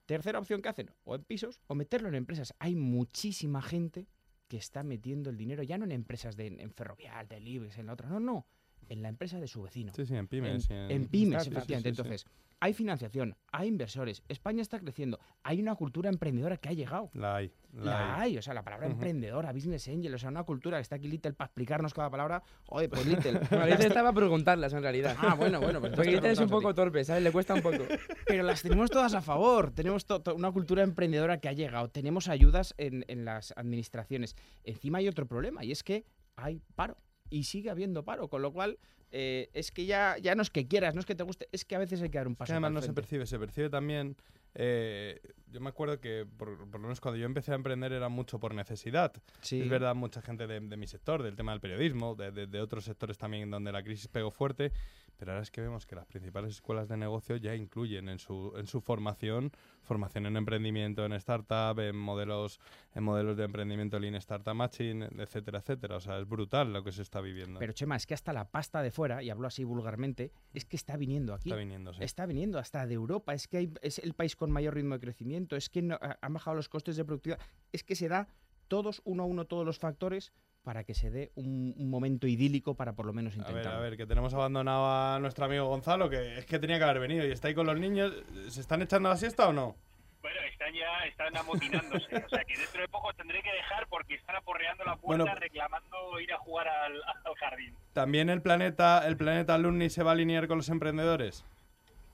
Tercera 0.06 0.40
opción 0.40 0.62
que 0.62 0.70
hacen, 0.70 0.92
o 1.04 1.16
en 1.16 1.24
pisos 1.24 1.62
o 1.68 1.76
meterlo 1.76 2.10
en 2.10 2.16
empresas. 2.16 2.54
Hay 2.60 2.76
muchísima 2.76 3.62
gente 3.62 4.08
que 4.48 4.58
está 4.58 4.84
metiendo 4.84 5.30
el 5.30 5.38
dinero 5.38 5.64
ya 5.64 5.78
no 5.78 5.86
en 5.86 5.92
empresas 5.92 6.36
de 6.36 6.48
en 6.48 6.72
ferrovial, 6.74 7.28
de 7.28 7.40
Libres, 7.40 7.78
en 7.78 7.86
la 7.86 7.94
otra, 7.94 8.10
no, 8.10 8.20
no, 8.20 8.46
en 8.92 9.02
la 9.02 9.10
empresa 9.10 9.40
de 9.40 9.48
su 9.48 9.62
vecino. 9.64 9.94
Sí, 9.96 10.06
sí, 10.06 10.16
en 10.16 10.28
pymes. 10.28 10.70
En, 10.70 11.08
pymes, 11.08 11.48
efectivamente. 11.48 11.90
sí, 11.90 11.96
sí. 11.96 12.02
Entonces, 12.02 12.26
hay 12.64 12.74
financiación, 12.74 13.36
hay 13.52 13.70
inversores, 13.70 14.22
España 14.28 14.62
está 14.62 14.80
creciendo, 14.80 15.20
hay 15.42 15.60
una 15.62 15.74
cultura 15.76 16.10
emprendedora 16.10 16.58
que 16.58 16.70
ha 16.70 16.74
llegado. 16.74 17.10
La 17.14 17.38
hay. 17.38 17.52
La, 17.74 17.84
La 17.84 18.16
hay. 18.16 18.22
hay, 18.34 18.38
o 18.38 18.42
sea, 18.42 18.54
la 18.54 18.64
palabra 18.64 18.86
emprendedora, 18.86 19.52
business 19.52 19.88
angel, 19.88 20.14
o 20.14 20.18
sea, 20.20 20.30
una 20.30 20.44
cultura 20.44 20.78
que 20.78 20.82
está 20.82 20.98
aquí 20.98 21.08
Little 21.08 21.34
para 21.34 21.48
explicarnos 21.48 21.94
cada 21.94 22.10
palabra. 22.12 22.44
Oye, 22.68 22.88
pues 22.90 23.06
Little. 23.08 23.40
Bueno, 23.50 23.68
yo 23.70 23.76
estaba 23.88 24.10
a 24.10 24.14
preguntarlas 24.14 24.74
en 24.74 24.82
realidad. 24.84 25.16
Ah, 25.20 25.34
bueno, 25.36 25.60
bueno, 25.60 25.80
pues 25.80 25.94
Porque 25.96 26.12
Little 26.12 26.32
es 26.32 26.40
un 26.40 26.50
poco 26.50 26.76
torpe, 26.76 27.04
¿sabes? 27.04 27.24
Le 27.24 27.32
cuesta 27.32 27.54
un 27.56 27.62
poco. 27.62 27.78
pero 28.28 28.44
las 28.44 28.62
tenemos 28.62 28.92
todas 28.92 29.14
a 29.16 29.22
favor. 29.22 29.72
Tenemos 29.72 30.06
to- 30.06 30.22
to- 30.22 30.36
una 30.36 30.52
cultura 30.52 30.84
emprendedora 30.84 31.40
que 31.40 31.48
ha 31.50 31.54
llegado. 31.54 31.90
Tenemos 31.90 32.28
ayudas 32.28 32.76
en, 32.78 33.06
en 33.08 33.26
las 33.26 33.54
administraciones. 33.58 34.36
Encima 34.66 35.00
hay 35.00 35.08
otro 35.08 35.26
problema 35.26 35.64
y 35.64 35.72
es 35.72 35.82
que 35.82 36.06
hay 36.36 36.62
paro. 36.76 36.98
Y 37.32 37.46
sigue 37.46 37.72
habiendo 37.72 38.04
paro. 38.06 38.28
Con 38.28 38.44
lo 38.44 38.54
cual, 38.54 38.78
eh, 39.12 39.50
es 39.54 39.72
que 39.72 39.86
ya, 39.88 40.18
ya 40.20 40.36
no 40.36 40.44
es 40.44 40.52
que 40.52 40.68
quieras, 40.68 40.94
no 40.94 41.00
es 41.00 41.06
que 41.08 41.16
te 41.16 41.24
guste, 41.24 41.48
es 41.52 41.66
que 41.66 41.76
a 41.76 41.80
veces 41.80 42.00
hay 42.04 42.10
que 42.10 42.20
dar 42.20 42.28
un 42.28 42.34
Es 42.34 42.38
paso. 42.38 42.50
que 42.50 42.54
además 42.54 42.72
no 42.74 42.82
se 42.84 42.94
percibe, 42.94 43.26
se 43.26 43.40
percibe 43.40 43.70
también. 43.70 44.16
eh, 44.54 45.20
yo 45.52 45.60
me 45.62 45.70
acuerdo 45.70 46.00
que, 46.00 46.26
por, 46.38 46.58
por 46.70 46.80
lo 46.80 46.88
menos 46.88 47.02
cuando 47.02 47.18
yo 47.18 47.26
empecé 47.26 47.52
a 47.52 47.56
emprender, 47.56 47.92
era 47.92 48.08
mucho 48.10 48.40
por 48.40 48.54
necesidad. 48.54 49.12
Sí. 49.42 49.62
Es 49.62 49.70
verdad, 49.70 49.96
mucha 49.96 50.22
gente 50.22 50.46
de, 50.48 50.60
de 50.60 50.78
mi 50.78 50.88
sector, 50.88 51.24
del 51.24 51.36
tema 51.36 51.52
del 51.52 51.60
periodismo, 51.62 52.16
de, 52.16 52.32
de- 52.32 52.48
de 52.48 52.62
otros 52.62 52.86
sectores 52.86 53.18
también 53.18 53.50
donde 53.50 53.72
la 53.72 53.82
crisis 53.84 54.08
pegó 54.08 54.32
fuerte, 54.32 54.72
pero 55.18 55.32
ahora 55.34 55.44
es 55.44 55.52
que 55.52 55.62
vemos 55.62 55.86
que 55.86 55.96
las 55.96 56.06
principales 56.06 56.52
escuelas 56.52 56.88
de 56.90 56.98
negocio 56.98 57.36
ya 57.36 57.56
incluyen 57.56 58.10
en 58.10 58.18
su, 58.20 58.54
en 58.58 58.68
su 58.68 58.82
formación 58.82 59.52
formación 59.84 60.26
en 60.26 60.38
emprendimiento, 60.38 61.06
en 61.06 61.14
startup, 61.14 61.80
en 61.80 61.96
modelos, 61.96 62.60
en 62.96 63.04
modelos 63.04 63.36
de 63.38 63.44
emprendimiento 63.44 64.00
Lean 64.00 64.16
Startup 64.16 64.54
Matching, 64.54 65.02
etcétera, 65.20 65.60
etcétera. 65.60 65.96
O 65.98 66.00
sea, 66.00 66.20
es 66.20 66.28
brutal 66.28 66.72
lo 66.72 66.84
que 66.84 66.92
se 66.92 67.02
está 67.02 67.20
viviendo. 67.20 67.60
Pero 67.60 67.74
Chema, 67.74 67.96
es 67.96 68.06
que 68.06 68.14
hasta 68.14 68.32
la 68.32 68.50
pasta 68.50 68.82
de 68.82 68.92
fuera, 68.92 69.22
y 69.24 69.30
hablo 69.30 69.48
así 69.48 69.64
vulgarmente, 69.64 70.32
es 70.54 70.66
que 70.66 70.76
está 70.76 70.98
viniendo 70.98 71.34
aquí. 71.34 71.50
está 71.50 71.60
viniendo, 71.60 71.94
sí. 71.94 72.04
Está 72.04 72.26
viniendo 72.26 72.60
hasta 72.60 72.86
de 72.86 72.94
Europa, 72.94 73.34
es 73.34 73.48
que 73.48 73.58
hay- 73.58 73.74
es 73.82 74.00
el 74.00 74.14
país 74.14 74.36
con 74.36 74.52
mayor 74.52 74.76
ritmo 74.76 74.94
de 74.96 75.02
crecimiento, 75.02 75.56
es 75.56 75.70
que 75.70 75.82
no- 75.82 75.96
ha- 76.02 76.18
han 76.22 76.34
bajado 76.34 76.56
los 76.56 76.70
costes 76.70 76.96
de 76.96 77.04
productividad, 77.06 77.40
es 77.72 77.84
que 77.84 77.96
se 77.96 78.08
da 78.08 78.28
todos, 78.68 79.02
uno 79.04 79.24
a 79.24 79.26
uno, 79.26 79.46
todos 79.46 79.66
los 79.66 79.80
factores 79.80 80.32
para 80.64 80.84
que 80.84 80.94
se 80.94 81.10
dé 81.10 81.32
un, 81.36 81.74
un 81.78 81.90
momento 81.90 82.28
idílico 82.28 82.76
para 82.76 82.94
por 82.94 83.06
lo 83.06 83.14
menos 83.14 83.38
A 83.40 83.52
ver, 83.52 83.68
a 83.68 83.80
ver, 83.80 83.98
que 83.98 84.06
tenemos 84.06 84.34
abandonado 84.34 84.86
a 84.86 85.20
nuestro 85.20 85.46
amigo 85.46 85.66
Gonzalo, 85.68 86.10
que 86.10 86.38
es 86.40 86.46
que 86.46 86.60
tenía 86.60 86.78
que 86.78 86.84
haber 86.84 87.00
venido 87.00 87.26
y 87.28 87.32
está 87.32 87.48
ahí 87.48 87.56
con 87.56 87.66
los 87.66 87.80
niños. 87.80 88.14
¿Se 88.50 88.62
están 88.62 88.82
echando 88.82 89.10
la 89.10 89.18
siesta 89.18 89.48
o 89.48 89.54
no? 89.54 89.76
Bueno, 90.22 90.40
están 90.52 90.72
ya 90.74 91.06
están 91.08 91.36
amotinándose. 91.36 92.16
o 92.16 92.30
sea 92.30 92.44
que 92.44 92.56
dentro 92.58 92.82
de 92.82 92.88
poco 92.90 93.12
tendré 93.14 93.42
que 93.42 93.52
dejar 93.52 93.88
porque 93.88 94.14
están 94.14 94.36
aporreando 94.36 94.84
la 94.84 94.96
puerta 94.98 95.24
Bueno. 95.24 95.40
reclamando 95.40 96.20
ir 96.20 96.32
a 96.32 96.38
jugar 96.38 96.68
al, 96.68 96.94
al 97.26 97.36
jardín. 97.40 97.74
¿También 97.94 98.30
el 98.30 98.44
planeta, 98.44 99.08
el 99.08 99.18
planeta 99.18 99.56
Alumni 99.56 99.90
se 99.90 100.04
va 100.04 100.12
a 100.12 100.14
alinear 100.14 100.48
con 100.48 100.58
los 100.58 100.70
emprendedores? 100.70 101.44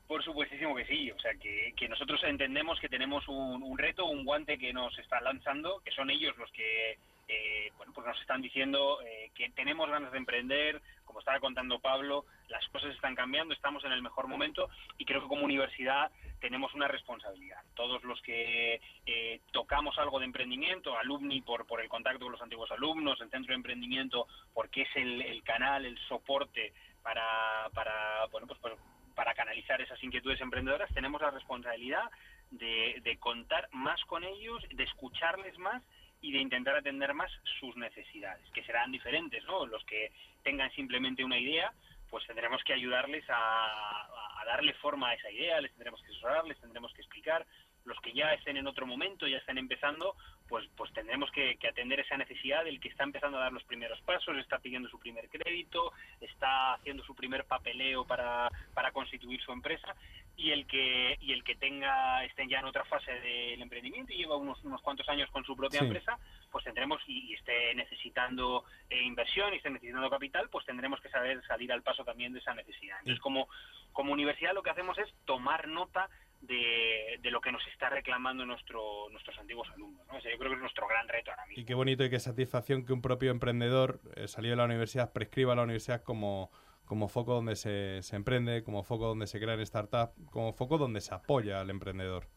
Por 0.08 0.24
supuestísimo 0.24 0.74
que 0.74 0.86
sí. 0.86 1.12
O 1.12 1.20
sea 1.20 1.34
que, 1.36 1.74
que 1.76 1.90
nosotros 1.90 2.22
entendemos 2.24 2.80
que 2.80 2.88
tenemos 2.88 3.28
un, 3.28 3.62
un 3.62 3.78
reto, 3.78 4.06
un 4.06 4.24
guante 4.24 4.58
que 4.58 4.72
nos 4.72 4.98
están 5.00 5.26
lanzando, 5.26 5.82
que 5.84 5.92
son 5.92 6.10
ellos 6.10 6.34
los 6.38 6.50
que 6.54 6.98
eh, 7.28 7.72
bueno, 7.78 7.92
pues 7.94 8.08
nos 8.08 8.20
están 8.22 8.42
diciendo 8.42 9.00
eh, 9.02 9.32
que 9.36 9.50
tenemos 9.50 9.90
ganas 9.90 10.12
de 10.12 10.18
emprender, 10.18 10.82
como 11.04 11.20
estaba 11.20 11.40
contando 11.40 11.80
Pablo, 11.80 12.26
las 12.48 12.66
cosas 12.70 12.94
están 12.96 13.16
cambiando, 13.16 13.54
estamos 13.54 13.84
en 13.84 13.92
el 13.92 14.02
mejor 14.02 14.28
momento 14.28 14.70
y 14.98 15.06
creo 15.06 15.22
que 15.22 15.28
como 15.28 15.44
universidad 15.44 16.10
tenemos 16.40 16.74
una 16.74 16.88
responsabilidad. 16.88 17.62
Todos 17.76 18.04
los 18.04 18.22
que 18.22 18.80
eh, 19.06 19.42
tocamos 19.52 19.98
algo 19.98 20.20
de 20.20 20.26
emprendimiento, 20.26 20.98
alumni 20.98 21.42
por, 21.42 21.66
por 21.66 21.82
el 21.82 21.90
contacto 21.90 22.26
con 22.26 22.32
los 22.32 22.42
antiguos 22.42 22.72
alumnos, 22.72 23.20
el 23.20 23.30
centro 23.30 23.50
de 23.50 23.56
emprendimiento 23.56 24.28
porque 24.54 24.84
es 24.84 24.90
el, 24.96 25.44
canal, 25.44 25.86
el 25.86 25.98
soporte 26.08 26.74
para, 27.04 27.70
para 27.74 28.26
bueno, 28.32 28.48
pues, 28.48 28.60
pues, 28.62 28.74
para 29.16 29.34
canalizar 29.34 29.82
esas 29.82 30.02
inquietudes 30.04 30.40
emprendedoras, 30.40 30.94
tenemos 30.94 31.22
la 31.22 31.32
responsabilidad 31.32 32.10
de, 32.52 33.02
de 33.04 33.18
contar 33.18 33.68
más 33.72 34.00
con 34.06 34.24
ellos, 34.24 34.64
de 34.70 34.84
escucharles 34.84 35.58
más 35.58 35.84
y 36.22 36.32
de 36.32 36.40
intentar 36.40 36.76
atender 36.76 37.14
más 37.14 37.32
sus 37.60 37.76
necesidades, 37.78 38.50
que 38.52 38.64
serán 38.64 38.92
diferentes, 38.92 39.44
¿no? 39.46 39.66
Los 39.66 39.84
que 39.86 40.12
tengan 40.44 40.72
simplemente 40.72 41.24
una 41.24 41.38
idea, 41.38 41.72
pues 42.10 42.26
tendremos 42.26 42.64
que 42.64 42.74
ayudarles 42.74 43.24
a, 43.30 43.36
a- 43.36 44.46
darle 44.46 44.74
forma 44.76 45.10
a 45.10 45.14
esa 45.14 45.30
idea, 45.30 45.60
les 45.60 45.72
tendremos 45.74 46.02
que 46.02 46.08
asesorar, 46.08 46.46
les 46.46 46.58
tendremos 46.60 46.94
que 46.94 47.02
explicar. 47.02 47.46
Los 47.88 48.00
que 48.02 48.12
ya 48.14 48.34
estén 48.34 48.58
en 48.58 48.68
otro 48.68 48.86
momento, 48.86 49.28
ya 49.28 49.38
están 49.38 49.58
empezando, 49.58 50.16
pues, 50.50 50.68
pues 50.76 50.92
tendremos 50.94 51.32
que, 51.32 51.56
que 51.58 51.70
atender 51.70 52.02
esa 52.02 52.18
necesidad 52.18 52.66
del 52.66 52.80
que 52.82 52.90
está 52.90 53.04
empezando 53.04 53.38
a 53.38 53.42
dar 53.42 53.54
los 53.54 53.64
primeros 53.64 54.00
pasos, 54.02 54.38
está 54.38 54.60
pidiendo 54.60 54.90
su 54.90 55.00
primer 55.00 55.30
crédito, 55.30 55.94
está 56.20 56.74
haciendo 56.74 57.04
su 57.04 57.16
primer 57.16 57.46
papeleo 57.46 58.06
para, 58.06 58.50
para 58.74 58.92
constituir 58.92 59.42
su 59.42 59.52
empresa 59.54 59.96
y 60.36 60.52
el 60.52 60.68
que 60.68 61.18
y 61.20 61.32
el 61.34 61.44
que 61.44 61.56
tenga 61.56 62.24
esté 62.26 62.48
ya 62.48 62.60
en 62.60 62.66
otra 62.66 62.86
fase 62.86 63.12
del 63.12 63.60
emprendimiento 63.62 64.14
y 64.14 64.18
lleva 64.18 64.36
unos, 64.38 64.64
unos 64.64 64.82
cuantos 64.82 65.08
años 65.10 65.30
con 65.32 65.44
su 65.46 65.56
propia 65.56 65.80
Sí. 65.80 65.86
empresa, 65.86 66.20
pues 66.52 66.64
tendremos 66.64 67.02
y, 67.08 67.32
y 67.32 67.34
esté 67.34 67.74
necesitando 67.74 68.64
eh, 68.90 69.02
inversión 69.02 69.54
y 69.54 69.58
esté 69.58 69.70
necesitando 69.70 70.10
capital, 70.10 70.50
pues 70.50 70.66
tendremos 70.66 71.00
que 71.02 71.10
saber 71.10 71.42
salir 71.48 71.72
al 71.72 71.82
paso 71.84 72.04
también 72.04 72.34
de 72.34 72.40
esa 72.40 72.54
necesidad. 72.54 72.98
Entonces, 73.00 73.22
como, 73.22 73.48
como 73.94 74.14
universidad 74.14 74.54
lo 74.54 74.62
que 74.62 74.70
hacemos 74.70 74.98
es 75.00 75.12
tomar 75.26 75.68
nota 75.68 76.10
de, 76.42 77.18
de 77.22 77.32
lo 77.32 77.42
que 77.42 77.52
nos 77.52 77.66
está 77.68 77.90
reclamando 77.90 78.46
nuestro, 78.46 79.10
nuestros 79.12 79.38
antiguos 79.40 79.68
alumnos. 79.70 80.06
¿no? 80.08 80.18
O 80.18 80.22
sea, 80.22 80.32
yo 80.32 80.38
creo 80.38 80.52
que 80.52 80.56
es 80.56 80.62
nuestro 80.62 80.88
gran 80.88 81.08
reto 81.08 81.32
ahora 81.32 81.46
mismo. 81.48 81.62
Y 81.62 81.66
qué 81.66 81.74
bonito 81.74 82.04
y 82.06 82.10
qué 82.10 82.20
satisfacción 82.20 82.86
que 82.86 82.94
un 82.94 83.02
propio 83.02 83.32
emprendedor 83.32 84.00
eh, 84.16 84.28
salido 84.28 84.52
de 84.52 84.58
la 84.58 84.66
universidad 84.66 85.12
prescriba 85.14 85.54
a 85.54 85.56
la 85.56 85.64
universidad 85.64 86.04
como, 86.04 86.52
como 86.86 87.08
foco 87.10 87.34
donde 87.34 87.56
se, 87.56 88.02
se 88.04 88.16
emprende, 88.16 88.64
como 88.64 88.84
foco 88.84 89.08
donde 89.08 89.28
se 89.28 89.40
crean 89.40 89.66
startups, 89.66 90.14
como 90.32 90.54
foco 90.54 90.78
donde 90.78 91.02
se 91.02 91.14
apoya 91.14 91.60
al 91.60 91.70
emprendedor. 91.70 92.28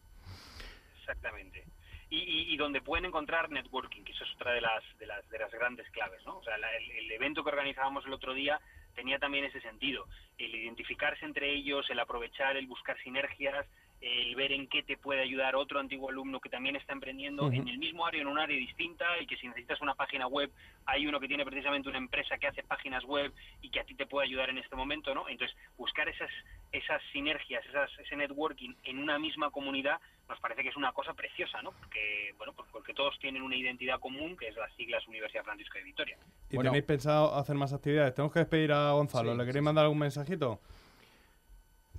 Exactamente. 0.99 1.65
Y, 2.09 2.17
y- 2.19 2.53
y 2.53 2.57
donde 2.57 2.81
pueden 2.81 3.05
encontrar 3.05 3.49
networking, 3.49 4.03
que 4.03 4.11
eso 4.11 4.25
es 4.25 4.33
otra 4.35 4.51
de 4.51 4.61
las, 4.61 4.83
de 4.99 5.05
las, 5.05 5.27
de 5.29 5.39
las 5.39 5.51
grandes 5.51 5.89
claves, 5.91 6.21
¿no? 6.25 6.37
O 6.39 6.43
sea, 6.43 6.57
la- 6.57 6.75
el, 6.75 6.91
el 6.91 7.11
evento 7.11 7.43
que 7.43 7.49
organizábamos 7.51 8.05
el 8.05 8.13
otro 8.13 8.33
día 8.33 8.59
tenía 8.95 9.17
también 9.19 9.45
ese 9.45 9.61
sentido, 9.61 10.05
el 10.37 10.53
identificarse 10.53 11.23
entre 11.23 11.49
ellos, 11.53 11.89
el 11.89 11.99
aprovechar, 11.99 12.57
el 12.57 12.67
buscar 12.67 13.01
sinergias, 13.03 13.65
el 14.01 14.35
ver 14.35 14.51
en 14.51 14.67
qué 14.67 14.81
te 14.81 14.97
puede 14.97 15.21
ayudar 15.21 15.55
otro 15.55 15.79
antiguo 15.79 16.09
alumno 16.09 16.39
que 16.39 16.49
también 16.49 16.75
está 16.75 16.91
emprendiendo 16.91 17.51
en 17.51 17.67
el 17.67 17.77
mismo 17.77 18.05
área, 18.05 18.21
en 18.21 18.27
un 18.27 18.39
área 18.39 18.57
distinta, 18.57 19.05
y 19.21 19.27
que 19.27 19.37
si 19.37 19.47
necesitas 19.47 19.79
una 19.79 19.93
página 19.93 20.25
web, 20.25 20.51
hay 20.87 21.05
uno 21.05 21.19
que 21.19 21.27
tiene 21.27 21.45
precisamente 21.45 21.87
una 21.87 21.99
empresa 21.99 22.37
que 22.39 22.47
hace 22.47 22.63
páginas 22.63 23.03
web 23.03 23.31
y 23.61 23.69
que 23.69 23.79
a 23.79 23.83
ti 23.83 23.93
te 23.93 24.07
puede 24.07 24.27
ayudar 24.27 24.49
en 24.49 24.57
este 24.57 24.75
momento, 24.75 25.13
¿no? 25.13 25.29
Entonces, 25.29 25.55
buscar 25.77 26.09
esas, 26.09 26.31
esas 26.71 27.01
sinergias, 27.13 27.63
esas, 27.67 27.91
ese 27.99 28.15
networking 28.15 28.73
en 28.85 28.97
una 28.97 29.19
misma 29.19 29.51
comunidad 29.51 29.99
nos 30.27 30.39
parece 30.39 30.63
que 30.63 30.69
es 30.69 30.77
una 30.77 30.93
cosa 30.93 31.13
preciosa, 31.13 31.61
¿no? 31.61 31.71
Porque, 31.71 32.33
bueno, 32.37 32.53
pues 32.53 32.67
porque 32.71 32.93
todos 32.93 33.19
tienen 33.19 33.43
una 33.43 33.55
identidad 33.55 33.99
común, 33.99 34.35
que 34.35 34.47
es 34.47 34.55
las 34.55 34.73
siglas 34.75 35.07
Universidad 35.07 35.43
Francisco 35.43 35.77
de 35.77 35.83
Vitoria. 35.83 36.17
¿Y 36.49 36.55
Bueno. 36.55 36.71
tenéis 36.71 36.85
pensado 36.85 37.35
hacer 37.35 37.55
más 37.55 37.71
actividades? 37.73 38.15
Tenemos 38.15 38.33
que 38.33 38.39
despedir 38.39 38.71
a 38.71 38.91
Gonzalo. 38.93 39.33
Sí, 39.33 39.37
¿Le 39.37 39.45
queréis 39.45 39.61
sí. 39.61 39.65
mandar 39.65 39.83
algún 39.83 39.99
mensajito? 39.99 40.59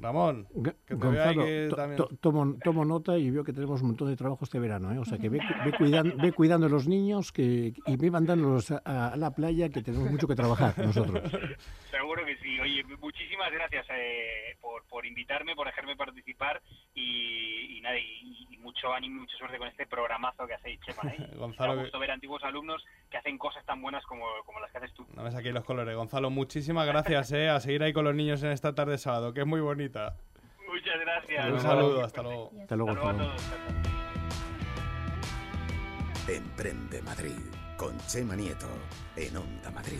Ramón, 0.03 0.47
que 0.87 0.95
Gonzalo, 0.95 1.45
que 1.45 1.67
to- 1.71 1.77
también- 1.77 1.97
to- 1.97 2.09
tomo, 2.21 2.55
tomo 2.63 2.85
nota 2.85 3.17
y 3.17 3.31
veo 3.31 3.45
que 3.45 3.53
tenemos 3.53 3.81
un 3.83 3.89
montón 3.89 4.09
de 4.09 4.17
trabajo 4.17 4.45
este 4.45 4.59
verano, 4.59 4.93
¿eh? 4.93 4.99
O 4.99 5.05
sea 5.05 5.19
que 5.19 5.29
ve, 5.29 5.39
ve, 5.65 5.73
cuidan- 5.73 6.17
ve 6.21 6.33
cuidando 6.33 6.67
a 6.67 6.71
los 6.71 6.87
niños 6.89 7.33
que, 7.33 7.73
y 7.87 7.97
ve 7.97 8.11
mandándolos 8.11 8.71
a, 8.73 9.09
a 9.13 9.17
la 9.17 9.31
playa 9.35 9.69
que 9.71 9.83
tenemos 9.83 10.11
mucho 10.11 10.27
que 10.27 10.35
trabajar 10.35 10.77
nosotros. 10.79 11.23
Seguro 11.91 12.25
que 12.25 12.37
sí. 12.39 12.59
Oye, 12.61 12.85
muchísimas 13.01 13.51
gracias 13.53 13.87
eh, 13.91 14.57
por, 14.61 14.85
por 14.89 15.07
invitarme, 15.07 15.55
por 15.55 15.67
dejarme 15.67 15.97
participar 15.97 16.61
y, 16.95 17.77
y 17.77 17.81
nada, 17.81 17.99
y, 17.99 18.47
y 18.51 18.57
mucho 18.59 18.93
ánimo 18.93 19.17
y 19.17 19.21
mucha 19.21 19.37
suerte 19.37 19.59
con 19.59 19.69
este 19.69 19.87
programazo 19.87 20.47
que 20.47 20.55
hacéis, 20.55 20.81
Chema. 20.81 21.11
¿eh? 21.13 21.31
Gonzalo, 21.37 21.73
Me 21.73 21.79
que- 21.79 21.83
gusto 21.85 21.99
ver 21.99 22.11
antiguos 22.11 22.43
alumnos 22.45 22.83
que 23.11 23.19
hacen 23.19 23.37
cosas 23.39 23.65
tan 23.67 23.81
buenas 23.83 24.05
como, 24.07 24.25
como 24.47 24.61
las 24.61 24.71
que 24.71 24.79
haces 24.79 24.93
tú. 24.95 25.05
No 25.15 25.23
ves 25.25 25.35
aquí 25.35 25.51
los 25.51 25.65
colores. 25.65 25.95
Gonzalo, 25.97 26.31
muchísimas 26.31 26.87
gracias, 26.87 27.33
eh, 27.33 27.49
a 27.49 27.61
seguir 27.61 27.83
ahí 27.83 27.93
con 27.93 28.05
los 28.05 28.15
niños 28.15 28.43
en 28.43 28.51
esta 28.53 28.75
tarde 28.75 28.93
de 28.93 28.99
sábado, 28.99 29.33
que 29.35 29.41
es 29.41 29.47
muy 29.47 29.61
Muchas 29.93 31.01
gracias. 31.01 31.51
Un 31.51 31.61
saludo, 31.61 32.05
hasta 32.05 32.23
luego. 32.23 32.51
Hasta 32.61 32.77
luego, 32.77 32.93
Hasta 32.93 33.13
luego. 33.13 33.33
Emprende 36.29 37.03
Madrid 37.03 37.39
con 37.77 37.99
Chema 38.07 38.37
Nieto 38.37 38.69
en 39.17 39.37
Onda 39.37 39.71
Madrid. 39.71 39.99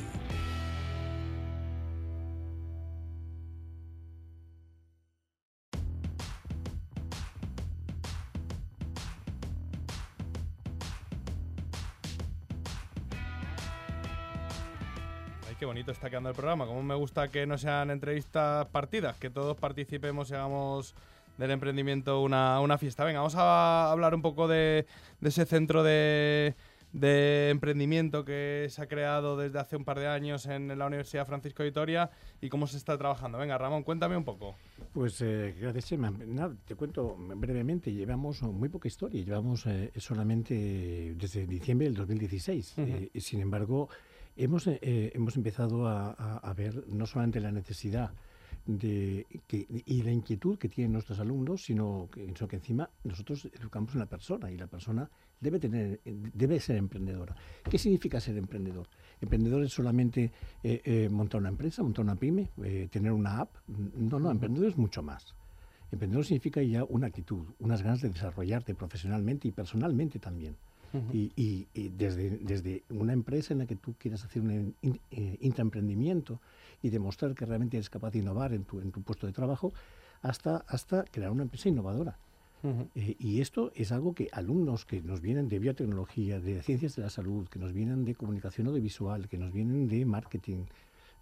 Bonito 15.83 15.91
está 15.91 16.11
quedando 16.11 16.29
el 16.29 16.37
programa. 16.37 16.65
Como 16.65 16.81
me 16.85 16.95
gusta 16.95 17.27
que 17.27 17.45
no 17.45 17.59
sean 17.59 17.91
entrevistas 17.91 18.67
partidas, 18.67 19.17
que 19.17 19.31
todos 19.31 19.57
participemos 19.57 20.31
y 20.31 20.35
hagamos 20.35 20.95
del 21.39 21.51
emprendimiento 21.51 22.23
una, 22.23 22.61
una 22.61 22.79
fiesta. 22.79 23.05
Venga, 23.05 23.19
vamos 23.19 23.35
a 23.35 23.91
hablar 23.91 24.15
un 24.15 24.23
poco 24.23 24.47
de, 24.47 24.87
de 25.21 25.29
ese 25.29 25.45
centro 25.45 25.83
de, 25.83 26.55
de 26.93 27.49
emprendimiento 27.51 28.25
que 28.25 28.69
se 28.71 28.81
ha 28.81 28.87
creado 28.87 29.37
desde 29.37 29.59
hace 29.59 29.75
un 29.75 29.85
par 29.85 29.99
de 29.99 30.07
años 30.07 30.47
en 30.47 30.79
la 30.79 30.87
Universidad 30.87 31.27
Francisco 31.27 31.65
de 31.65 31.71
Vitoria 31.71 32.11
y 32.41 32.49
cómo 32.49 32.69
se 32.69 32.77
está 32.77 32.97
trabajando. 32.97 33.39
Venga, 33.39 33.59
Ramón, 33.59 33.83
cuéntame 33.83 34.17
un 34.17 34.25
poco. 34.25 34.55
Pues 34.93 35.21
eh, 35.21 35.53
gracias. 35.61 35.99
Nada, 35.99 36.55
te 36.65 36.77
cuento 36.77 37.17
brevemente. 37.19 37.93
Llevamos 37.93 38.41
muy 38.43 38.69
poca 38.69 38.87
historia. 38.87 39.21
Llevamos 39.21 39.67
eh, 39.67 39.91
solamente 39.97 41.15
desde 41.17 41.45
diciembre 41.45 41.89
del 41.89 41.97
2016. 41.97 42.75
Ujú. 42.79 42.83
Eh, 42.83 43.11
y 43.15 43.21
sin 43.21 43.41
embargo, 43.41 43.89
hemos, 44.37 44.67
eh, 44.67 45.13
hemos 45.15 45.37
empezado 45.37 45.87
a, 45.87 46.11
a- 46.13 46.39
a 46.39 46.55
ver 46.55 46.85
no 46.89 47.07
solamente 47.07 47.41
la 47.41 47.53
necesidad 47.53 48.13
de, 48.67 49.27
que, 49.47 49.67
y 49.87 50.03
la 50.03 50.13
inquietud 50.13 50.57
que 50.59 50.69
tienen 50.69 50.93
nuestros 50.93 51.19
alumnos, 51.19 51.65
sino 51.65 52.09
que, 52.13 52.27
sino 52.35 52.47
que 52.49 52.57
encima 52.57 52.89
nosotros 53.03 53.49
educamos 53.59 53.93
en 53.95 53.99
la 54.01 54.07
persona 54.07 54.51
y 54.53 54.57
la 54.57 54.69
persona 54.69 55.09
debe, 55.41 55.59
tener, 55.59 56.01
debe 56.05 56.61
ser 56.61 56.77
emprendedora. 56.77 57.35
¿Qué 57.69 57.77
significa 57.79 58.21
ser 58.21 58.37
emprendedor? 58.37 58.87
Emprendedor 59.21 59.65
es 59.65 59.73
solamente 59.73 60.31
eh, 60.63 60.81
eh, 60.85 61.09
montar 61.11 61.41
una 61.41 61.49
empresa, 61.49 61.83
montar 61.83 62.05
una 62.05 62.15
pyme, 62.17 62.51
eh, 62.63 62.89
tener 62.91 63.11
una 63.13 63.41
app. 63.41 63.57
No, 63.97 64.21
no, 64.21 64.31
emprendedor 64.31 64.69
es 64.69 64.77
mucho 64.77 65.03
más. 65.03 65.35
Emprendedor 65.91 66.25
significa 66.25 66.63
ya 66.63 66.85
una 66.85 67.09
actitud, 67.09 67.45
unas 67.59 67.83
ganas 67.83 68.01
de 68.01 68.11
desarrollarte 68.11 68.75
profesionalmente 68.75 69.49
y 69.49 69.51
personalmente 69.51 70.19
también. 70.21 70.57
Y, 71.13 71.33
y- 71.37 71.67
y 71.75 71.89
desde, 71.89 72.39
desde 72.39 72.83
una 72.91 73.13
empresa 73.13 73.53
en 73.55 73.61
la 73.61 73.67
que 73.67 73.77
tú 73.77 73.95
quieras 73.99 74.25
hacer 74.25 74.43
un 74.43 74.75
in- 74.83 75.01
eh, 75.11 75.39
intraemprendimiento 75.41 76.41
y 76.83 76.91
demostrar 76.91 77.35
que 77.35 77.47
realmente 77.47 77.77
eres 77.79 77.89
capaz 77.89 78.11
de 78.11 78.19
innovar 78.19 78.53
en 78.53 78.65
tu, 78.65 78.81
en 78.81 78.91
tu 78.93 79.01
puesto 79.03 79.27
de 79.27 79.33
trabajo, 79.33 79.73
hasta, 80.21 80.59
hasta 80.69 81.05
crear 81.05 81.31
una 81.31 81.43
empresa 81.45 81.69
innovadora. 81.69 82.19
Eh, 82.95 83.17
y 83.19 83.41
esto 83.41 83.73
es 83.75 83.91
algo 83.91 84.15
que 84.15 84.29
alumnos 84.33 84.85
que 84.85 85.01
nos 85.03 85.21
vienen 85.21 85.49
de 85.49 85.59
biotecnología, 85.59 86.39
de 86.41 86.63
ciencias 86.63 86.95
de 86.97 87.03
la 87.03 87.11
salud, 87.11 87.49
que 87.49 87.59
nos 87.59 87.73
vienen 87.73 88.05
de 88.05 88.15
comunicación 88.15 88.69
audiovisual, 88.69 89.29
que 89.29 89.39
nos 89.39 89.53
vienen 89.53 89.89
de 89.89 90.05
marketing, 90.05 90.65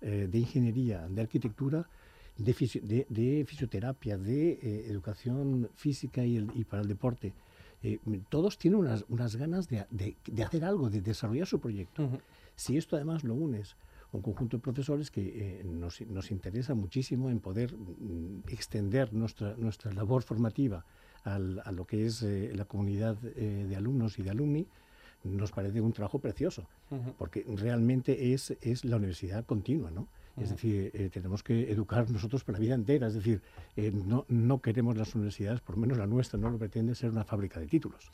eh, 0.03 0.29
de 0.31 0.39
ingeniería, 0.39 1.07
de 1.09 1.21
arquitectura, 1.23 1.89
de, 2.37 2.53
de- 2.83 3.07
de 3.09 3.45
fisioterapia, 3.47 4.19
de 4.19 4.53
eh, 4.53 4.87
educación 4.89 5.69
física 5.75 6.25
y, 6.25 6.37
el- 6.37 6.51
y 6.55 6.65
para 6.65 6.83
el 6.83 6.89
deporte, 6.89 7.33
eh, 7.83 7.99
todos 8.29 8.59
tienen 8.59 8.81
unas, 8.81 9.05
unas 9.09 9.37
ganas 9.37 9.69
de, 9.69 9.87
de- 9.91 10.17
de 10.27 10.45
hacer 10.45 10.65
algo, 10.65 10.91
de 10.91 11.01
desarrollar 11.01 11.47
su 11.47 11.59
proyecto. 11.61 12.09
Si 12.57 12.77
esto 12.77 12.97
además 12.97 13.25
lo 13.25 13.35
unes 13.35 13.77
a 14.13 14.17
un 14.17 14.23
conjunto 14.23 14.57
de 14.57 14.63
profesores 14.63 15.11
que 15.11 15.61
eh, 15.61 15.65
nos, 15.65 16.01
nos 16.03 16.31
interesa 16.31 16.75
muchísimo 16.75 17.31
en 17.31 17.41
poder 17.41 17.75
mm, 17.77 18.41
extender 18.49 19.13
nuestra, 19.15 19.55
nuestra 19.57 19.93
labor 19.93 20.23
formativa 20.23 20.85
al- 21.25 21.63
a 21.65 21.73
lo 21.73 21.87
que 21.87 22.07
es 22.07 22.23
eh, 22.23 22.53
la 22.55 22.65
comunidad 22.65 23.17
de 23.17 23.77
alumnos 23.77 24.19
y 24.19 24.23
de 24.23 24.31
alumni, 24.31 24.67
nos 25.23 25.53
parece 25.53 25.81
un 25.83 25.93
trabajo 25.93 26.19
precioso, 26.19 26.67
porque 27.19 27.45
realmente 27.57 28.33
es, 28.33 28.57
es 28.63 28.85
la 28.87 28.97
universidad 28.97 29.45
continua, 29.45 29.91
¿no? 29.91 30.09
Es 30.41 30.51
decir, 30.51 30.91
eh, 30.95 31.11
tenemos 31.13 31.43
que 31.43 31.71
educar 31.71 32.11
nosotros 32.11 32.45
para 32.45 32.59
la 32.59 32.63
vida 32.63 32.75
entera, 32.75 33.09
es 33.09 33.15
decir, 33.15 33.43
eh, 33.77 33.91
no, 33.93 34.25
no 34.29 34.61
queremos 34.61 34.97
las 34.97 35.15
universidades, 35.15 35.61
por 35.61 35.77
lo 35.77 35.83
menos 35.83 35.99
la 35.99 36.07
nuestra, 36.07 36.39
no 36.39 36.51
lo 36.51 36.59
pretende 36.59 36.95
ser 36.95 37.11
una 37.11 37.25
fábrica 37.25 37.61
de 37.61 37.67
títulos. 37.67 38.11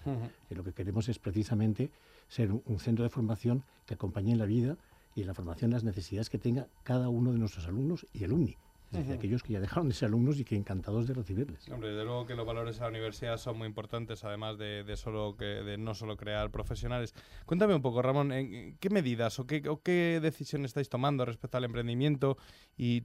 Eh, 0.50 0.54
lo 0.54 0.64
que 0.64 0.72
queremos 0.72 1.08
es 1.08 1.18
precisamente 1.18 1.90
ser 2.28 2.50
un, 2.52 2.62
un 2.66 2.80
centro 2.80 3.04
de 3.04 3.10
formación 3.10 3.62
que 3.86 3.94
acompañe 3.94 4.32
en 4.32 4.38
la 4.38 4.46
vida 4.46 4.76
y 5.14 5.20
en 5.22 5.28
la 5.28 5.34
formación 5.34 5.70
las 5.70 5.84
necesidades 5.84 6.28
que 6.28 6.38
tenga 6.38 6.66
cada 6.82 7.08
uno 7.08 7.32
de 7.32 7.38
nuestros 7.38 7.66
alumnos 7.66 8.06
y 8.12 8.24
alumni. 8.24 8.56
Decir, 8.96 9.12
Ujú. 9.12 9.18
aquellos 9.18 9.42
que 9.42 9.52
ya 9.54 9.60
dejaron 9.60 9.88
de 9.88 9.94
ser 9.94 10.06
alumnos 10.08 10.38
y 10.40 10.44
que 10.44 10.56
encantados 10.56 11.06
de 11.06 11.14
recibirles. 11.14 11.68
Hombre, 11.68 11.90
desde 11.90 12.04
luego 12.04 12.26
que 12.26 12.34
los 12.34 12.46
valores 12.46 12.80
a 12.80 12.84
la 12.84 12.90
universidad 12.90 13.36
son 13.38 13.58
muy 13.58 13.66
importantes, 13.66 14.24
además 14.24 14.58
de, 14.58 14.84
de 14.84 14.96
solo 14.96 15.36
que, 15.36 15.44
de 15.44 15.76
no 15.78 15.94
solo 15.94 16.16
crear 16.16 16.50
profesionales. 16.50 17.14
Cuéntame 17.44 17.74
un 17.74 17.82
poco, 17.82 18.02
Ramón, 18.02 18.32
¿en 18.32 18.54
en 18.54 18.76
qué 18.78 18.90
medidas 18.90 19.38
o 19.38 19.46
qué, 19.46 19.62
o 19.68 19.82
qué 19.82 20.20
decisiones 20.22 20.70
estáis 20.70 20.88
tomando 20.88 21.24
respecto 21.24 21.56
al 21.58 21.64
emprendimiento? 21.64 22.36
Y 22.76 23.04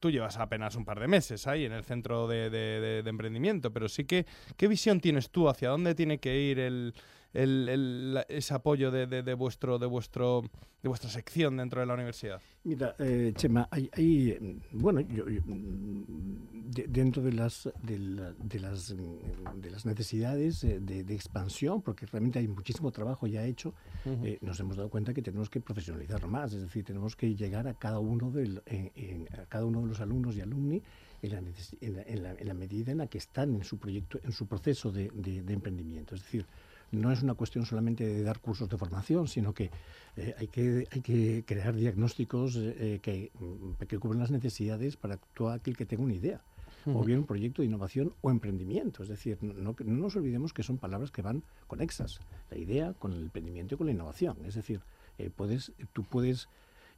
tú 0.00 0.10
llevas 0.10 0.36
apenas 0.38 0.76
un 0.76 0.84
par 0.84 0.98
de 1.00 1.08
meses 1.08 1.46
ahí 1.46 1.64
en 1.64 1.72
el 1.72 1.84
centro 1.84 2.26
de, 2.26 2.48
de- 2.50 2.80
de- 2.80 3.02
de 3.02 3.10
emprendimiento, 3.10 3.72
pero 3.72 3.88
sí 3.88 4.04
que, 4.04 4.26
¿qué 4.56 4.66
visión 4.68 5.00
tienes 5.00 5.30
tú? 5.30 5.48
¿Hacia 5.48 5.68
dónde 5.68 5.94
tiene 5.94 6.18
que 6.18 6.40
ir 6.40 6.58
el, 6.58 6.94
el- 7.34 7.68
el- 7.68 8.14
la- 8.14 8.22
ese 8.28 8.54
apoyo 8.54 8.90
de, 8.90 9.06
de- 9.06 9.22
de 9.22 9.34
vuestro, 9.34 9.78
de, 9.78 9.86
vuestro, 9.86 10.42
de 10.82 10.88
vuestra 10.88 11.10
sección 11.10 11.56
dentro 11.58 11.80
de 11.80 11.86
la 11.86 11.94
universidad? 11.94 12.40
Mira, 12.64 12.94
eh, 12.98 13.32
Chema, 13.36 13.68
hay, 13.70 13.90
hay, 13.92 14.58
bueno, 14.72 15.00
yo, 15.00 15.28
yo, 15.28 15.42
de- 15.46 16.86
dentro 16.88 17.22
de 17.22 17.32
las, 17.32 17.68
de, 17.82 17.98
la- 17.98 18.32
de 18.32 18.58
las, 18.60 18.94
de 18.96 19.70
las 19.70 19.84
necesidades 19.86 20.64
eh, 20.64 20.80
de, 20.80 21.04
de 21.04 21.14
expansión, 21.14 21.82
porque 21.82 22.06
realmente 22.06 22.38
hay 22.38 22.48
muchísimo 22.48 22.90
trabajo 22.90 23.26
ya 23.26 23.44
hecho, 23.44 23.74
eh, 24.06 24.38
nos 24.40 24.58
hemos 24.60 24.76
dado 24.76 24.88
cuenta 24.88 25.12
que 25.12 25.22
tenemos 25.22 25.50
que 25.50 25.60
profesionalizar 25.60 26.26
más, 26.26 26.52
es 26.52 26.62
decir, 26.62 26.84
tenemos 26.84 27.16
que 27.16 27.34
llegar 27.34 27.66
a 27.68 27.74
cada 27.74 27.98
uno, 27.98 28.30
del, 28.30 28.62
en- 28.66 28.90
en- 28.94 29.28
a 29.38 29.46
cada 29.46 29.64
uno 29.66 29.82
de 29.82 29.88
los 29.88 30.00
alumnos 30.00 30.36
y 30.36 30.40
alumni 30.40 30.82
en 31.22 31.30
la, 31.32 31.38
en 31.38 31.94
la- 31.96 32.02
en 32.02 32.22
la- 32.22 32.32
en 32.34 32.48
la 32.48 32.54
medida 32.54 32.92
en 32.92 32.98
la 32.98 33.06
que 33.06 33.18
están 33.18 33.54
en 33.54 33.64
su 33.64 33.78
proyecto, 33.78 34.18
en 34.22 34.32
su 34.32 34.46
proceso 34.46 34.90
de, 34.92 35.10
de- 35.14 35.42
de 35.42 35.52
emprendimiento. 35.52 36.14
Es 36.14 36.22
decir, 36.22 36.46
no 36.94 37.10
es 37.12 37.22
una 37.22 37.34
cuestión 37.34 37.66
solamente 37.66 38.06
de 38.06 38.22
dar 38.22 38.40
cursos 38.40 38.68
de 38.68 38.76
formación, 38.78 39.28
sino 39.28 39.52
que 39.54 39.70
eh, 40.16 40.34
hay 40.38 40.46
que 40.48 40.86
hay 40.90 41.00
que 41.00 41.44
crear 41.46 41.74
diagnósticos 41.74 42.56
eh, 42.56 42.74
eh, 42.78 42.98
que, 43.02 43.30
mm, 43.38 43.84
que 43.86 43.98
cubran 43.98 44.20
las 44.20 44.30
necesidades 44.30 44.96
para 44.96 45.16
todo 45.34 45.50
aquel 45.50 45.76
que 45.76 45.86
tenga 45.86 46.02
una 46.04 46.14
idea. 46.14 46.40
O 46.86 47.02
bien 47.02 47.20
un 47.20 47.24
proyecto 47.24 47.62
de 47.62 47.66
innovación 47.68 48.12
o 48.20 48.30
emprendimiento. 48.30 49.02
Es 49.02 49.08
decir, 49.08 49.38
no, 49.40 49.54
no- 49.54 49.74
no 49.78 49.94
nos 49.94 50.16
olvidemos 50.16 50.52
que 50.52 50.62
son 50.62 50.76
palabras 50.76 51.10
que 51.10 51.22
van 51.22 51.42
conexas. 51.66 52.20
La 52.50 52.58
idea 52.58 52.92
con 52.92 53.12
el 53.12 53.22
emprendimiento 53.22 53.74
y 53.74 53.78
con 53.78 53.86
la 53.86 53.92
innovación. 53.94 54.36
Es 54.44 54.54
decir, 54.54 54.80
eh, 55.16 55.30
puedes, 55.34 55.72
tú 55.94 56.04
puedes 56.04 56.46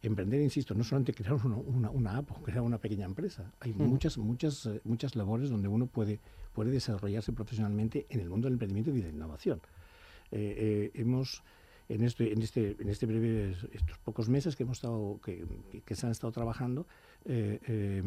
emprender, 0.03 0.41
insisto, 0.41 0.75
no 0.75 0.83
solamente 0.83 1.15
crear 1.15 1.35
una, 1.35 1.57
una, 1.57 1.91
una 1.91 2.17
app 2.19 2.33
o 2.33 2.43
crear 2.43 2.63
una 2.63 2.79
pequeña 2.79 3.05
empresa. 3.07 3.53
Hay 3.61 3.73
muchas, 3.75 4.19
muchas, 4.19 4.69
muchas 4.85 5.15
labores 5.15 5.51
donde 5.51 5.69
uno 5.69 5.87
puede, 5.87 6.19
puede 6.53 6.71
desarrollarse 6.73 7.33
profesionalmente 7.33 8.07
en 8.11 8.19
el 8.21 8.29
mundo 8.29 8.47
del 8.47 8.55
emprendimiento 8.55 8.91
y 8.91 8.95
de 9.01 9.03
la 9.05 9.15
innovación. 9.15 9.61
Eh, 10.33 10.91
eh, 10.95 11.01
hemos 11.01 11.43
en 11.89 12.03
este, 12.03 12.33
en 12.33 12.43
este, 12.43 12.77
en 12.81 12.89
este 12.89 13.07
breve, 13.07 13.53
estos 13.73 13.99
pocos 13.99 14.29
meses 14.29 14.57
que 14.57 14.65
hemos 14.65 14.79
estado, 14.79 15.21
que, 15.25 15.45
que- 15.85 15.95
se 15.95 16.05
han 16.07 16.11
estado 16.13 16.33
trabajando, 16.33 16.85
eh, 17.25 17.61
eh, 17.69 18.03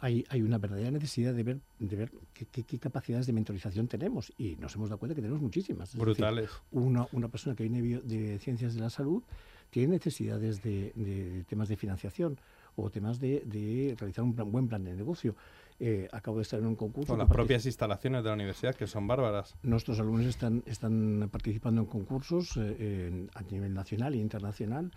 hay, 0.00 0.24
hay 0.30 0.40
una 0.40 0.56
verdadera 0.56 0.90
necesidad 0.90 1.34
de 1.34 1.42
ver, 1.42 1.60
de 1.78 1.96
ver 1.96 2.12
qué, 2.32 2.46
qué- 2.46 2.62
qué 2.62 2.78
capacidades 2.78 3.26
de 3.26 3.34
mentorización 3.34 3.88
tenemos 3.88 4.32
y 4.38 4.56
nos 4.56 4.74
hemos 4.74 4.88
dado 4.88 4.98
cuenta 4.98 5.14
que 5.14 5.20
tenemos 5.20 5.42
muchísimas. 5.42 5.90
Es 5.90 5.94
decir, 5.96 6.02
Brutales. 6.02 6.50
una, 6.72 7.06
una 7.12 7.28
persona 7.28 7.54
que 7.54 7.64
viene 7.68 7.82
de 8.00 8.38
ciencias 8.38 8.74
de 8.74 8.80
la 8.80 8.88
salud 8.88 9.22
tiene 9.68 9.92
necesidades 9.94 10.62
de, 10.62 10.92
de 10.94 11.44
temas 11.46 11.68
de 11.68 11.76
financiación 11.76 12.38
o 12.76 12.88
temas 12.90 13.20
de, 13.20 13.42
de 13.44 13.94
realizar 13.98 14.24
un 14.24 14.34
plan- 14.34 14.50
buen 14.50 14.66
plan 14.66 14.82
de 14.82 14.94
negocio. 14.94 15.34
Eh, 15.82 16.08
acabo 16.12 16.36
de 16.36 16.42
estar 16.42 16.60
en 16.60 16.66
un 16.66 16.76
concurso. 16.76 17.08
Con 17.14 17.18
las 17.18 17.28
propias 17.28 17.64
instalaciones 17.64 18.22
de 18.22 18.28
la 18.28 18.34
universidad, 18.34 18.74
que 18.74 18.86
son 18.86 19.06
bárbaras. 19.06 19.56
Nuestros 19.62 19.98
alumnos 19.98 20.26
están, 20.26 20.62
están 20.66 21.28
participando 21.32 21.80
en 21.80 21.86
concursos 21.86 22.54
eh, 22.58 23.06
en- 23.08 23.30
a 23.34 23.42
nivel 23.50 23.72
nacional 23.72 24.12
e 24.12 24.18
internacional 24.18 24.90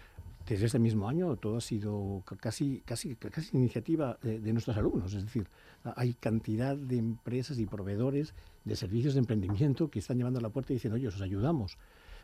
desde 0.45 0.65
este 0.65 0.79
mismo 0.79 1.07
año 1.07 1.37
todo 1.37 1.55
ha 1.55 1.61
sido 1.61 2.21
casi, 2.41 2.81
casi, 2.85 3.15
casi 3.15 3.55
iniciativa 3.55 4.17
de, 4.21 4.39
de, 4.41 4.51
nuestros 4.51 4.75
alumnos. 4.75 5.13
Es 5.13 5.23
decir, 5.23 5.47
hay 5.95 6.15
cantidad 6.15 6.75
de 6.75 6.97
empresas 6.97 7.59
y 7.59 7.65
proveedores 7.65 8.33
de 8.65 8.75
servicios 8.75 9.13
de 9.13 9.21
emprendimiento 9.21 9.89
que 9.89 9.99
están 9.99 10.17
llevando 10.17 10.39
a 10.39 10.41
la 10.41 10.49
puerta 10.49 10.73
y 10.73 10.75
diciendo, 10.75 10.95
oye, 10.95 11.07
os 11.07 11.21
ayudamos. 11.21 11.77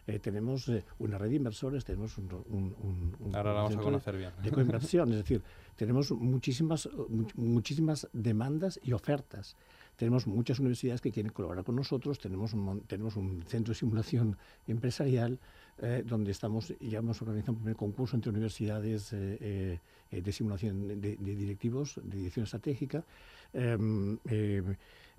Eh, 0.10 0.18
tenemos 0.18 0.68
eh, 0.70 0.84
una 0.98 1.20
red 1.20 1.30
de 1.30 1.36
inversores, 1.36 1.86
tenemos 1.86 2.18
un, 2.18 2.28
un, 2.50 2.76
un, 3.20 3.36
Ahora 3.36 3.54
la 3.54 3.62
vamos 3.62 3.78
a 3.78 3.80
conocer 3.80 4.18
bien. 4.18 4.32
de 4.42 4.50
coinversión, 4.50 5.12
es 5.12 5.18
decir, 5.18 5.44
tenemos 5.76 6.12
muchísimas, 6.12 6.90
muchísimas 7.36 8.08
demandas 8.12 8.80
y 8.84 8.94
ofertas. 8.94 9.56
Tenemos 9.98 10.26
muchas 10.26 10.60
universidades 10.60 11.02
que 11.02 11.12
quieren 11.12 11.32
colaborar 11.32 11.64
con 11.64 11.76
nosotros, 11.76 12.18
tenemos 12.18 12.54
un, 12.54 12.82
tenemos 12.88 13.18
un 13.18 13.44
centro 13.44 13.72
de 13.74 13.80
simulación 13.80 14.36
empresarial 14.66 15.40
eh, 15.82 16.04
donde 16.04 16.32
estamos, 16.32 16.74
ya 16.80 17.00
hemos 17.00 17.22
organizado 17.22 17.54
un 17.54 17.60
primer 17.60 17.76
concurso 17.76 18.16
entre 18.16 18.32
universidades 18.32 19.14
eh, 19.14 19.80
eh, 20.12 20.22
de 20.22 20.32
simulación 20.32 20.88
de, 20.88 20.96
de, 20.96 21.36
directivos, 21.36 22.00
de 22.04 22.18
dirección 22.18 22.46
estratégica. 22.46 23.04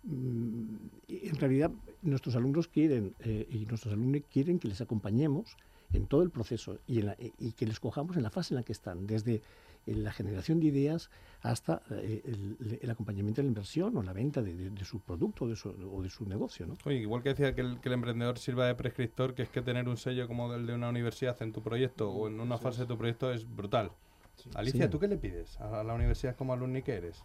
Mm, 0.03 0.76
en 1.09 1.36
realidad 1.36 1.70
nuestros 2.03 2.34
alumnos 2.34 2.68
quieren 2.68 3.14
eh, 3.20 3.46
y 3.51 3.66
nuestros 3.66 3.92
alumnos 3.92 4.22
quieren 4.32 4.59
que 4.59 4.68
les 4.68 4.80
acompañemos 4.80 5.57
en 5.92 6.07
todo 6.07 6.22
el 6.22 6.30
proceso 6.30 6.78
y, 6.86 7.01
en 7.01 7.07
la, 7.07 7.16
y, 7.38 7.53
que 7.53 7.66
les 7.66 7.80
cojamos 7.80 8.16
en 8.16 8.22
la 8.22 8.30
fase 8.30 8.55
en 8.55 8.57
la 8.57 8.62
que 8.62 8.72
están, 8.72 9.07
desde 9.07 9.42
la 9.86 10.12
generación 10.12 10.61
de 10.61 10.66
ideas 10.66 11.11
hasta 11.42 11.82
eh, 11.90 12.22
el, 12.24 12.78
el, 12.80 12.90
acompañamiento 12.90 13.40
de 13.40 13.44
la 13.44 13.48
inversión 13.48 13.96
o 13.96 14.03
la 14.03 14.12
venta 14.12 14.40
de, 14.40 14.55
de, 14.55 14.70
de 14.70 14.84
su 14.84 15.01
producto 15.01 15.48
de 15.48 15.57
su, 15.57 15.70
o 15.70 16.03
de 16.03 16.11
su 16.11 16.26
negocio. 16.26 16.66
¿no? 16.66 16.76
Oye, 16.84 16.98
igual 16.98 17.22
que 17.22 17.30
decía 17.30 17.55
que 17.55 17.62
el, 17.62 17.80
que 17.80 17.88
el, 17.88 17.94
emprendedor 17.94 18.38
sirva 18.38 18.66
de 18.66 18.74
prescriptor, 18.74 19.34
que 19.34 19.42
es 19.42 19.48
que 19.48 19.62
tener 19.62 19.88
un 19.88 19.96
sello 19.96 20.28
como 20.28 20.55
el 20.55 20.66
de 20.66 20.74
una 20.74 20.88
universidad 20.90 21.40
en 21.42 21.53
tu 21.53 21.62
proyecto 21.62 22.11
o 22.11 22.28
en 22.28 22.40
una 22.40 22.57
sí, 22.57 22.62
fase 22.62 22.76
sí. 22.76 22.82
de 22.82 22.86
tu 22.88 22.98
proyecto 22.98 23.32
es 23.32 23.44
brutal. 23.57 23.90
Sí. 24.36 24.51
Alicia, 24.55 24.88
¿tú 24.88 24.98
qué 24.98 25.09
le 25.09 25.16
pides 25.16 25.59
a 25.61 25.82
la 25.82 25.94
universidad 25.94 26.36
como 26.36 26.53
alumni 26.53 26.82
que 26.82 26.92
eres? 26.92 27.24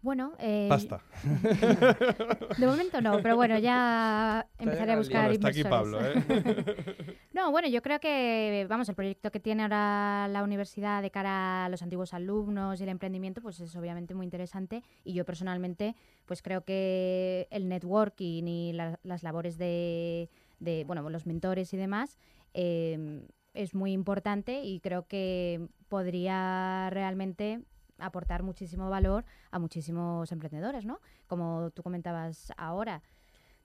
Bueno, 0.00 0.32
eh, 0.38 0.66
Pasta. 0.68 1.00
De 2.58 2.66
momento 2.66 3.00
no, 3.00 3.20
pero 3.20 3.34
bueno, 3.34 3.58
ya 3.58 4.46
empezaré 4.58 4.92
a 4.92 4.96
buscar 4.96 5.22
bueno, 5.22 5.34
está 5.34 5.48
aquí 5.48 5.64
Pablo, 5.64 5.98
¿eh? 6.00 6.14
no, 7.32 7.50
bueno, 7.50 7.66
yo 7.68 7.82
creo 7.82 7.98
que, 7.98 8.66
vamos, 8.68 8.88
el 8.88 8.94
proyecto 8.94 9.32
que 9.32 9.40
tiene 9.40 9.62
ahora 9.62 10.28
la 10.28 10.44
universidad 10.44 11.02
de 11.02 11.10
cara 11.10 11.64
a 11.64 11.68
los 11.68 11.82
antiguos 11.82 12.14
alumnos 12.14 12.78
y 12.78 12.84
el 12.84 12.90
emprendimiento, 12.90 13.40
pues 13.42 13.58
es 13.58 13.74
obviamente 13.74 14.14
muy 14.14 14.24
interesante 14.24 14.84
y 15.02 15.14
yo 15.14 15.24
personalmente, 15.24 15.96
pues 16.26 16.42
creo 16.42 16.64
que 16.64 17.48
el 17.50 17.68
networking 17.68 18.44
y 18.44 18.72
la, 18.72 19.00
las 19.02 19.24
labores 19.24 19.58
de, 19.58 20.30
de, 20.60 20.84
bueno, 20.84 21.10
los 21.10 21.26
mentores 21.26 21.74
y 21.74 21.76
demás, 21.76 22.18
eh, 22.54 23.26
es 23.54 23.74
muy 23.74 23.92
importante 23.92 24.62
y 24.62 24.78
creo 24.78 25.08
que 25.08 25.68
podría 25.88 26.88
realmente 26.90 27.62
aportar 27.98 28.42
muchísimo 28.42 28.90
valor 28.90 29.24
a 29.50 29.58
muchísimos 29.58 30.30
emprendedores, 30.32 30.84
¿no? 30.84 31.00
Como 31.26 31.70
tú 31.74 31.82
comentabas 31.82 32.52
ahora. 32.56 33.02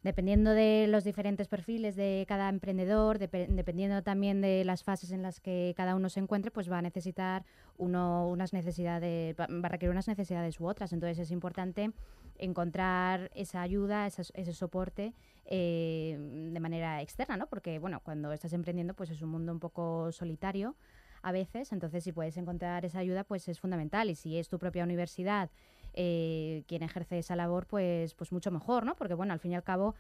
Dependiendo 0.03 0.51
de 0.51 0.87
los 0.89 1.05
diferentes 1.05 1.47
perfiles 1.47 1.95
de 1.95 2.25
cada 2.27 2.49
emprendedor, 2.49 3.19
de, 3.19 3.29
dependiendo 3.49 4.03
también 4.03 4.41
de 4.41 4.65
las 4.65 4.83
fases 4.83 5.11
en 5.13 5.21
las 5.21 5.39
que 5.39 5.73
cada 5.77 5.95
uno 5.95 6.09
se 6.09 6.19
encuentre, 6.19 6.51
pues 6.51 6.69
va 6.69 6.79
a 6.79 6.81
necesitar 6.81 7.45
uno 7.77 8.27
unas 8.27 8.51
necesidades, 8.51 9.33
va 9.39 9.45
a 9.45 9.69
requerir 9.69 9.91
unas 9.91 10.09
necesidades 10.09 10.59
u 10.59 10.67
otras. 10.67 10.91
Entonces 10.91 11.19
es 11.19 11.31
importante 11.31 11.93
encontrar 12.37 13.31
esa 13.33 13.61
ayuda, 13.61 14.05
esa, 14.05 14.23
ese 14.33 14.51
soporte 14.51 15.13
eh, 15.45 16.17
de 16.19 16.59
manera 16.59 17.01
externa, 17.01 17.37
¿no? 17.37 17.47
Porque, 17.47 17.79
bueno, 17.79 18.01
cuando 18.01 18.33
estás 18.33 18.51
emprendiendo, 18.51 18.93
pues 18.95 19.09
es 19.09 19.21
un 19.21 19.29
mundo 19.29 19.53
un 19.53 19.59
poco 19.59 20.11
solitario 20.11 20.75
a 21.23 21.31
veces, 21.31 21.71
entonces 21.71 22.03
si 22.03 22.11
puedes 22.11 22.37
encontrar 22.37 22.85
esa 22.85 22.99
ayuda, 22.99 23.23
pues 23.23 23.47
es 23.47 23.59
fundamental. 23.59 24.09
Y 24.09 24.15
si 24.15 24.37
es 24.37 24.49
tu 24.49 24.59
propia 24.59 24.83
universidad 24.83 25.49
eh, 25.93 26.63
quien 26.67 26.83
ejerce 26.83 27.17
esa 27.17 27.35
labor, 27.35 27.65
pues, 27.65 28.13
pues 28.13 28.31
mucho 28.31 28.51
mejor, 28.51 28.85
¿no? 28.85 28.95
Porque 28.95 29.13
bueno, 29.13 29.33
al 29.33 29.39
fin 29.39 29.53
y 29.53 29.55
al 29.55 29.63
cabo 29.63 29.95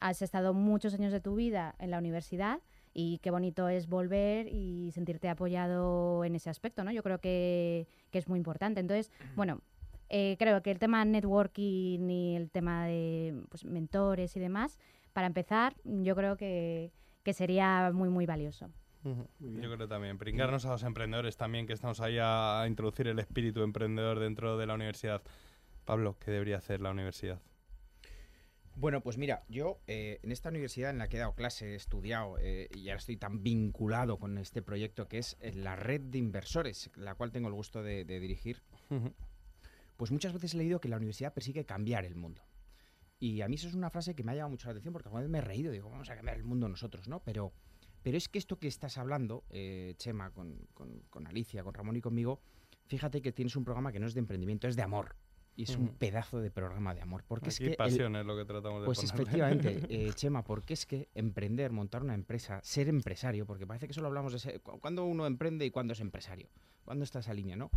has 0.00 0.22
estado 0.22 0.54
muchos 0.54 0.94
años 0.94 1.12
de 1.12 1.20
tu 1.20 1.34
vida 1.34 1.74
en 1.78 1.90
la 1.90 1.98
universidad 1.98 2.60
y 2.94 3.18
qué 3.18 3.30
bonito 3.30 3.68
es 3.68 3.88
volver 3.88 4.48
y 4.48 4.90
sentirte 4.92 5.28
apoyado 5.28 6.24
en 6.24 6.36
ese 6.36 6.48
aspecto, 6.48 6.84
¿no? 6.84 6.92
Yo 6.92 7.02
creo 7.02 7.18
que, 7.18 7.88
que 8.10 8.18
es 8.18 8.28
muy 8.28 8.38
importante. 8.38 8.80
Entonces, 8.80 9.10
bueno, 9.34 9.60
eh, 10.10 10.36
creo 10.38 10.62
que 10.62 10.70
el 10.70 10.78
tema 10.78 11.04
networking 11.04 12.08
y 12.08 12.36
el 12.36 12.50
tema 12.50 12.86
de 12.86 13.42
pues, 13.48 13.64
mentores 13.64 14.36
y 14.36 14.40
demás, 14.40 14.78
para 15.12 15.26
empezar, 15.26 15.74
yo 15.84 16.14
creo 16.14 16.36
que, 16.36 16.92
que 17.24 17.32
sería 17.32 17.90
muy, 17.92 18.10
muy 18.10 18.26
valioso. 18.26 18.70
Yo 19.04 19.74
creo 19.74 19.88
también. 19.88 20.18
Pringarnos 20.18 20.64
a 20.64 20.70
los 20.70 20.82
emprendedores 20.82 21.36
también, 21.36 21.66
que 21.66 21.72
estamos 21.72 22.00
ahí 22.00 22.18
a, 22.18 22.62
a, 22.62 22.68
introducir 22.68 23.08
el 23.08 23.18
espíritu 23.18 23.62
emprendedor 23.62 24.20
dentro 24.20 24.56
de 24.56 24.66
la 24.66 24.74
universidad. 24.74 25.22
Pablo, 25.84 26.16
¿qué 26.20 26.30
debería 26.30 26.58
hacer 26.58 26.80
la 26.80 26.90
universidad? 26.90 27.40
Bueno, 28.74 29.02
pues 29.02 29.18
mira, 29.18 29.44
yo 29.48 29.80
eh, 29.86 30.18
en 30.22 30.32
esta 30.32 30.48
universidad 30.48 30.90
en 30.90 30.98
la 30.98 31.08
que 31.08 31.16
he 31.16 31.20
dado 31.20 31.34
clase, 31.34 31.72
he 31.72 31.74
estudiado 31.74 32.38
eh, 32.40 32.68
y 32.74 32.88
ahora 32.88 32.98
estoy 32.98 33.16
tan 33.16 33.42
vinculado 33.42 34.18
con 34.18 34.38
este 34.38 34.62
proyecto 34.62 35.08
que 35.08 35.18
es 35.18 35.36
eh, 35.40 35.52
la 35.52 35.76
red 35.76 36.00
de 36.00 36.18
inversores, 36.18 36.90
la 36.96 37.14
cual 37.14 37.32
tengo 37.32 37.48
el 37.48 37.54
gusto 37.54 37.82
de, 37.82 38.04
de 38.04 38.18
dirigir, 38.18 38.62
pues 39.96 40.10
muchas 40.10 40.32
veces 40.32 40.54
he 40.54 40.56
leído 40.56 40.80
que 40.80 40.88
la 40.88 40.96
universidad 40.96 41.34
persigue 41.34 41.66
cambiar 41.66 42.04
el 42.04 42.14
mundo. 42.14 42.42
Y 43.18 43.42
a 43.42 43.48
mí 43.48 43.56
eso 43.56 43.68
es 43.68 43.74
una 43.74 43.90
frase 43.90 44.14
que 44.14 44.24
me 44.24 44.32
ha 44.32 44.34
llamado 44.34 44.50
mucho 44.50 44.66
la 44.68 44.72
atención 44.72 44.92
porque 44.92 45.08
alguna 45.08 45.22
vez 45.22 45.30
me 45.30 45.38
he 45.38 45.42
reído, 45.42 45.70
digo, 45.70 45.90
vamos 45.90 46.08
a 46.10 46.16
cambiar 46.16 46.38
el 46.38 46.44
mundo 46.44 46.68
nosotros, 46.68 47.08
¿no? 47.08 47.20
Pero 47.20 47.52
pero 48.02 48.16
es 48.16 48.28
que 48.28 48.38
esto 48.38 48.58
que 48.58 48.68
estás 48.68 48.98
hablando, 48.98 49.44
eh, 49.50 49.94
Chema, 49.96 50.30
con, 50.30 50.56
con, 50.74 51.00
con, 51.10 51.26
Alicia, 51.26 51.62
con 51.62 51.74
Ramón 51.74 51.96
y 51.96 52.00
conmigo, 52.00 52.40
fíjate 52.86 53.22
que 53.22 53.32
tienes 53.32 53.56
un 53.56 53.64
programa 53.64 53.92
que 53.92 54.00
no 54.00 54.06
es 54.06 54.14
de 54.14 54.20
emprendimiento, 54.20 54.68
es 54.68 54.76
de 54.76 54.82
amor. 54.82 55.16
Y 55.54 55.64
es 55.64 55.70
uh 55.70 55.74
-huh. 55.74 55.80
un 55.80 55.88
pedazo 55.88 56.40
de 56.40 56.50
programa 56.50 56.94
de 56.94 57.02
amor. 57.02 57.24
Porque 57.28 57.50
Aquí 57.50 57.64
es 57.64 57.70
que 57.70 57.76
pasión 57.76 58.16
el, 58.16 58.22
es 58.22 58.26
lo 58.26 58.36
que 58.36 58.46
tratamos 58.46 58.80
de 58.80 58.86
Pues 58.86 59.00
ponerle. 59.00 59.22
efectivamente, 59.22 59.86
eh, 59.90 60.10
Chema, 60.14 60.42
porque 60.42 60.72
es 60.72 60.86
que 60.86 61.08
emprender, 61.14 61.72
montar 61.72 62.02
una 62.02 62.14
empresa, 62.14 62.60
ser 62.62 62.88
empresario, 62.88 63.44
porque 63.44 63.66
parece 63.66 63.86
que 63.86 63.92
solo 63.92 64.06
hablamos 64.06 64.32
de 64.32 64.38
ser, 64.38 64.60
cuando 64.62 65.04
uno 65.04 65.26
emprende 65.26 65.66
y 65.66 65.70
cuando 65.70 65.92
es 65.92 66.00
empresario. 66.00 66.48
¿Cuándo 66.84 67.04
está 67.04 67.18
esa 67.18 67.34
línea, 67.34 67.54
no? 67.54 67.70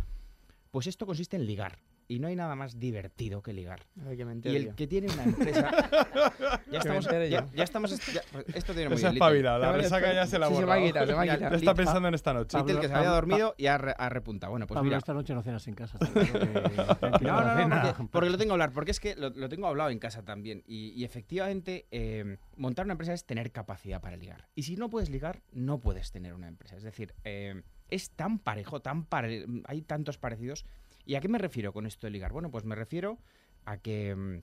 Pues 0.70 0.86
esto 0.86 1.04
consiste 1.06 1.36
en 1.36 1.44
ligar 1.46 1.78
y 2.08 2.18
no 2.18 2.28
hay 2.28 2.36
nada 2.36 2.54
más 2.54 2.78
divertido 2.78 3.42
que 3.42 3.52
ligar. 3.52 3.86
Ay, 4.06 4.16
que 4.16 4.24
me 4.24 4.34
y 4.44 4.56
el 4.56 4.64
yo. 4.66 4.76
que 4.76 4.86
tiene 4.86 5.12
una 5.12 5.24
empresa. 5.24 5.70
ya, 6.70 6.78
estamos, 6.78 7.04
ya, 7.04 7.46
ya, 7.52 7.64
estamos. 7.64 7.90
Ya, 8.12 8.22
esto 8.54 8.72
tiene 8.74 8.88
muy 8.90 8.98
Esa 8.98 9.10
bien. 9.10 9.16
espabila, 9.16 9.58
la 9.58 9.72
resaca 9.72 10.12
ya 10.12 10.26
se 10.26 10.38
la 10.38 10.48
sí, 10.48 10.54
borra. 10.54 10.66
se 10.66 10.66
va 10.66 10.74
a 10.74 10.86
quitar, 10.86 11.06
se 11.06 11.12
va 11.14 11.22
a 11.22 11.24
quitar. 11.24 11.50
Ya 11.52 11.56
está 11.56 11.74
pensando 11.74 12.08
en 12.08 12.14
esta 12.14 12.32
noche. 12.32 12.58
Little 12.58 12.80
que 12.80 12.88
se 12.88 12.94
había 12.94 13.10
dormido 13.10 13.54
y 13.56 13.66
ha, 13.66 13.74
ha 13.74 14.08
repuntado. 14.08 14.52
Bueno, 14.52 14.66
pues 14.66 14.76
Pablo, 14.76 14.88
mira. 14.88 14.98
esta 14.98 15.14
noche 15.14 15.34
no 15.34 15.42
cenas 15.42 15.66
en 15.66 15.74
casa. 15.74 15.98
no, 17.20 17.40
no, 17.40 17.68
no, 17.68 17.82
porque, 17.82 18.08
porque, 18.10 18.30
lo 18.30 18.38
tengo 18.38 18.50
que 18.50 18.54
hablar, 18.54 18.72
porque 18.72 18.90
es 18.92 19.00
que 19.00 19.16
lo, 19.16 19.30
lo 19.30 19.48
tengo 19.48 19.66
hablado 19.66 19.90
en 19.90 19.98
casa 19.98 20.22
también. 20.22 20.62
Y, 20.66 20.90
y 20.90 21.04
efectivamente, 21.04 21.86
eh, 21.90 22.38
montar 22.56 22.84
una 22.84 22.92
empresa 22.92 23.12
es 23.12 23.24
tener 23.24 23.50
capacidad 23.52 24.00
para 24.00 24.16
ligar. 24.16 24.48
Y 24.54 24.62
si 24.62 24.76
no 24.76 24.90
puedes 24.90 25.10
ligar, 25.10 25.42
no 25.52 25.80
puedes 25.80 26.12
tener 26.12 26.34
una 26.34 26.48
empresa. 26.48 26.76
Es 26.76 26.82
decir, 26.82 27.14
eh, 27.24 27.62
es 27.90 28.10
tan 28.10 28.38
parejo, 28.38 28.80
tan 28.80 29.04
pare 29.04 29.46
hay 29.66 29.82
tantos 29.82 30.18
parecidos 30.18 30.66
¿Y 31.06 31.14
a 31.14 31.20
qué 31.20 31.28
me 31.28 31.38
refiero 31.38 31.72
con 31.72 31.86
esto 31.86 32.08
de 32.08 32.10
ligar? 32.10 32.32
Bueno, 32.32 32.50
pues 32.50 32.64
me 32.64 32.74
refiero 32.74 33.18
a 33.64 33.78
que 33.78 34.14
mmm, 34.14 34.40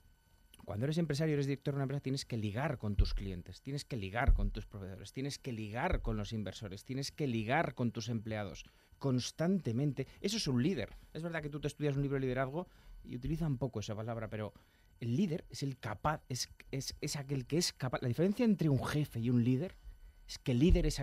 cuando 0.64 0.86
eres 0.86 0.96
empresario, 0.96 1.34
eres 1.34 1.46
director 1.46 1.74
de 1.74 1.76
una 1.76 1.84
empresa, 1.84 2.00
tienes 2.00 2.24
que 2.24 2.38
ligar 2.38 2.78
con 2.78 2.96
tus 2.96 3.12
clientes, 3.12 3.60
tienes 3.60 3.84
que 3.84 3.98
ligar 3.98 4.32
con 4.32 4.50
tus 4.50 4.66
proveedores, 4.66 5.12
tienes 5.12 5.38
que 5.38 5.52
ligar 5.52 6.00
con 6.00 6.16
los 6.16 6.32
inversores, 6.32 6.84
tienes 6.84 7.12
que 7.12 7.26
ligar 7.26 7.74
con 7.74 7.92
tus 7.92 8.08
empleados 8.08 8.64
constantemente. 8.98 10.06
Eso 10.22 10.38
es 10.38 10.48
un 10.48 10.62
líder. 10.62 10.96
Es 11.12 11.22
verdad 11.22 11.42
que 11.42 11.50
tú 11.50 11.60
te 11.60 11.68
estudias 11.68 11.96
un 11.96 12.02
libro 12.02 12.14
de 12.14 12.22
liderazgo 12.22 12.66
y 13.04 13.14
utilizan 13.14 13.58
poco 13.58 13.80
esa 13.80 13.94
palabra, 13.94 14.30
pero 14.30 14.54
el 15.00 15.16
líder 15.16 15.44
es 15.50 15.62
el 15.62 15.78
capaz, 15.78 16.22
es, 16.30 16.48
es, 16.70 17.16
aquel 17.16 17.44
que 17.46 17.58
es 17.58 17.74
capaz. 17.74 18.00
La 18.00 18.08
diferencia 18.08 18.44
entre 18.46 18.70
un 18.70 18.82
jefe 18.82 19.20
y 19.20 19.28
un 19.28 19.44
líder 19.44 19.76
es 20.26 20.38
que 20.38 20.52
el 20.52 20.60
líder 20.60 20.86
es 20.86 20.98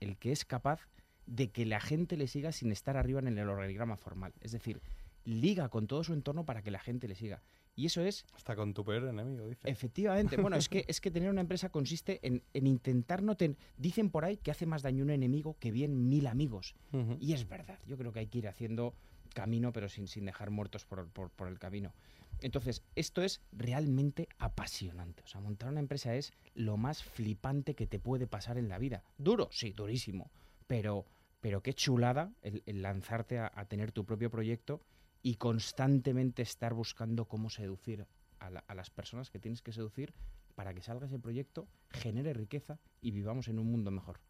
el 0.00 0.16
que 0.16 0.32
es 0.32 0.46
capaz 0.46 0.88
de 1.26 1.50
que 1.50 1.64
la 1.66 1.80
gente 1.80 2.16
le 2.16 2.26
siga 2.26 2.52
sin 2.52 2.72
estar 2.72 2.96
arriba 2.96 3.20
en 3.20 3.38
el 3.38 3.48
organigrama 3.48 3.96
formal. 3.96 4.32
Es 4.40 4.52
decir, 4.52 4.80
liga 5.24 5.68
con 5.68 5.86
todo 5.86 6.04
su 6.04 6.12
entorno 6.12 6.44
para 6.44 6.62
que 6.62 6.70
la 6.70 6.80
gente 6.80 7.08
le 7.08 7.14
siga. 7.14 7.42
Y 7.76 7.86
eso 7.86 8.02
es... 8.02 8.24
Hasta 8.34 8.54
con 8.54 8.72
tu 8.72 8.84
peor 8.84 9.08
enemigo, 9.08 9.48
dice. 9.48 9.68
Efectivamente. 9.68 10.36
Bueno, 10.36 10.56
es 10.56 10.68
que, 10.68 10.84
es 10.86 11.00
que 11.00 11.10
tener 11.10 11.28
una 11.28 11.40
empresa 11.40 11.70
consiste 11.70 12.20
en, 12.22 12.42
en 12.52 12.66
intentar 12.68 13.22
no 13.22 13.36
tener... 13.36 13.56
Dicen 13.76 14.10
por 14.10 14.24
ahí 14.24 14.36
que 14.36 14.52
hace 14.52 14.64
más 14.64 14.82
daño 14.82 15.02
un 15.02 15.10
enemigo 15.10 15.56
que 15.58 15.72
bien 15.72 16.08
mil 16.08 16.28
amigos. 16.28 16.76
Uh 16.92 16.98
-huh. 16.98 17.16
Y 17.20 17.32
es 17.32 17.48
verdad. 17.48 17.78
Yo 17.86 17.96
creo 17.96 18.12
que 18.12 18.20
hay 18.20 18.28
que 18.28 18.38
ir 18.38 18.48
haciendo 18.48 18.94
camino, 19.34 19.72
pero 19.72 19.88
sin, 19.88 20.06
sin 20.06 20.24
dejar 20.24 20.50
muertos 20.50 20.84
por, 20.84 21.08
por, 21.08 21.30
por 21.30 21.48
el 21.48 21.58
camino. 21.58 21.92
Entonces, 22.40 22.84
esto 22.94 23.22
es 23.22 23.40
realmente 23.50 24.28
apasionante. 24.38 25.24
O 25.24 25.26
sea, 25.26 25.40
montar 25.40 25.70
una 25.70 25.80
empresa 25.80 26.14
es 26.14 26.32
lo 26.54 26.76
más 26.76 27.02
flipante 27.02 27.74
que 27.74 27.88
te 27.88 27.98
puede 27.98 28.28
pasar 28.28 28.56
en 28.56 28.68
la 28.68 28.78
vida. 28.78 29.02
Duro, 29.18 29.48
sí, 29.50 29.72
durísimo 29.72 30.30
pero, 30.66 31.06
pero 31.40 31.62
qué 31.62 31.74
chulada 31.74 32.32
el, 32.42 32.62
lanzarte 32.82 33.38
a, 33.38 33.50
tener 33.68 33.92
tu 33.92 34.04
propio 34.04 34.30
proyecto 34.30 34.80
y 35.22 35.36
constantemente 35.36 36.42
estar 36.42 36.74
buscando 36.74 37.26
cómo 37.26 37.50
seducir 37.50 38.06
a, 38.38 38.50
la, 38.50 38.64
las 38.74 38.90
personas 38.90 39.30
que 39.30 39.38
tienes 39.38 39.62
que 39.62 39.72
seducir 39.72 40.14
para 40.54 40.74
que 40.74 40.82
salga 40.82 41.06
ese 41.06 41.18
proyecto, 41.18 41.66
genere 41.90 42.32
riqueza 42.32 42.78
y 43.00 43.10
vivamos 43.10 43.48
en 43.48 43.58
un 43.58 43.70
mundo 43.70 43.90
mejor. 43.90 44.20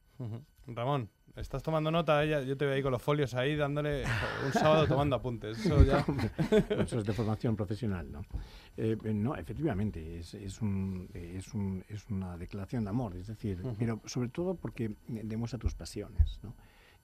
Ramón, 0.67 1.11
estás 1.45 1.63
tomando 1.63 1.91
nota, 1.91 2.25
Ya- 2.25 2.43
yo 2.43 2.57
te 2.57 2.65
veo 2.65 2.75
ahí 2.75 2.83
con 2.83 2.91
los 2.93 3.03
folios 3.03 3.35
ahí 3.35 3.55
dándole 3.55 4.05
un 4.45 4.53
sábado 4.53 4.87
tomando 4.89 5.15
apuntes. 5.17 5.59
Eso 5.59 5.85
ya... 5.85 6.05
Eso 6.71 6.99
es 6.99 7.05
de 7.07 7.13
formación 7.13 7.55
profesional, 7.55 8.11
¿no? 8.11 8.23
Eh, 8.77 8.97
eh, 9.05 9.15
no, 9.15 9.37
efectivamente, 9.37 10.19
es, 10.19 10.35
es, 10.35 10.61
un, 10.61 11.09
eh, 11.15 11.35
es, 11.39 11.55
un- 11.55 11.85
es 11.89 12.09
una 12.11 12.37
declaración 12.37 12.85
de 12.85 12.91
amor, 12.91 13.15
es 13.17 13.29
decir, 13.29 13.61
Ujú. 13.63 13.77
pero 13.79 14.01
sobre 14.07 14.29
todo 14.31 14.55
porque 14.57 14.85
eh, 14.87 14.97
demuestra 15.25 15.59
tus 15.59 15.75
pasiones, 15.75 16.41
¿no? 16.43 16.55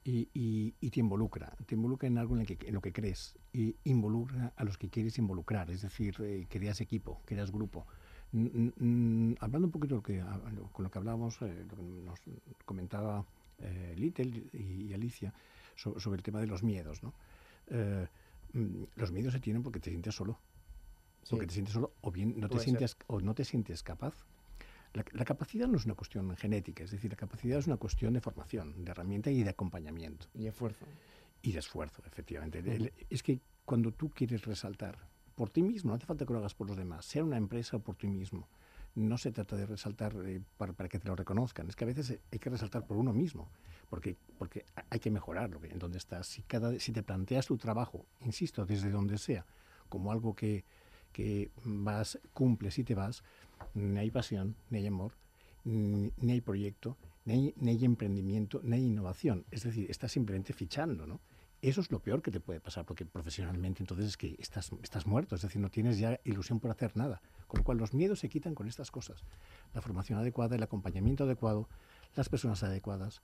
Y, 0.03 0.29
y- 0.33 0.75
y 0.81 0.91
te 0.91 1.01
involucra, 1.01 1.53
te 1.67 1.75
involucra 1.75 2.09
en 2.09 2.17
algo 2.17 2.37
en, 2.39 2.47
que, 2.47 2.57
en 2.67 2.73
lo 2.75 2.81
que 2.81 2.93
crees, 2.93 3.39
y 3.53 3.77
involucra 3.85 4.55
a 4.57 4.65
los 4.65 4.79
que 4.79 4.89
quieres 4.89 5.19
involucrar, 5.19 5.71
es 5.71 5.83
decir, 5.83 6.17
eh, 6.21 6.47
creas 6.49 6.81
equipo, 6.81 7.21
creas 7.27 7.53
grupo. 7.53 7.87
N- 8.33 9.37
hablando 9.41 9.67
un 9.67 9.73
poquito 9.73 9.97
de 9.97 9.99
lo 9.99 10.03
que, 10.03 10.25
con 10.73 10.85
lo 10.85 10.91
que 10.91 10.99
hablábamos, 10.99 11.37
eh, 11.43 11.67
lo 11.69 11.77
que 11.77 11.83
nos 11.83 12.19
comentaba 12.65 13.27
eh, 13.63 13.95
Little 13.97 14.45
y, 14.53 14.93
Alicia 14.93 15.33
so- 15.77 15.99
sobre 16.01 16.17
el 16.19 16.23
tema 16.23 16.41
de 16.41 16.47
los 16.47 16.63
miedos, 16.63 17.03
¿no? 17.03 17.15
Eh, 17.69 18.07
mm, 18.53 18.83
los 18.97 19.13
miedos 19.13 19.33
se 19.33 19.41
tienen 19.41 19.63
porque 19.63 19.81
te 19.81 19.91
sientes 19.91 20.15
solo. 20.15 20.39
Porque 21.29 21.47
te 21.47 21.53
sientes 21.53 21.75
solo 21.75 21.93
o 22.01 22.11
bien 22.11 22.35
no 22.41 22.49
te 22.49 22.55
Puede 22.55 22.65
ser. 22.65 22.65
sientes 22.79 22.97
o 23.07 23.21
no 23.21 23.35
te 23.35 23.45
sientes 23.45 23.83
capaz. 23.83 24.15
La, 24.95 25.05
la 25.13 25.25
capacidad 25.25 25.69
no 25.69 25.77
es 25.77 25.85
una 25.85 25.95
cuestión 25.95 26.35
genética, 26.37 26.83
es 26.83 26.91
decir, 26.91 27.11
la 27.11 27.17
capacidad 27.17 27.59
es 27.59 27.67
una 27.69 27.77
cuestión 27.77 28.13
de 28.15 28.21
formación, 28.21 28.85
de 28.85 28.91
herramienta 28.91 29.31
y 29.31 29.43
de 29.45 29.51
acompañamiento. 29.51 30.27
Y 30.35 30.47
esfuerzo. 30.47 30.85
Y 31.43 31.53
de 31.53 31.59
esfuerzo, 31.61 32.03
efectivamente. 32.07 32.59
El- 32.59 32.93
Es 33.09 33.23
que 33.23 33.41
cuando 33.65 33.93
tú 33.93 34.11
quieres 34.11 34.45
resaltar 34.45 34.99
por 35.37 35.51
ti 35.51 35.63
mismo, 35.63 35.91
no 35.91 35.95
hace 35.97 36.07
falta 36.07 36.27
que 36.27 36.33
lo 36.33 36.41
hagas 36.41 36.55
por 36.55 36.67
los 36.67 36.77
demás, 36.77 37.05
sea 37.07 37.23
una 37.23 37.37
empresa 37.37 37.77
o 37.77 37.81
por 37.81 37.95
ti 37.97 38.09
mismo. 38.09 38.49
No 38.95 39.19
se 39.19 39.31
trata 39.31 39.57
de 39.57 39.67
resaltar 39.67 40.15
eh, 40.25 40.41
para, 40.59 40.73
para 40.73 40.89
que 40.89 40.99
te 40.99 41.09
lo 41.09 41.15
reconozcan, 41.17 41.69
es 41.69 41.77
que 41.77 41.85
a 41.85 41.87
veces 41.87 42.19
hay 42.33 42.39
que 42.39 42.51
resaltar 42.51 42.87
por 42.87 42.97
uno 42.97 43.13
mismo, 43.13 43.49
porque, 43.89 44.17
porque 44.39 44.65
ha- 44.77 44.85
hay 44.91 44.99
que 45.01 45.11
mejorar 45.11 45.51
lo 45.51 45.61
que, 45.61 45.69
en 45.69 45.79
donde 45.79 45.99
estás. 45.99 46.27
Si, 46.27 46.43
cada, 46.43 46.79
si 46.79 46.93
te 46.93 47.03
planteas 47.03 47.47
tu 47.47 47.57
trabajo, 47.57 48.05
insisto, 48.21 48.67
desde 48.67 48.91
donde 48.91 49.17
sea, 49.19 49.47
como 49.89 50.11
algo 50.13 50.35
que, 50.35 50.65
que 51.13 51.51
vas, 51.65 52.19
cumples 52.33 52.79
y 52.79 52.85
te 52.85 52.95
vas, 52.95 53.23
ni 53.75 53.99
hay 53.99 54.11
pasión, 54.11 54.57
ni 54.71 54.79
hay 54.79 54.87
amor, 54.89 55.13
ni, 55.65 56.13
ni 56.17 56.33
hay 56.33 56.41
proyecto, 56.41 56.97
ni 57.25 57.33
hay, 57.35 57.55
ni 57.57 57.71
hay 57.71 57.85
emprendimiento, 57.85 58.61
ni 58.65 58.77
hay 58.77 58.85
innovación. 58.87 59.45
Es 59.51 59.63
decir, 59.63 59.89
estás 59.91 60.11
simplemente 60.13 60.53
fichando, 60.53 61.07
¿no? 61.07 61.21
Eso 61.63 61.81
es 61.81 61.91
lo 61.91 62.01
peor 62.01 62.23
que 62.23 62.31
te 62.31 62.41
puede 62.41 62.59
pasar, 62.61 62.87
porque 62.87 63.05
profesionalmente 63.05 63.83
entonces 63.83 64.07
es 64.07 64.17
que 64.17 64.35
estás, 64.39 64.71
estás 64.83 65.07
muerto, 65.07 65.35
es 65.37 65.43
decir, 65.43 65.61
no 65.61 65.71
tienes 65.71 65.99
ya 65.99 66.19
ilusión 66.25 66.59
por 66.59 66.71
hacer 66.71 66.97
nada. 66.97 67.21
Con 67.51 67.59
lo 67.59 67.65
cual 67.65 67.79
los 67.79 67.95
miedos 67.95 68.21
se 68.21 68.29
quitan 68.29 68.55
con 68.55 68.69
estas 68.69 68.93
cosas. 68.93 69.25
La 69.75 69.81
formación 69.81 70.21
adecuada, 70.21 70.55
el 70.55 70.63
acompañamiento 70.63 71.25
adecuado, 71.25 71.69
las 72.15 72.29
personas 72.29 72.63
adecuadas. 72.63 73.23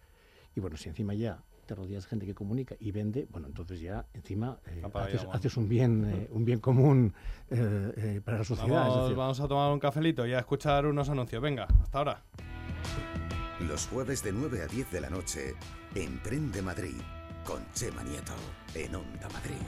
Y 0.57 0.61
bueno, 0.61 0.77
si 0.77 0.89
encima 0.89 1.15
ya 1.15 1.45
te 1.67 1.77
rodeas 1.77 2.03
de 2.05 2.11
gente 2.11 2.27
que 2.27 2.35
comunica 2.35 2.75
y 2.81 2.91
vende, 2.91 3.29
bueno, 3.31 3.47
entonces 3.47 3.81
ya 3.81 4.05
encima 4.15 4.59
eh, 4.67 4.83
haces, 5.31 5.57
un 5.57 5.69
bien, 5.69 6.05
eh, 6.13 6.29
un 6.33 6.45
bien 6.45 6.59
común 6.59 7.15
eh, 7.51 7.93
eh, 7.97 8.21
para 8.25 8.39
la 8.39 8.45
sociedad. 8.45 8.83
es 8.83 8.89
Vamos, 8.89 9.03
decir, 9.03 9.17
vamos 9.17 9.41
a 9.41 9.47
tomar 9.47 9.73
un 9.73 9.79
cafelito 9.79 10.27
y 10.27 10.33
a 10.33 10.41
escuchar 10.41 10.87
unos 10.87 11.09
anuncios. 11.09 11.41
Venga, 11.41 11.69
hasta 11.81 11.99
ahora. 11.99 12.23
Los 13.61 13.87
jueves 13.87 14.25
de 14.25 14.33
9 14.33 14.63
a 14.63 14.67
10 14.67 14.91
de 14.91 15.01
la 15.01 15.09
noche, 15.09 15.55
Emprende 15.95 16.63
Madrid, 16.63 17.01
con 17.45 17.65
Chema 17.75 18.03
Nieto, 18.03 18.35
en 18.75 18.97
Onda 18.97 19.29
Madrid. 19.29 19.63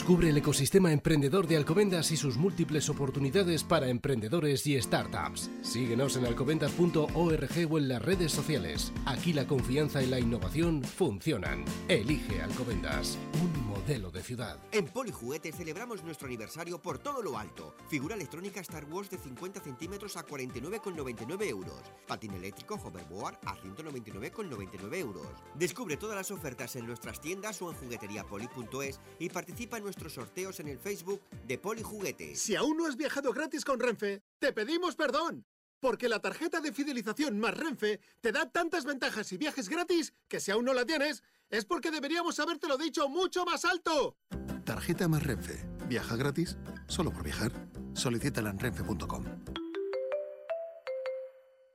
Descubre 0.00 0.30
el 0.30 0.36
ecosistema 0.38 0.92
emprendedor 0.92 1.46
de 1.46 1.58
Alcobendas 1.58 2.10
y 2.10 2.16
sus 2.16 2.38
múltiples 2.38 2.88
oportunidades 2.88 3.64
para 3.64 3.90
emprendedores 3.90 4.66
y 4.66 4.80
startups. 4.80 5.50
Síguenos 5.60 6.16
en 6.16 6.24
alcobendas.org 6.24 7.68
o 7.70 7.78
en 7.78 7.88
las 7.88 8.00
redes 8.00 8.32
sociales. 8.32 8.94
Aquí 9.04 9.34
la 9.34 9.46
confianza 9.46 10.02
y 10.02 10.06
la 10.06 10.18
innovación 10.18 10.82
funcionan. 10.82 11.66
Elige 11.88 12.40
Alcobendas, 12.40 13.18
un 13.42 13.52
modelo 13.80 14.10
de 14.10 14.22
ciudad. 14.22 14.58
En 14.72 14.86
Polijuguete 14.86 15.52
celebramos 15.52 16.02
nuestro 16.04 16.26
aniversario 16.26 16.80
por 16.80 16.98
todo 16.98 17.22
lo 17.22 17.38
alto. 17.38 17.74
Figura 17.88 18.14
electrónica 18.14 18.60
Star 18.60 18.84
Wars 18.84 19.10
de 19.10 19.18
50 19.18 19.60
centímetros 19.60 20.16
a 20.16 20.26
49,99 20.26 21.48
euros. 21.48 21.80
Patín 22.06 22.32
eléctrico 22.32 22.74
Hoverboard 22.74 23.38
a 23.46 23.56
199,99 23.56 24.94
euros. 24.96 25.26
Descubre 25.54 25.96
todas 25.96 26.16
las 26.16 26.30
ofertas 26.30 26.76
en 26.76 26.86
nuestras 26.86 27.20
tiendas 27.20 27.60
o 27.62 27.70
en 27.70 27.76
jugueteriapoli.es 27.76 29.00
y 29.18 29.28
participa 29.30 29.78
en 29.78 29.84
nuestros 29.84 30.12
sorteos 30.12 30.60
en 30.60 30.68
el 30.68 30.78
Facebook 30.78 31.22
de 31.46 31.58
Polijuguete. 31.58 32.36
Si 32.36 32.56
aún 32.56 32.76
no 32.76 32.86
has 32.86 32.96
viajado 32.96 33.32
gratis 33.32 33.64
con 33.64 33.80
Renfe, 33.80 34.22
te 34.38 34.52
pedimos 34.52 34.94
perdón. 34.94 35.46
Porque 35.80 36.10
la 36.10 36.20
tarjeta 36.20 36.60
de 36.60 36.74
fidelización 36.74 37.40
más 37.40 37.56
Renfe 37.56 38.00
te 38.20 38.32
da 38.32 38.50
tantas 38.50 38.84
ventajas 38.84 39.32
y 39.32 39.38
viajes 39.38 39.70
gratis 39.70 40.12
que 40.28 40.38
si 40.38 40.50
aún 40.50 40.66
no 40.66 40.74
la 40.74 40.84
tienes, 40.84 41.22
es 41.50 41.64
porque 41.64 41.90
deberíamos 41.90 42.38
habértelo 42.40 42.78
dicho 42.78 43.08
mucho 43.08 43.44
más 43.44 43.64
alto. 43.64 44.16
Tarjeta 44.64 45.08
más 45.08 45.22
Renfe. 45.22 45.66
Viaja 45.86 46.16
gratis 46.16 46.56
solo 46.86 47.10
por 47.10 47.24
viajar. 47.24 47.52
Solicítala 47.94 48.50
en 48.50 48.58
renfe.com. 48.58 49.24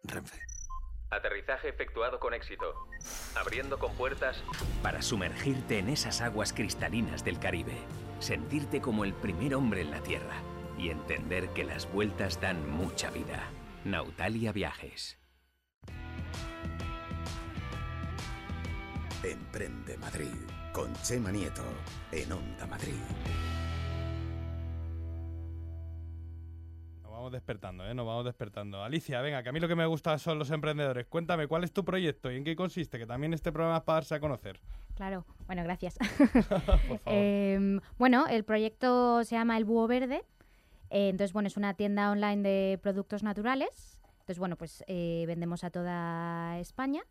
Renfe. 0.03 0.39
Aterrizaje 1.11 1.69
efectuado 1.69 2.19
con 2.19 2.33
éxito. 2.33 2.65
Abriendo 3.35 3.77
compuertas 3.77 4.37
para 4.81 5.01
sumergirte 5.01 5.79
en 5.79 5.89
esas 5.89 6.21
aguas 6.21 6.53
cristalinas 6.53 7.23
del 7.23 7.39
Caribe. 7.39 7.77
Sentirte 8.19 8.81
como 8.81 9.03
el 9.03 9.13
primer 9.13 9.55
hombre 9.55 9.81
en 9.81 9.91
la 9.91 10.01
Tierra. 10.01 10.35
Y 10.77 10.89
entender 10.89 11.49
que 11.49 11.63
las 11.63 11.91
vueltas 11.91 12.41
dan 12.41 12.69
mucha 12.69 13.09
vida. 13.11 13.49
Nautalia 13.83 14.51
Viajes. 14.51 15.17
Emprende 19.23 19.97
Madrid, 19.97 20.35
con 20.71 20.93
Chema 21.01 21.31
Nieto, 21.31 21.63
en 22.11 22.31
Onda 22.31 22.67
Madrid. 22.67 22.93
Nos 27.01 27.11
vamos 27.11 27.31
despertando, 27.31 27.87
¿eh? 27.87 27.93
Nos 27.93 28.05
vamos 28.05 28.25
despertando. 28.25 28.83
Alicia, 28.83 29.21
venga, 29.21 29.41
que 29.41 29.49
a 29.49 29.51
mí 29.51 29.59
lo 29.59 29.67
que 29.67 29.75
me 29.75 29.85
gusta 29.85 30.17
son 30.19 30.37
los 30.37 30.51
emprendedores. 30.51 31.07
Cuéntame, 31.07 31.47
¿cuál 31.47 31.63
es 31.63 31.71
tu 31.71 31.83
proyecto 31.83 32.31
y 32.31 32.37
en 32.37 32.43
qué 32.43 32.55
consiste? 32.55 32.99
Que 32.99 33.07
también 33.07 33.33
este 33.33 33.51
programa 33.51 33.77
es 33.77 33.83
para 33.83 33.97
darse 33.97 34.15
a 34.15 34.19
conocer. 34.19 34.59
Claro, 34.95 35.25
bueno, 35.47 35.63
gracias. 35.63 35.97
favor. 36.47 36.99
Em, 37.05 37.79
bueno, 37.97 38.27
el 38.27 38.43
proyecto 38.43 39.23
se 39.23 39.35
llama 39.35 39.57
El 39.57 39.65
Búho 39.65 39.87
Verde. 39.87 40.23
Eh, 40.89 41.09
entonces, 41.09 41.33
bueno, 41.33 41.47
es 41.47 41.57
una 41.57 41.73
tienda 41.73 42.11
online 42.11 42.43
de 42.43 42.79
productos 42.81 43.23
naturales. 43.23 44.01
Entonces, 44.19 44.39
bueno, 44.39 44.55
pues 44.55 44.83
eh, 44.87 45.23
vendemos 45.27 45.63
a 45.63 45.69
toda 45.69 46.59
España. 46.59 47.01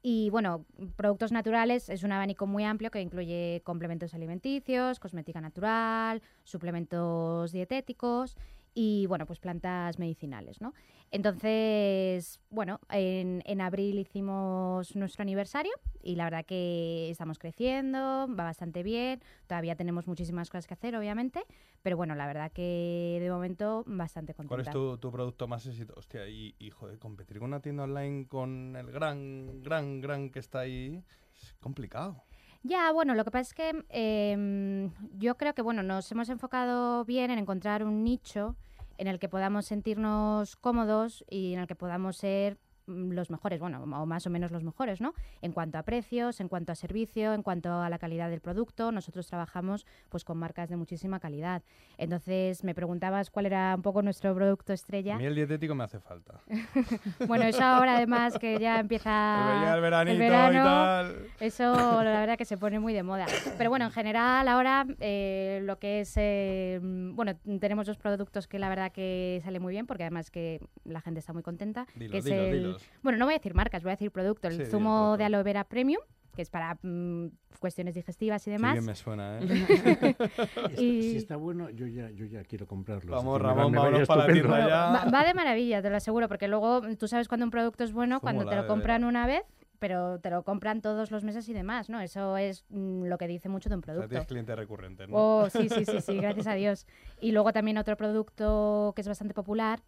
Y 0.00 0.30
bueno, 0.30 0.64
productos 0.96 1.32
naturales 1.32 1.88
es 1.88 2.04
un 2.04 2.12
abanico 2.12 2.46
muy 2.46 2.64
amplio 2.64 2.90
que 2.90 3.00
incluye 3.00 3.62
complementos 3.64 4.14
alimenticios, 4.14 5.00
cosmética 5.00 5.40
natural, 5.40 6.22
suplementos 6.44 7.50
dietéticos 7.50 8.36
y 8.80 9.06
bueno, 9.06 9.26
pues 9.26 9.40
plantas 9.40 9.98
medicinales, 9.98 10.60
¿no? 10.60 10.72
Entonces, 11.10 12.38
bueno, 12.48 12.78
en, 12.90 13.42
en 13.44 13.60
abril 13.60 13.98
hicimos 13.98 14.94
nuestro 14.94 15.22
aniversario 15.22 15.72
y 16.00 16.14
la 16.14 16.22
verdad 16.22 16.46
que 16.46 17.10
estamos 17.10 17.40
creciendo, 17.40 17.98
va 18.28 18.44
bastante 18.44 18.84
bien, 18.84 19.20
todavía 19.48 19.74
tenemos 19.74 20.06
muchísimas 20.06 20.48
cosas 20.48 20.68
que 20.68 20.74
hacer, 20.74 20.94
obviamente, 20.94 21.42
pero 21.82 21.96
bueno, 21.96 22.14
la 22.14 22.28
verdad 22.28 22.52
que 22.52 23.18
de 23.20 23.28
momento 23.28 23.82
bastante 23.84 24.32
contenta. 24.32 24.54
¿Cuál 24.54 24.66
es 24.68 24.72
tu, 24.72 24.96
tu 24.98 25.10
producto 25.10 25.48
más 25.48 25.66
exitoso? 25.66 25.98
Hostia, 25.98 26.28
y, 26.28 26.54
y 26.60 26.70
joder, 26.70 27.00
competir 27.00 27.40
con 27.40 27.48
una 27.48 27.60
tienda 27.60 27.82
online 27.82 28.28
con 28.28 28.76
el 28.76 28.92
gran, 28.92 29.60
gran, 29.64 30.00
gran 30.00 30.30
que 30.30 30.38
está 30.38 30.60
ahí 30.60 31.02
es 31.34 31.52
complicado. 31.58 32.22
Ya, 32.62 32.92
bueno, 32.92 33.16
lo 33.16 33.24
que 33.24 33.32
pasa 33.32 33.42
es 33.42 33.54
que 33.54 33.84
em, 33.88 34.92
yo 35.18 35.36
creo 35.36 35.52
que 35.54 35.62
bueno, 35.62 35.82
nos 35.82 36.10
hemos 36.12 36.28
enfocado 36.28 37.04
bien 37.04 37.32
en 37.32 37.40
encontrar 37.40 37.82
un 37.82 38.04
nicho 38.04 38.56
en 38.98 39.06
el 39.06 39.18
que 39.18 39.28
podamos 39.28 39.66
sentirnos 39.66 40.56
cómodos 40.56 41.24
y 41.30 41.54
en 41.54 41.60
el 41.60 41.66
que 41.66 41.74
podamos 41.74 42.16
ser 42.16 42.58
los 42.88 43.30
mejores, 43.30 43.60
bueno, 43.60 43.82
o 43.82 44.06
más 44.06 44.26
o 44.26 44.30
menos 44.30 44.50
los 44.50 44.64
mejores, 44.64 45.00
¿no? 45.00 45.14
En 45.42 45.52
cuanto 45.52 45.78
a 45.78 45.82
precios, 45.82 46.40
en 46.40 46.48
cuanto 46.48 46.72
a 46.72 46.74
servicio, 46.74 47.34
en 47.34 47.42
cuanto 47.42 47.72
a 47.72 47.88
la 47.90 47.98
calidad 47.98 48.30
del 48.30 48.40
producto, 48.40 48.92
nosotros 48.92 49.26
trabajamos 49.26 49.86
pues 50.08 50.24
con 50.24 50.38
marcas 50.38 50.68
de 50.68 50.76
muchísima 50.76 51.20
calidad. 51.20 51.62
Entonces, 51.98 52.64
me 52.64 52.74
preguntabas 52.74 53.30
cuál 53.30 53.46
era 53.46 53.74
un 53.74 53.82
poco 53.82 54.02
nuestro 54.02 54.34
producto 54.34 54.72
estrella. 54.72 55.16
A 55.16 55.18
mí 55.18 55.26
el 55.26 55.34
dietético 55.34 55.74
me 55.74 55.84
hace 55.84 56.00
falta. 56.00 56.40
Bueno, 57.26 57.44
eso 57.44 57.62
ahora 57.62 57.96
además 57.96 58.38
que 58.38 58.58
ya 58.58 58.80
empieza 58.80 59.72
el 59.74 59.80
veranito 59.80 60.16
y 60.16 60.18
verano, 60.18 60.64
tal. 60.64 61.26
eso 61.40 61.74
la 62.02 62.20
verdad 62.20 62.38
que 62.38 62.44
se 62.44 62.56
pone 62.56 62.78
muy 62.78 62.94
de 62.94 63.02
moda. 63.02 63.26
Pero 63.56 63.70
bueno, 63.70 63.86
en 63.86 63.90
general 63.90 64.48
ahora 64.48 64.86
eh, 65.00 65.60
lo 65.64 65.78
que 65.78 66.00
es, 66.00 66.14
eh, 66.16 66.80
mm, 66.82 67.14
bueno, 67.14 67.36
tenemos 67.60 67.86
dos 67.86 67.98
productos 67.98 68.46
que 68.46 68.58
la 68.58 68.68
verdad 68.68 68.92
que 68.92 69.40
sale 69.44 69.60
muy 69.60 69.72
bien 69.72 69.86
porque 69.86 70.04
además 70.04 70.30
que 70.30 70.60
la 70.84 71.00
gente 71.00 71.20
está 71.20 71.32
muy 71.32 71.42
contenta. 71.42 71.86
Dilos, 71.94 72.12
que 72.12 72.18
es 72.18 72.24
dilos, 72.24 72.76
el, 72.76 72.77
Bueno, 73.02 73.18
no 73.18 73.24
voy 73.24 73.34
a 73.34 73.38
decir 73.38 73.54
marcas, 73.54 73.82
voy 73.82 73.90
a 73.90 73.94
decir 73.94 74.10
producto. 74.10 74.48
El 74.48 74.56
Sí, 74.56 74.66
zumo 74.66 74.96
producto. 74.96 75.16
de 75.18 75.24
aloe 75.24 75.42
vera 75.42 75.64
premium 75.64 76.00
que 76.34 76.42
es 76.42 76.50
para 76.50 76.78
mm, 76.82 77.30
cuestiones 77.58 77.96
digestivas 77.96 78.42
y 78.42 78.44
Sí 78.44 78.50
demás. 78.52 78.74
que 78.76 78.80
me 78.80 78.94
suena, 78.94 79.40
¿eh? 79.40 80.16
Y- 80.78 81.02
Si 81.02 81.16
está 81.16 81.34
bueno, 81.34 81.68
yo 81.70 81.86
ya, 81.88 82.10
yo 82.10 82.26
ya 82.26 82.44
quiero 82.44 82.64
comprarlo. 82.66 83.10
Vamos, 83.10 83.40
me 83.40 83.48
va- 83.48 83.54
Ramón, 83.54 83.72
me 83.72 83.78
vámonos 83.78 84.06
para 84.06 84.26
la 84.28 84.32
tienda 84.32 84.68
ya. 84.68 84.92
Va, 84.92 85.10
va 85.10 85.24
de 85.24 85.34
maravilla, 85.34 85.82
te 85.82 85.90
lo 85.90 85.96
aseguro, 85.96 86.28
porque 86.28 86.46
luego 86.46 86.82
mm, 86.82 86.94
tú 86.96 87.08
sabes 87.08 87.26
cuando 87.26 87.44
un 87.44 87.50
producto 87.50 87.82
es 87.82 87.92
bueno, 87.92 88.20
cuando 88.20 88.46
te 88.46 88.54
lo 88.54 88.68
compran 88.68 89.02
una 89.02 89.26
vez, 89.26 89.42
pero 89.80 90.20
te 90.20 90.30
lo 90.30 90.44
compran 90.44 90.80
todos 90.80 91.10
los 91.10 91.24
meses 91.24 91.48
y 91.48 91.52
demás, 91.54 91.88
¿no? 91.90 92.00
Eso 92.00 92.36
es 92.36 92.64
mm, 92.68 93.06
lo 93.06 93.18
que 93.18 93.26
dice 93.26 93.48
mucho 93.48 93.68
de 93.68 93.74
un 93.74 93.80
O 93.80 93.82
sea, 93.82 93.92
producto. 93.94 94.08
tienes 94.10 94.28
cliente 94.28 94.54
recurrente, 94.54 95.08
¿no? 95.08 95.16
Oh, 95.16 95.50
sí, 95.50 95.68
sí, 95.68 95.84
sí, 95.84 96.00
sí, 96.00 96.18
gracias 96.18 96.46
a 96.46 96.54
Dios. 96.54 96.86
Y 97.20 97.32
luego 97.32 97.52
también 97.52 97.78
otro 97.78 97.96
producto 97.96 98.92
que 98.94 99.00
es 99.02 99.08
bastante 99.08 99.34
popular 99.34 99.82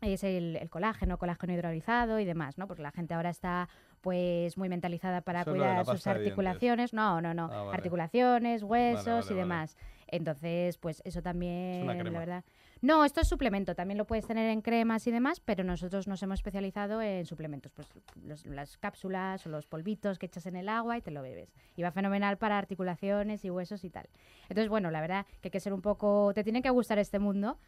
es 0.00 0.24
el, 0.24 0.56
el 0.56 0.70
colágeno, 0.70 1.18
colágeno 1.18 1.52
hidrolizado 1.52 2.18
y 2.18 2.24
demás, 2.24 2.56
¿no? 2.58 2.66
Porque 2.66 2.82
la 2.82 2.90
gente 2.90 3.14
ahora 3.14 3.30
está 3.30 3.68
pues 4.00 4.56
muy 4.56 4.68
mentalizada 4.70 5.20
para 5.20 5.40
es 5.40 5.46
cuidar 5.46 5.84
sus 5.84 6.06
articulaciones. 6.06 6.94
No, 6.94 7.20
no, 7.20 7.34
no. 7.34 7.50
Ah, 7.52 7.62
vale. 7.64 7.76
Articulaciones, 7.76 8.62
huesos 8.62 9.06
vale, 9.06 9.32
y 9.32 9.34
demás. 9.34 9.76
Entonces, 10.08 10.78
pues 10.78 11.02
eso 11.04 11.22
también, 11.22 11.86
crema. 11.86 12.10
la 12.10 12.18
verdad. 12.18 12.44
No, 12.82 13.04
esto 13.04 13.20
es 13.20 13.28
suplemento, 13.28 13.74
también 13.74 13.98
lo 13.98 14.06
puedes 14.06 14.26
tener 14.26 14.48
en 14.48 14.62
cremas 14.62 15.06
y 15.06 15.10
demás, 15.10 15.38
pero 15.40 15.64
nosotros 15.64 16.08
nos 16.08 16.22
hemos 16.22 16.38
especializado 16.38 17.02
en 17.02 17.26
suplementos, 17.26 17.70
pues 17.72 17.86
los- 18.24 18.46
las 18.46 18.78
cápsulas 18.78 19.46
o 19.46 19.50
los 19.50 19.66
polvitos 19.66 20.18
que 20.18 20.24
echas 20.26 20.46
en 20.46 20.56
el 20.56 20.66
agua 20.70 20.96
y 20.96 21.02
te 21.02 21.10
lo 21.10 21.20
bebes. 21.20 21.52
Y 21.76 21.82
va 21.82 21.92
fenomenal 21.92 22.38
para 22.38 22.56
articulaciones 22.56 23.44
y 23.44 23.50
huesos 23.50 23.84
y 23.84 23.90
tal. 23.90 24.08
Entonces, 24.48 24.70
bueno, 24.70 24.90
la 24.90 25.02
verdad 25.02 25.26
que 25.42 25.48
hay 25.48 25.50
que 25.50 25.60
ser 25.60 25.74
un 25.74 25.82
poco, 25.82 26.32
te 26.34 26.42
tiene 26.42 26.62
que 26.62 26.70
gustar 26.70 26.98
este 26.98 27.18
mundo. 27.18 27.58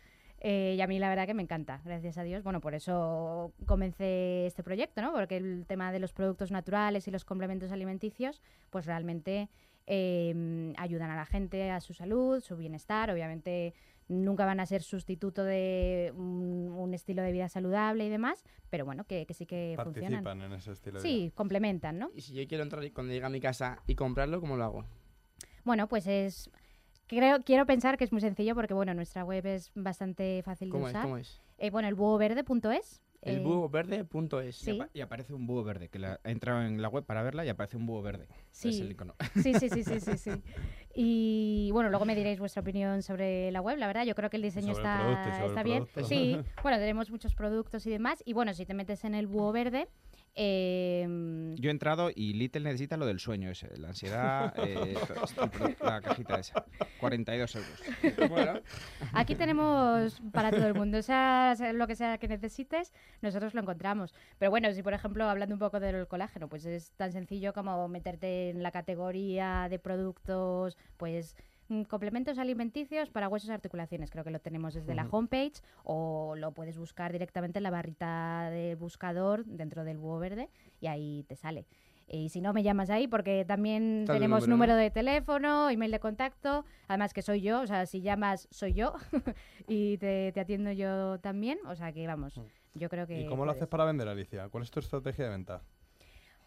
Eh, 0.44 0.74
y 0.76 0.80
a 0.80 0.88
mí 0.88 0.98
la 0.98 1.08
verdad 1.08 1.26
que 1.26 1.34
me 1.34 1.42
encanta, 1.42 1.80
gracias 1.84 2.18
a 2.18 2.24
Dios. 2.24 2.42
Bueno, 2.42 2.60
por 2.60 2.74
eso 2.74 3.52
comencé 3.64 4.44
este 4.46 4.64
proyecto, 4.64 5.00
¿no? 5.00 5.12
Porque 5.12 5.36
el 5.36 5.64
tema 5.68 5.92
de 5.92 6.00
los 6.00 6.12
productos 6.12 6.50
naturales 6.50 7.06
y 7.06 7.12
los 7.12 7.24
complementos 7.24 7.70
alimenticios, 7.70 8.42
pues 8.70 8.84
realmente 8.84 9.48
eh, 9.86 10.72
ayudan 10.78 11.12
a 11.12 11.16
la 11.16 11.26
gente 11.26 11.70
a 11.70 11.80
su 11.80 11.94
salud, 11.94 12.40
su 12.40 12.56
bienestar. 12.56 13.08
Obviamente 13.12 13.72
nunca 14.08 14.44
van 14.44 14.58
a 14.58 14.66
ser 14.66 14.82
sustituto 14.82 15.44
de 15.44 16.12
un, 16.16 16.74
un 16.76 16.92
estilo 16.92 17.22
de 17.22 17.30
vida 17.30 17.48
saludable 17.48 18.04
y 18.04 18.08
demás, 18.08 18.44
pero 18.68 18.84
bueno, 18.84 19.04
que, 19.04 19.26
que 19.26 19.34
sí 19.34 19.46
que 19.46 19.74
funcionan. 19.80 20.24
Participan 20.24 20.42
en 20.42 20.58
ese 20.58 20.72
estilo 20.72 21.00
de 21.00 21.08
Sí, 21.08 21.32
complementan, 21.36 22.00
¿no? 22.00 22.10
Y 22.16 22.20
si 22.20 22.34
yo 22.34 22.46
quiero 22.48 22.64
entrar 22.64 22.82
y 22.82 22.90
cuando 22.90 23.12
llegue 23.12 23.26
a 23.26 23.30
mi 23.30 23.40
casa 23.40 23.80
y 23.86 23.94
comprarlo, 23.94 24.40
¿cómo 24.40 24.56
lo 24.56 24.64
hago? 24.64 24.84
Bueno, 25.64 25.86
pues 25.86 26.08
es... 26.08 26.50
Creo, 27.16 27.42
quiero 27.42 27.66
pensar 27.66 27.98
que 27.98 28.04
es 28.04 28.12
muy 28.12 28.22
sencillo 28.22 28.54
porque, 28.54 28.72
bueno, 28.72 28.94
nuestra 28.94 29.22
web 29.22 29.44
es 29.44 29.70
bastante 29.74 30.42
fácil 30.42 30.70
¿Cómo 30.70 30.86
de 30.86 30.92
es? 30.92 30.96
usar. 30.96 31.02
¿Cómo 31.04 31.18
es? 31.18 31.42
Eh, 31.58 31.70
bueno, 31.70 31.86
el 31.88 31.94
búhoverde.es. 31.94 33.02
El 33.20 33.36
eh, 33.36 33.40
búhoverde.es. 33.40 34.56
Sí. 34.56 34.78
Y 34.94 35.00
aparece 35.02 35.34
un 35.34 35.46
búho 35.46 35.62
verde, 35.62 35.90
que 35.90 35.98
la, 35.98 36.20
he 36.24 36.30
entrado 36.30 36.62
en 36.62 36.80
la 36.80 36.88
web 36.88 37.04
para 37.04 37.22
verla 37.22 37.44
y 37.44 37.50
aparece 37.50 37.76
un 37.76 37.84
búho 37.84 38.00
verde. 38.00 38.28
Sí. 38.50 38.70
Es 38.70 38.80
el 38.80 38.90
icono. 38.90 39.14
Sí, 39.42 39.52
sí, 39.52 39.68
sí, 39.68 39.84
sí, 39.84 40.00
sí, 40.00 40.16
sí. 40.16 40.30
Y 40.94 41.68
bueno, 41.72 41.90
luego 41.90 42.06
me 42.06 42.14
diréis 42.14 42.38
vuestra 42.38 42.62
opinión 42.62 43.02
sobre 43.02 43.52
la 43.52 43.60
web. 43.60 43.76
La 43.76 43.88
verdad, 43.88 44.04
yo 44.04 44.14
creo 44.14 44.30
que 44.30 44.38
el 44.38 44.42
diseño 44.42 44.74
Sobre 44.74 44.88
el 44.88 44.94
está, 44.94 45.04
producto 45.04 45.28
y 45.28 45.32
sobre 45.32 45.44
el 45.44 45.50
está 45.50 45.62
bien. 45.62 46.08
Sí, 46.08 46.38
bueno, 46.62 46.78
tenemos 46.78 47.10
muchos 47.10 47.34
productos 47.34 47.86
y 47.86 47.90
demás. 47.90 48.22
Y 48.24 48.32
bueno, 48.32 48.54
si 48.54 48.64
te 48.64 48.72
metes 48.72 49.04
en 49.04 49.14
el 49.14 49.26
búho 49.26 49.52
verde, 49.52 49.86
eh, 50.34 51.06
Yo 51.58 51.68
he 51.68 51.72
entrado 51.72 52.10
y 52.14 52.32
Little 52.34 52.62
necesita 52.62 52.96
lo 52.96 53.06
del 53.06 53.20
sueño 53.20 53.50
ese, 53.50 53.76
la 53.78 53.88
ansiedad, 53.88 54.54
eh, 54.66 54.94
la 55.82 56.00
cajita 56.00 56.38
esa. 56.38 56.64
42 56.98 57.56
euros. 57.56 58.30
Bueno, 58.30 58.60
aquí 59.12 59.34
tenemos 59.34 60.20
para 60.32 60.50
todo 60.50 60.66
el 60.66 60.74
mundo. 60.74 60.98
O 60.98 61.02
sea, 61.02 61.54
lo 61.72 61.86
que 61.86 61.96
sea 61.96 62.18
que 62.18 62.28
necesites, 62.28 62.92
nosotros 63.20 63.54
lo 63.54 63.60
encontramos. 63.60 64.14
Pero 64.38 64.50
bueno, 64.50 64.72
si 64.72 64.82
por 64.82 64.94
ejemplo, 64.94 65.28
hablando 65.28 65.54
un 65.54 65.58
poco 65.58 65.80
del 65.80 66.06
colágeno, 66.06 66.48
pues 66.48 66.64
es 66.64 66.92
tan 66.92 67.12
sencillo 67.12 67.52
como 67.52 67.88
meterte 67.88 68.50
en 68.50 68.62
la 68.62 68.70
categoría 68.70 69.68
de 69.68 69.78
productos, 69.78 70.76
pues 70.96 71.36
complementos 71.88 72.38
alimenticios 72.38 73.10
para 73.10 73.28
huesos 73.28 73.50
y 73.50 73.52
articulaciones. 73.52 74.10
Creo 74.10 74.24
que 74.24 74.30
lo 74.30 74.40
tenemos 74.40 74.74
desde 74.74 74.94
la 74.94 75.06
homepage 75.10 75.62
o 75.84 76.34
lo 76.36 76.52
puedes 76.52 76.78
buscar 76.78 77.12
directamente 77.12 77.58
en 77.58 77.64
la 77.64 77.70
barrita 77.70 78.48
de 78.50 78.74
buscador 78.74 79.44
dentro 79.44 79.84
del 79.84 79.98
búho 79.98 80.18
verde 80.18 80.48
y 80.80 80.86
ahí 80.86 81.24
te 81.28 81.36
sale. 81.36 81.66
Y 82.08 82.28
si 82.28 82.40
no, 82.40 82.52
me 82.52 82.62
llamas 82.62 82.90
ahí 82.90 83.08
porque 83.08 83.44
también 83.44 84.04
tenemos 84.06 84.46
número, 84.46 84.76
de 84.76 84.90
teléfono, 84.90 85.70
email 85.70 85.90
de 85.90 86.00
contacto, 86.00 86.64
además 86.88 87.14
que 87.14 87.22
soy 87.22 87.40
yo, 87.40 87.62
o 87.62 87.66
sea, 87.66 87.86
si 87.86 88.02
llamas 88.02 88.48
soy 88.50 88.74
yo 88.74 88.94
y 89.68 89.96
te, 89.98 90.32
te 90.32 90.40
atiendo 90.40 90.72
yo 90.72 91.18
también, 91.20 91.58
o 91.66 91.74
sea 91.74 91.92
que 91.92 92.06
vamos, 92.06 92.38
yo 92.74 92.88
creo 92.88 93.06
que... 93.06 93.22
¿Y 93.22 93.26
cómo 93.26 93.44
lo 93.44 93.52
haces 93.52 93.68
para 93.68 93.84
vender, 93.84 94.08
Alicia? 94.08 94.48
¿Cuál 94.48 94.64
es 94.64 94.70
tu 94.70 94.80
estrategia 94.80 95.24
de 95.24 95.30
venta? 95.30 95.62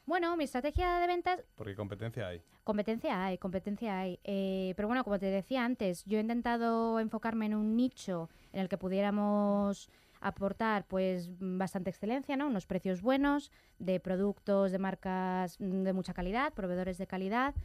Bueno, 0.05 0.37
mi 0.37 0.43
estrategia 0.43 0.99
de 0.99 1.07
ventas 1.07 1.43
Porque 1.55 1.75
competencia 1.75 2.27
hay. 2.27 2.41
Competencia 2.63 3.25
hay, 3.25 3.37
competencia 3.37 3.99
hay. 3.99 4.19
Eh, 4.23 4.73
pero 4.75 4.87
bueno, 4.87 5.03
como 5.03 5.17
te 5.17 5.27
decía 5.27 5.65
antes, 5.65 6.03
yo 6.05 6.17
he 6.17 6.21
intentado 6.21 6.99
enfocarme 6.99 7.47
en 7.47 7.55
un 7.55 7.75
nicho 7.75 8.29
en 8.53 8.61
el 8.61 8.69
que 8.69 8.77
pudiéramos 8.77 9.89
aportar 10.21 10.85
pues 10.87 11.29
bastante 11.39 11.89
excelencia, 11.89 12.35
¿no? 12.37 12.47
Unos 12.47 12.65
precios 12.65 13.01
buenos 13.01 13.51
de 13.79 13.99
productos 13.99 14.71
de 14.71 14.79
marcas 14.79 15.59
mm, 15.59 15.83
de 15.83 15.93
mucha 15.93 16.13
calidad, 16.13 16.53
proveedores 16.53 16.97
de 16.97 17.07
calidad. 17.07 17.55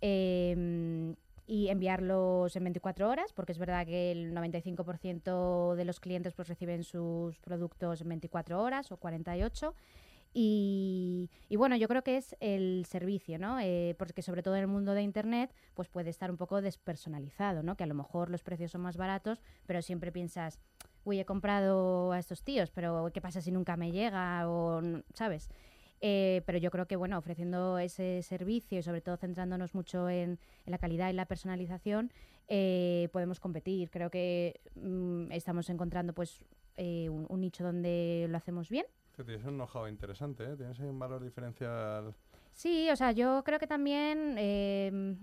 eh, 0.00 1.14
y 1.50 1.68
enviarlos 1.68 2.54
en 2.54 2.62
24 2.62 3.08
horas, 3.10 3.32
porque 3.32 3.50
es 3.50 3.58
verdad 3.58 3.84
que 3.84 4.12
el 4.12 4.32
95% 4.32 5.74
de 5.74 5.84
los 5.84 5.98
clientes 5.98 6.32
pues 6.32 6.46
reciben 6.46 6.84
sus 6.84 7.40
productos 7.40 8.00
en 8.00 8.08
24 8.08 8.62
horas 8.62 8.92
o 8.92 8.96
48. 8.96 9.74
Y, 10.32 11.28
bueno, 11.56 11.76
yo 11.76 11.88
creo 11.88 12.02
que 12.02 12.16
es 12.16 12.36
el 12.40 12.86
servicio, 12.88 13.38
¿no? 13.38 13.58
Eh, 13.60 13.96
porque 13.98 14.22
sobre 14.22 14.42
todo 14.42 14.54
en 14.54 14.62
el 14.62 14.68
mundo 14.68 14.94
de 14.94 15.02
Internet, 15.02 15.52
pues 15.74 15.88
puede 15.88 16.10
estar 16.10 16.30
un 16.30 16.36
poco 16.36 16.62
despersonalizado, 16.62 17.62
¿no? 17.62 17.76
Que 17.76 17.84
a 17.84 17.88
lo 17.88 17.94
mejor 17.94 18.30
los 18.30 18.42
precios 18.42 18.70
son 18.70 18.82
más 18.82 18.96
baratos, 18.96 19.42
pero 19.66 19.82
siempre 19.82 20.12
piensas, 20.12 20.60
uy, 21.04 21.18
he 21.18 21.24
comprado 21.24 22.12
a 22.12 22.18
estos 22.18 22.44
tíos, 22.44 22.70
pero 22.70 23.10
¿qué 23.12 23.20
pasa 23.20 23.40
si 23.40 23.50
nunca 23.50 23.76
me 23.76 23.90
llega? 23.90 24.48
O, 24.48 24.80
¿sabes? 25.14 25.50
Eh, 26.00 26.42
pero 26.46 26.58
yo 26.58 26.70
creo 26.70 26.86
que, 26.86 26.96
bueno, 26.96 27.18
ofreciendo 27.18 27.78
ese 27.78 28.22
servicio 28.22 28.78
y 28.78 28.82
sobre 28.82 29.00
todo 29.00 29.16
centrándonos 29.16 29.74
mucho 29.74 30.08
en, 30.08 30.38
la 30.64 30.78
calidad 30.78 31.10
y 31.10 31.12
la 31.12 31.26
personalización, 31.26 32.12
eh, 32.46 33.08
podemos 33.12 33.40
competir. 33.40 33.90
Creo 33.90 34.10
que 34.10 34.60
mm, 34.76 35.32
estamos 35.32 35.68
encontrando, 35.70 36.14
pues, 36.14 36.44
eh, 36.76 37.08
un 37.10 37.40
nicho 37.40 37.64
donde 37.64 38.26
lo 38.30 38.36
hacemos 38.36 38.70
bien 38.70 38.86
Que 39.20 39.24
tienes 39.24 39.44
un 39.44 39.56
know-how 39.58 39.86
interesante, 39.86 40.44
¿eh? 40.44 40.56
Tienes 40.56 40.80
ahí 40.80 40.86
un 40.88 40.98
valor 40.98 41.22
diferencial. 41.22 42.14
Sí, 42.54 42.88
o 42.90 42.96
sea, 42.96 43.12
yo 43.12 43.42
creo 43.44 43.58
que 43.58 43.66
también 43.66 44.34
eh, 44.38 45.14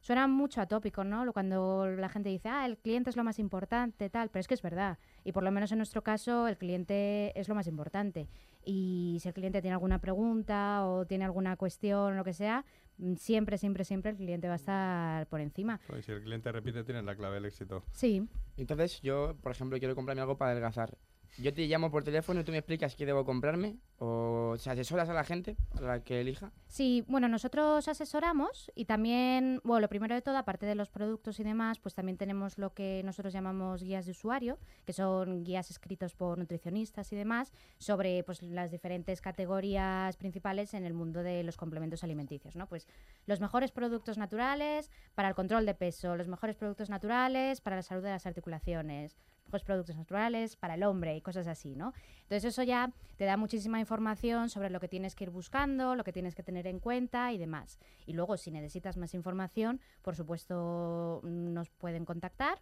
suena 0.00 0.26
mucho 0.26 0.60
atópico, 0.60 1.04
¿no? 1.04 1.24
Lo- 1.24 1.32
Cuando 1.32 1.86
la 1.86 2.08
gente 2.08 2.30
dice, 2.30 2.48
ah, 2.48 2.66
el 2.66 2.76
cliente 2.78 3.10
es 3.10 3.16
lo 3.16 3.22
más 3.22 3.38
importante, 3.38 4.10
tal, 4.10 4.28
pero 4.30 4.40
es 4.40 4.48
que 4.48 4.54
es 4.54 4.62
verdad. 4.62 4.98
Y 5.22 5.30
por 5.30 5.44
lo 5.44 5.52
menos 5.52 5.70
en 5.70 5.78
nuestro 5.78 6.02
caso, 6.02 6.48
el 6.48 6.58
cliente 6.58 7.38
es 7.38 7.48
lo 7.48 7.54
más 7.54 7.68
importante. 7.68 8.28
Y 8.64 9.18
si 9.20 9.28
el 9.28 9.34
cliente 9.34 9.62
tiene 9.62 9.74
alguna 9.74 10.00
pregunta 10.00 10.84
o 10.84 11.06
tiene 11.06 11.24
alguna 11.24 11.56
cuestión, 11.56 12.16
lo 12.16 12.24
que 12.24 12.32
sea, 12.34 12.64
mm, 12.98 13.14
siempre, 13.14 13.56
siempre, 13.56 13.84
siempre 13.84 14.10
el 14.10 14.16
cliente 14.16 14.48
va 14.48 14.54
a 14.54 14.56
estar 14.56 15.26
por 15.28 15.40
encima. 15.40 15.78
Pues 15.86 16.06
si 16.06 16.10
el 16.10 16.24
cliente 16.24 16.50
repite, 16.50 16.82
tienes 16.82 17.04
la 17.04 17.14
clave 17.14 17.36
del 17.36 17.44
éxito. 17.44 17.84
Sí. 17.92 18.28
Entonces, 18.56 19.00
yo, 19.00 19.36
por 19.40 19.52
ejemplo, 19.52 19.78
quiero 19.78 19.94
comprarme 19.94 20.22
algo 20.22 20.36
para 20.36 20.50
adelgazar. 20.50 20.98
Yo 21.36 21.52
te 21.52 21.66
llamo 21.66 21.90
por 21.90 22.04
teléfono 22.04 22.40
y 22.40 22.44
tú 22.44 22.52
me 22.52 22.58
explicas 22.58 22.94
qué 22.94 23.06
debo 23.06 23.24
comprarme. 23.24 23.76
O 23.98 24.54
se 24.56 24.70
asesoras 24.70 25.08
a 25.08 25.14
la 25.14 25.24
gente, 25.24 25.56
a 25.76 25.80
la 25.80 26.04
que 26.04 26.20
elija. 26.20 26.52
Sí, 26.68 27.04
bueno, 27.08 27.28
nosotros 27.28 27.88
asesoramos 27.88 28.70
y 28.74 28.84
también, 28.84 29.60
bueno, 29.64 29.80
lo 29.80 29.88
primero 29.88 30.14
de 30.14 30.22
todo, 30.22 30.36
aparte 30.36 30.66
de 30.66 30.74
los 30.74 30.90
productos 30.90 31.40
y 31.40 31.44
demás, 31.44 31.78
pues 31.78 31.94
también 31.94 32.16
tenemos 32.16 32.58
lo 32.58 32.72
que 32.72 33.02
nosotros 33.04 33.32
llamamos 33.32 33.82
guías 33.82 34.06
de 34.06 34.12
usuario, 34.12 34.58
que 34.84 34.92
son 34.92 35.42
guías 35.44 35.70
escritos 35.70 36.14
por 36.14 36.38
nutricionistas 36.38 37.12
y 37.12 37.16
demás, 37.16 37.52
sobre 37.78 38.22
pues 38.24 38.42
las 38.42 38.70
diferentes 38.70 39.20
categorías 39.20 40.16
principales 40.16 40.74
en 40.74 40.84
el 40.84 40.94
mundo 40.94 41.22
de 41.22 41.42
los 41.42 41.56
complementos 41.56 42.04
alimenticios, 42.04 42.54
¿no? 42.54 42.68
Pues 42.68 42.86
los 43.26 43.40
mejores 43.40 43.72
productos 43.72 44.18
naturales 44.18 44.90
para 45.14 45.28
el 45.28 45.34
control 45.34 45.66
de 45.66 45.74
peso, 45.74 46.16
los 46.16 46.28
mejores 46.28 46.56
productos 46.56 46.90
naturales 46.90 47.60
para 47.60 47.76
la 47.76 47.82
salud 47.82 48.02
de 48.02 48.10
las 48.10 48.26
articulaciones, 48.26 49.16
productos 49.62 49.96
naturales 49.96 50.56
para 50.56 50.74
el 50.74 50.82
hombre 50.82 51.16
y 51.16 51.20
cosas 51.20 51.46
así, 51.46 51.76
¿no? 51.76 51.92
Entonces 52.22 52.44
eso 52.44 52.62
ya 52.62 52.92
te 53.16 53.24
da 53.24 53.36
muchísima 53.36 53.78
información 53.78 54.50
sobre 54.50 54.70
lo 54.70 54.80
que 54.80 54.88
tienes 54.88 55.14
que 55.14 55.24
ir 55.24 55.30
buscando, 55.30 55.94
lo 55.94 56.02
que 56.02 56.12
tienes 56.12 56.34
que 56.34 56.42
tener 56.42 56.66
en 56.66 56.80
cuenta 56.80 57.32
y 57.32 57.38
demás. 57.38 57.78
Y 58.06 58.14
luego, 58.14 58.36
si 58.36 58.50
necesitas 58.50 58.96
más 58.96 59.14
información, 59.14 59.80
por 60.02 60.16
supuesto, 60.16 61.20
nos 61.22 61.70
pueden 61.70 62.04
contactar 62.04 62.60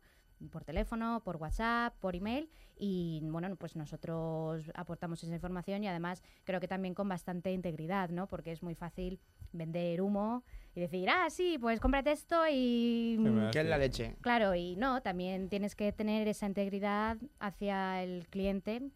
por 0.51 0.64
teléfono, 0.64 1.22
por 1.24 1.36
WhatsApp, 1.36 1.95
por 2.01 2.16
email 2.16 2.51
y 2.76 3.20
bueno, 3.22 3.55
pues 3.57 3.76
nosotros 3.76 4.70
aportamos 4.74 5.22
esa 5.22 5.32
información 5.32 5.84
y 5.84 5.88
además 5.88 6.22
creo 6.45 6.61
que 6.61 6.68
también 6.68 6.95
con 6.95 7.09
bastante 7.09 7.53
integridad, 7.53 8.11
¿no? 8.11 8.26
Porque 8.26 8.53
es 8.53 8.62
muy 8.62 8.74
fácil 8.74 9.20
vender 9.53 10.00
humo 10.00 10.44
y 10.74 10.80
decir, 10.80 11.09
ah, 11.11 11.28
sí, 11.30 11.59
pues 11.61 11.80
cómprate 11.80 12.12
esto 12.12 12.44
y... 12.50 13.16
das 13.18 13.53
¿Qué 13.53 13.61
es 13.61 13.66
la 13.66 13.78
leche? 13.78 14.16
Claro, 14.20 14.55
y 14.55 14.76
no, 14.76 15.03
también 15.03 15.48
tienes 15.48 15.74
que 15.74 15.92
tener 15.92 16.28
esa 16.28 16.46
integridad 16.46 17.18
hacia 17.38 18.03
el 18.03 18.26
cliente 18.28 18.90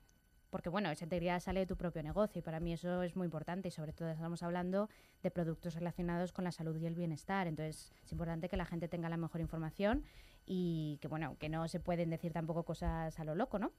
porque 0.51 0.71
bueno, 0.71 0.91
esa 0.91 1.05
integridad 1.05 1.41
sale 1.41 1.61
de 1.61 1.67
tu 1.67 1.77
propio 1.77 2.03
negocio 2.03 2.39
y 2.39 2.43
para 2.43 2.61
mí 2.61 2.73
eso 2.73 3.03
es 3.03 3.15
muy 3.15 3.27
importante 3.27 3.69
y 3.69 3.71
sobre 3.71 3.93
todo 3.93 4.09
estamos 4.09 4.43
hablando 4.43 4.89
de 5.23 5.31
productos 5.31 5.75
relacionados 5.75 6.33
con 6.33 6.45
la 6.45 6.53
salud 6.53 6.75
y 6.81 6.87
el 6.87 6.95
bienestar. 6.95 7.47
Entonces 7.47 7.93
es 8.03 8.13
importante 8.13 8.49
que 8.49 8.57
la 8.57 8.65
gente 8.65 8.89
tenga 8.89 9.11
la 9.11 9.17
mejor 9.19 9.43
información 9.43 10.05
y 10.47 10.99
que 11.03 11.09
bueno, 11.09 11.37
que 11.39 11.49
no 11.49 11.69
se 11.69 11.81
pueden 11.81 12.11
decir 12.11 12.33
tampoco 12.33 12.63
cosas 12.63 13.19
a 13.19 13.25
lo 13.25 13.35
loco, 13.35 13.59
¿no? 13.59 13.73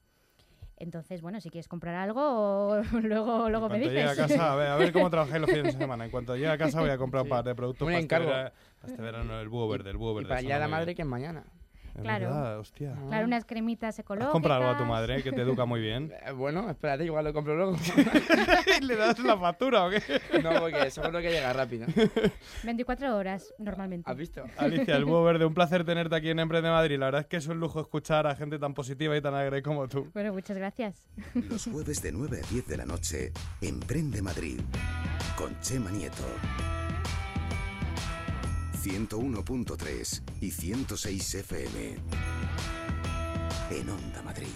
Entonces, 0.80 1.21
bueno, 1.21 1.41
si 1.41 1.49
quieres 1.49 1.67
comprar 1.67 1.95
algo, 1.95 2.82
luego, 3.01 3.49
luego 3.49 3.67
me 3.69 3.80
dices. 3.80 3.93
llegue 3.93 4.09
a 4.09 4.15
casa, 4.15 4.53
a 4.53 4.55
ver, 4.55 4.67
a 4.67 4.75
ver 4.78 4.93
cómo 4.93 5.09
trabajáis 5.09 5.41
los 5.41 5.49
fines 5.49 5.73
de 5.73 5.80
semana. 5.80 6.05
En 6.05 6.11
cuanto 6.11 6.36
llegue 6.36 6.49
a 6.49 6.57
casa 6.57 6.80
voy 6.82 6.89
a 6.91 6.97
comprar 6.97 7.23
un 7.23 7.30
par 7.30 7.43
de 7.43 7.55
productos 7.55 7.88
Un 7.88 7.93
para 7.93 7.99
este, 7.99 8.15
para 8.15 8.53
este 8.86 9.01
verano, 9.01 9.39
el 9.39 9.49
búho 9.49 9.67
verde, 9.67 9.89
el 9.89 9.97
búho 9.97 10.11
Y 10.11 10.15
verde. 10.15 10.30
para 10.30 10.39
eso 10.39 10.47
allá 10.47 10.59
la 10.59 10.67
madre 10.67 10.93
que 10.95 11.01
es 11.01 11.07
mañana. 11.07 11.43
Claro. 12.02 12.26
verdad, 12.28 12.60
hostia. 12.60 12.95
Claro, 13.08 13.26
unas 13.26 13.45
cremitas 13.45 13.95
¿Has 13.95 14.00
ecológicas. 14.00 14.32
comprado 14.32 14.62
algo 14.62 14.76
a 14.76 14.78
tu 14.78 14.86
madre 14.86 15.24
que 15.24 15.32
te 15.32 15.41
educa 15.41 15.66
muy 15.66 15.82
bien? 15.82 16.12
Eh, 16.26 16.32
Bueno, 16.32 16.70
espérate, 16.70 17.06
igual 17.06 17.26
lo 17.26 17.34
compro 17.34 17.56
luego. 17.56 17.76
¿Le 18.82 18.95
das 18.95 19.20
la 19.20 19.38
factura 19.38 19.86
o 19.86 19.89
qué? 19.89 20.02
no, 20.43 20.60
porque 20.60 20.91
seguro 20.91 21.20
que 21.22 21.30
llega 21.32 21.54
rápido. 21.54 21.88
24 22.64 23.16
horas 23.16 23.54
normalmente. 23.60 24.10
¿Has 24.10 24.18
visto? 24.18 24.43
Alicia, 24.58 24.95
el 24.95 25.06
búho 25.06 25.24
verde, 25.24 25.45
un 25.45 25.54
placer 25.54 25.84
tenerte 25.86 26.16
aquí 26.16 26.30
en 26.30 26.39
Emprende 26.39 26.70
Madrid. 26.70 26.98
La 27.00 27.06
verdad 27.08 27.22
es 27.22 27.28
que 27.28 27.38
es 27.38 27.48
un 27.48 27.60
lujo 27.60 27.80
escuchar 27.82 28.28
a 28.28 28.36
gente 28.36 28.60
tan 28.60 28.74
positiva 28.74 29.16
y 29.18 29.22
tan 29.22 29.34
alegre 29.34 29.62
como 29.62 29.88
tú. 29.88 30.10
Bueno, 30.14 30.34
muchas 30.34 30.58
gracias. 30.58 31.04
Los 31.34 31.66
jueves 31.66 32.02
de 32.02 32.12
9 32.12 32.41
a 32.43 32.48
10 32.52 32.68
de 32.68 32.78
la 32.78 32.86
noche, 32.86 33.32
Emprende 33.62 34.22
Madrid, 34.22 34.60
con 35.38 35.60
Chema 35.62 35.91
Nieto. 35.91 36.24
101.3 38.88 40.21
y 40.39 40.51
106 40.51 41.35
FM. 41.35 41.97
En 43.71 43.89
Onda 43.89 44.21
Madrid. 44.23 44.47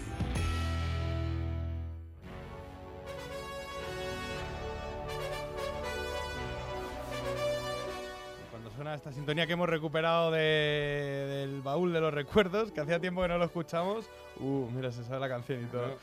Esta 8.86 9.12
sintonía 9.12 9.46
que 9.46 9.52
hemos 9.52 9.68
recuperado 9.68 10.30
de- 10.30 10.40
del 11.48 11.60
baúl 11.62 11.92
de 11.92 12.00
los 12.00 12.12
recuerdos, 12.12 12.72
que 12.72 12.80
hacía 12.80 12.98
tiempo 13.00 13.22
que 13.22 13.28
no 13.28 13.38
lo 13.38 13.44
escuchamos. 13.44 14.06
Uh, 14.40 14.68
mira, 14.74 14.90
se 14.90 15.04
sabe 15.04 15.20
la 15.20 15.28
canción 15.28 15.62
y 15.62 15.66
todo. 15.66 15.96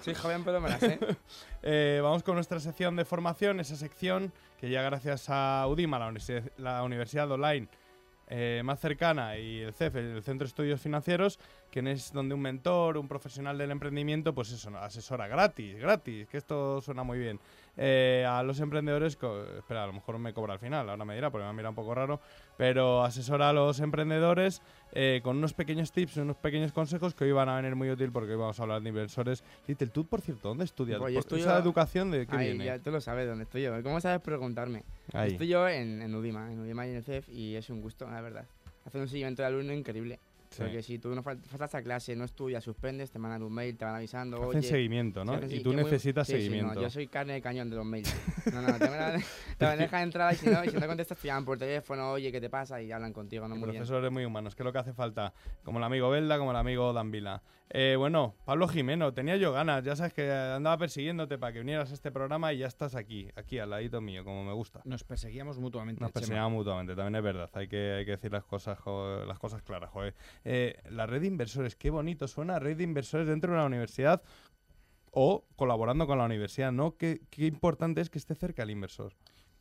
Soy 0.00 0.14
joven, 0.14 0.42
pero 0.44 0.60
me 0.60 0.68
la 0.70 0.78
sé. 0.78 0.98
Eh, 1.66 2.00
vamos 2.02 2.22
con 2.22 2.34
nuestra 2.34 2.60
sección 2.60 2.94
de 2.96 3.04
formación, 3.06 3.58
esa 3.58 3.74
sección 3.76 4.32
que 4.60 4.68
ya 4.68 4.82
gracias 4.82 5.26
a 5.30 5.66
UDIMA, 5.68 5.98
la, 5.98 6.10
universi- 6.10 6.50
la 6.58 6.82
universidad 6.82 7.30
online 7.30 7.68
eh, 8.28 8.60
más 8.64 8.80
cercana, 8.80 9.38
y 9.38 9.60
el 9.60 9.72
CEF, 9.72 9.96
el 9.96 10.22
Centro 10.22 10.44
de 10.44 10.48
Estudios 10.48 10.80
Financieros, 10.82 11.38
que 11.74 11.90
es 11.90 12.12
donde 12.12 12.36
un 12.36 12.40
mentor, 12.40 12.96
un 12.98 13.08
profesional 13.08 13.58
del 13.58 13.72
emprendimiento, 13.72 14.32
pues 14.32 14.52
eso, 14.52 14.70
asesora 14.78 15.26
gratis, 15.26 15.76
gratis, 15.76 16.28
que 16.28 16.36
esto 16.36 16.80
suena 16.80 17.02
muy 17.02 17.18
bien. 17.18 17.40
eh, 17.76 18.24
a 18.28 18.44
los 18.44 18.60
emprendedores, 18.60 19.18
espera, 19.58 19.82
a 19.82 19.86
lo 19.88 19.92
mejor 19.94 20.16
me 20.20 20.32
cobra 20.32 20.52
al 20.52 20.60
final, 20.60 20.88
ahora 20.88 21.04
me 21.04 21.16
dirá, 21.16 21.30
porque 21.32 21.44
me 21.48 21.52
mira 21.54 21.70
un 21.70 21.74
poco 21.74 21.92
raro, 21.92 22.20
pero 22.56 23.02
asesora 23.02 23.48
a 23.48 23.52
los 23.52 23.80
emprendedores 23.80 24.62
eh, 24.92 25.20
con 25.24 25.38
unos 25.38 25.52
pequeños 25.54 25.90
tips, 25.90 26.18
unos 26.18 26.36
pequeños 26.36 26.70
consejos 26.72 27.12
que 27.16 27.24
hoy 27.24 27.32
van 27.32 27.48
a 27.48 27.56
venir 27.56 27.74
muy 27.74 27.90
útil 27.90 28.12
porque 28.12 28.30
hoy 28.30 28.38
vamos 28.38 28.60
a 28.60 28.62
hablar 28.62 28.80
de 28.80 28.90
inversores. 28.90 29.42
Little, 29.66 29.88
¿tú, 29.88 30.04
por 30.06 30.20
cierto, 30.20 30.50
dónde 30.50 30.64
estudias? 30.64 31.00
Pues 31.00 31.12
yo 31.14 31.18
estudio- 31.18 31.42
¿Esa 31.42 31.58
educación 31.58 32.12
de 32.12 32.24
qué 32.28 32.36
Ay, 32.36 32.50
viene? 32.50 32.64
ya 32.66 32.78
tú 32.78 32.92
lo 32.92 33.00
sabes 33.00 33.26
dónde 33.26 33.42
estoy 33.42 33.62
yo. 33.62 33.82
¿Cómo 33.82 34.00
sabes 34.00 34.20
preguntarme? 34.20 34.84
Ahí. 35.12 35.32
Estoy 35.32 35.48
yo 35.48 35.66
en, 35.68 36.00
en 36.02 36.14
UDIMA, 36.14 36.52
en 36.52 36.60
UDIMA 36.60 36.86
y 36.86 36.90
en 36.90 36.96
el 36.98 37.02
CEF, 37.02 37.28
y 37.28 37.56
es 37.56 37.68
un 37.70 37.80
gusto, 37.80 38.08
la 38.08 38.20
verdad. 38.20 38.44
Hacer 38.86 39.00
un 39.00 39.08
seguimiento 39.08 39.42
de 39.42 39.48
alumno 39.48 39.72
increíble. 39.72 40.20
Sí. 40.54 40.62
Porque 40.62 40.82
si 40.82 40.98
tú 40.98 41.14
no 41.14 41.22
fal- 41.22 41.40
faltas 41.42 41.74
a 41.74 41.82
clase, 41.82 42.14
no 42.16 42.24
estudias, 42.24 42.62
suspendes, 42.64 43.10
te 43.10 43.18
mandan 43.18 43.42
un 43.42 43.52
mail, 43.52 43.76
te 43.76 43.84
van 43.84 43.94
avisando. 43.96 44.36
Hacen 44.36 44.58
oye, 44.60 44.62
seguimiento, 44.68 45.24
¿no? 45.24 45.34
Y 45.46 45.60
tú 45.60 45.72
muy- 45.72 45.82
necesitas 45.82 46.26
sí, 46.26 46.32
sí, 46.34 46.38
no, 46.38 46.44
seguimiento. 46.44 46.82
yo 46.82 46.90
soy 46.90 47.06
carne 47.08 47.34
de 47.34 47.42
cañón 47.42 47.70
de 47.70 47.76
los 47.76 47.84
mails. 47.84 48.14
No, 48.54 48.60
no, 48.62 48.74
te, 48.78 48.84
van 48.88 49.22
a- 49.72 49.76
dejar 49.76 50.02
entrar 50.02 50.32
y 50.32 50.36
si 50.36 50.46
no, 50.48 50.64
y 50.64 50.68
si 50.70 50.76
no 50.76 50.86
contestas, 50.86 51.18
te 51.18 51.26
llaman 51.28 51.44
por 51.44 51.58
teléfono, 51.58 52.12
oye, 52.12 52.30
¿qué 52.30 52.40
te 52.40 52.50
pasa? 52.50 52.80
Y 52.80 52.92
hablan 52.92 53.12
contigo, 53.12 53.48
no 53.48 53.56
muy 53.56 53.64
bien. 53.70 53.76
profesores 53.76 54.10
muy 54.12 54.24
humanos, 54.24 54.54
que 54.54 54.62
es 54.62 54.64
lo 54.64 54.72
que 54.72 54.78
hace 54.78 54.92
falta. 54.92 55.32
Como 55.64 55.78
el 55.78 55.84
amigo 55.84 56.10
Belda, 56.10 56.38
como 56.38 56.50
el 56.52 56.56
amigo 56.56 56.92
Dan 56.92 57.10
Vila. 57.10 57.42
Eh, 57.70 57.96
bueno, 57.98 58.34
Pablo 58.44 58.68
Jimeno, 58.68 59.12
tenía 59.14 59.36
yo 59.36 59.50
ganas. 59.52 59.82
Ya 59.82 59.96
sabes 59.96 60.12
que 60.12 60.30
andaba 60.30 60.76
persiguiéndote 60.78 61.38
para 61.38 61.52
que 61.54 61.60
vinieras 61.60 61.90
a 61.90 61.94
este 61.94 62.12
programa 62.12 62.52
y 62.52 62.58
ya 62.58 62.66
estás 62.66 62.94
aquí, 62.94 63.28
aquí 63.34 63.58
al 63.58 63.70
ladito 63.70 64.00
mío, 64.00 64.22
como 64.22 64.44
me 64.44 64.52
gusta. 64.52 64.82
Nos 64.84 65.02
perseguíamos 65.02 65.58
mutuamente. 65.58 66.00
Nos 66.00 66.12
perseguíamos 66.12 66.52
mutuamente, 66.52 66.94
también 66.94 67.16
es 67.16 67.22
verdad. 67.22 67.50
Hay 67.54 67.66
que, 67.66 67.94
hay 67.94 68.04
que 68.04 68.12
decir 68.12 68.30
las 68.30 68.44
cosas, 68.44 68.78
jo- 68.78 69.24
las 69.24 69.38
cosas 69.38 69.62
claras, 69.62 69.90
joder. 69.90 70.14
Eh, 70.44 70.76
la 70.90 71.06
red 71.06 71.22
de 71.22 71.26
inversores, 71.26 71.76
qué 71.76 71.90
bonito 71.90 72.28
suena, 72.28 72.58
red 72.58 72.76
de 72.76 72.84
inversores 72.84 73.26
dentro 73.26 73.50
de 73.52 73.58
una 73.58 73.66
universidad 73.66 74.22
o 75.10 75.46
colaborando 75.56 76.06
con 76.06 76.18
la 76.18 76.24
universidad, 76.24 76.72
¿no? 76.72 76.96
Qué, 76.96 77.22
qué 77.30 77.46
importante 77.46 78.00
es 78.00 78.10
que 78.10 78.18
esté 78.18 78.34
cerca 78.34 78.62
el 78.62 78.70
inversor. 78.70 79.14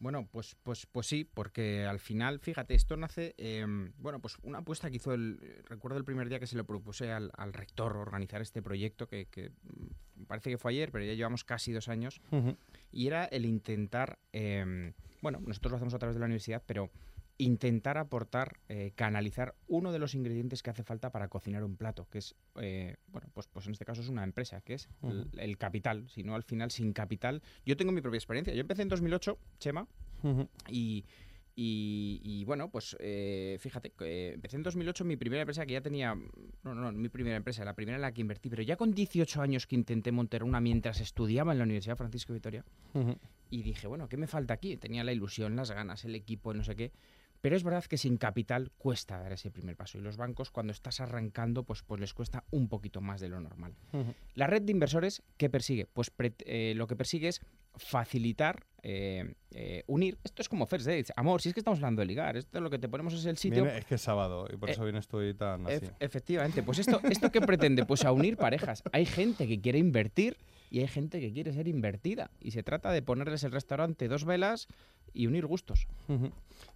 Bueno, 0.03 0.27
pues, 0.29 0.57
pues, 0.63 0.85
pues 0.85 1.07
sí, 1.07 1.23
porque 1.23 1.85
al 1.85 1.97
final, 1.97 2.39
fíjate, 2.39 2.75
esto 2.75 2.97
nace, 2.97 3.35
em, 3.37 3.93
bueno, 3.99 4.19
pues 4.19 4.37
una 4.43 4.57
apuesta 4.57 4.89
que 4.89 4.97
hizo 4.97 5.13
el, 5.13 5.39
recuerdo 5.63 5.97
el 5.97 6.03
primer 6.03 6.27
día 6.27 6.41
que 6.41 6.47
se 6.47 6.57
lo 6.57 6.65
propuse 6.65 7.09
al, 7.13 7.31
al 7.37 7.53
rector 7.53 7.95
organizar 7.95 8.41
este 8.41 8.61
proyecto, 8.61 9.07
que, 9.07 9.27
que, 9.27 9.51
mm, 9.51 10.25
parece 10.27 10.49
que 10.49 10.57
fue 10.57 10.71
ayer, 10.71 10.91
pero 10.91 11.05
ya 11.05 11.13
llevamos 11.13 11.45
casi 11.45 11.71
dos 11.71 11.87
años, 11.87 12.19
y 12.91 13.07
era 13.07 13.23
el 13.23 13.45
intentar, 13.45 14.19
em, 14.33 14.91
bueno, 15.21 15.39
nosotros 15.39 15.71
lo 15.71 15.75
hacemos 15.77 15.93
a 15.93 15.99
través 15.99 16.15
de 16.15 16.19
la 16.19 16.25
universidad, 16.25 16.61
pero 16.65 16.89
intentar 17.37 17.97
aportar, 17.97 18.59
eh, 18.69 18.91
canalizar 18.95 19.55
uno 19.67 19.91
de 19.91 19.99
los 19.99 20.13
ingredientes 20.15 20.61
que 20.61 20.69
hace 20.69 20.83
falta 20.83 21.11
para 21.11 21.27
cocinar 21.27 21.63
un 21.63 21.75
plato, 21.77 22.07
que 22.09 22.19
es, 22.19 22.35
eh, 22.55 22.95
bueno, 23.07 23.27
pues, 23.33 23.47
pues 23.47 23.65
en 23.65 23.71
este 23.73 23.85
caso 23.85 24.01
es 24.01 24.09
una 24.09 24.23
empresa, 24.23 24.61
que 24.61 24.75
es 24.75 24.87
el, 25.03 25.27
el 25.37 25.57
capital. 25.57 26.07
Si 26.09 26.23
no, 26.23 26.35
al 26.35 26.43
final, 26.43 26.69
sin 26.71 26.93
capital. 26.93 27.41
Yo 27.65 27.75
tengo 27.75 27.91
mi 27.91 28.01
propia 28.01 28.17
experiencia. 28.17 28.53
Yo 28.53 28.61
empecé 28.61 28.83
en 28.83 28.89
2008, 28.89 29.37
Chema, 29.59 29.87
Ujú. 30.21 30.47
y, 30.69 31.05
y- 31.55 32.19
y, 32.23 32.45
bueno, 32.45 32.69
pues 32.69 32.95
eh, 32.99 33.57
fíjate, 33.59 33.93
empecé 34.33 34.55
en 34.57 34.63
2008 34.63 35.03
mi 35.05 35.17
primera 35.17 35.41
empresa 35.43 35.65
que 35.65 35.73
ya 35.73 35.81
tenía, 35.81 36.15
no, 36.15 36.73
no, 36.73 36.75
no, 36.75 36.91
mi 36.91 37.09
primera 37.09 37.35
empresa, 37.35 37.63
la 37.65 37.73
primera 37.75 37.95
en 37.97 38.01
la 38.01 38.11
que 38.11 38.21
invertí, 38.21 38.49
pero 38.49 38.63
ya 38.63 38.75
con 38.75 38.91
18 38.91 39.41
años 39.41 39.67
que 39.67 39.75
intenté 39.75 40.11
montar 40.11 40.43
una 40.43 40.59
mientras 40.61 40.99
estudiaba 41.01 41.51
en 41.51 41.57
la 41.59 41.63
Universidad 41.65 41.95
Francisco 41.97 42.33
Vitoria, 42.33 42.63
y 43.51 43.61
dije, 43.61 43.85
bueno, 43.85 44.09
¿qué 44.09 44.17
me 44.17 44.25
falta 44.25 44.55
aquí? 44.55 44.77
Tenía 44.77 45.03
la 45.03 45.11
ilusión, 45.13 45.55
las 45.55 45.69
ganas, 45.69 46.05
el 46.05 46.15
equipo, 46.15 46.55
no 46.55 46.63
sé 46.63 46.75
qué. 46.75 46.91
Pero 47.43 47.57
es 47.57 47.63
verdad 47.65 47.83
que 47.83 47.97
sin 47.97 48.15
capital 48.15 48.71
cuesta 48.77 49.19
dar 49.19 49.33
ese 49.33 49.51
primer 49.51 49.75
paso. 49.75 49.97
Y 49.97 50.01
los 50.01 50.15
bancos, 50.15 50.49
cuando 50.49 50.71
estás 50.71 51.01
arrancando, 51.01 51.63
pues, 51.63 51.83
pues 51.83 51.99
les 51.99 52.13
cuesta 52.13 52.45
un 52.51 52.69
poquito 52.69 53.01
más 53.01 53.19
de 53.19 53.27
lo 53.27 53.41
normal. 53.41 53.75
La 54.33 54.47
red 54.47 54.61
de 54.61 54.71
inversores, 54.71 55.23
¿qué 55.35 55.49
persigue? 55.49 55.85
Pues 55.85 56.09
eh, 56.45 56.71
lo 56.77 56.87
que 56.87 56.95
persigue 56.95 57.27
es 57.27 57.41
facilitar, 57.75 58.65
eh, 58.83 59.33
eh, 59.51 59.83
unir. 59.87 60.17
Esto 60.23 60.41
es 60.41 60.49
como 60.49 60.65
first 60.67 60.85
dates. 60.85 61.11
Amor, 61.15 61.41
si 61.41 61.49
es 61.49 61.53
que 61.55 61.61
estamos 61.61 61.79
hablando 61.79 62.01
de 62.01 62.05
ligar, 62.05 62.35
esto 62.37 62.59
lo 62.59 62.69
que 62.69 62.77
te 62.79 62.89
ponemos 62.89 63.13
es 63.13 63.25
el 63.25 63.37
sitio. 63.37 63.63
Viene- 63.63 63.79
es 63.79 63.85
que 63.85 63.95
es 63.95 64.01
sábado 64.01 64.45
y 64.53 64.57
por 64.57 64.69
Eh, 64.69 64.73
eso 64.73 64.83
vienes 64.83 65.07
tú 65.07 65.21
y 65.21 65.33
tan 65.33 65.65
así. 65.67 65.85
Efectivamente, 65.99 66.61
pues 66.63 66.79
esto, 66.79 66.99
¿esto 67.09 67.31
qué 67.31 67.41
pretende? 67.41 67.85
Pues 67.85 68.03
a 68.05 68.11
unir 68.11 68.37
parejas. 68.37 68.83
Hay 68.91 69.05
gente 69.05 69.47
que 69.47 69.61
quiere 69.61 69.79
invertir 69.79 70.37
y 70.69 70.79
hay 70.79 70.87
gente 70.87 71.19
que 71.21 71.31
quiere 71.31 71.53
ser 71.53 71.67
invertida. 71.67 72.29
Y 72.41 72.51
se 72.51 72.61
trata 72.63 72.91
de 72.91 73.01
ponerles 73.01 73.43
el 73.43 73.51
restaurante 73.51 74.07
dos 74.07 74.25
velas 74.25 74.67
y 75.13 75.27
unir 75.27 75.45
gustos. 75.45 75.87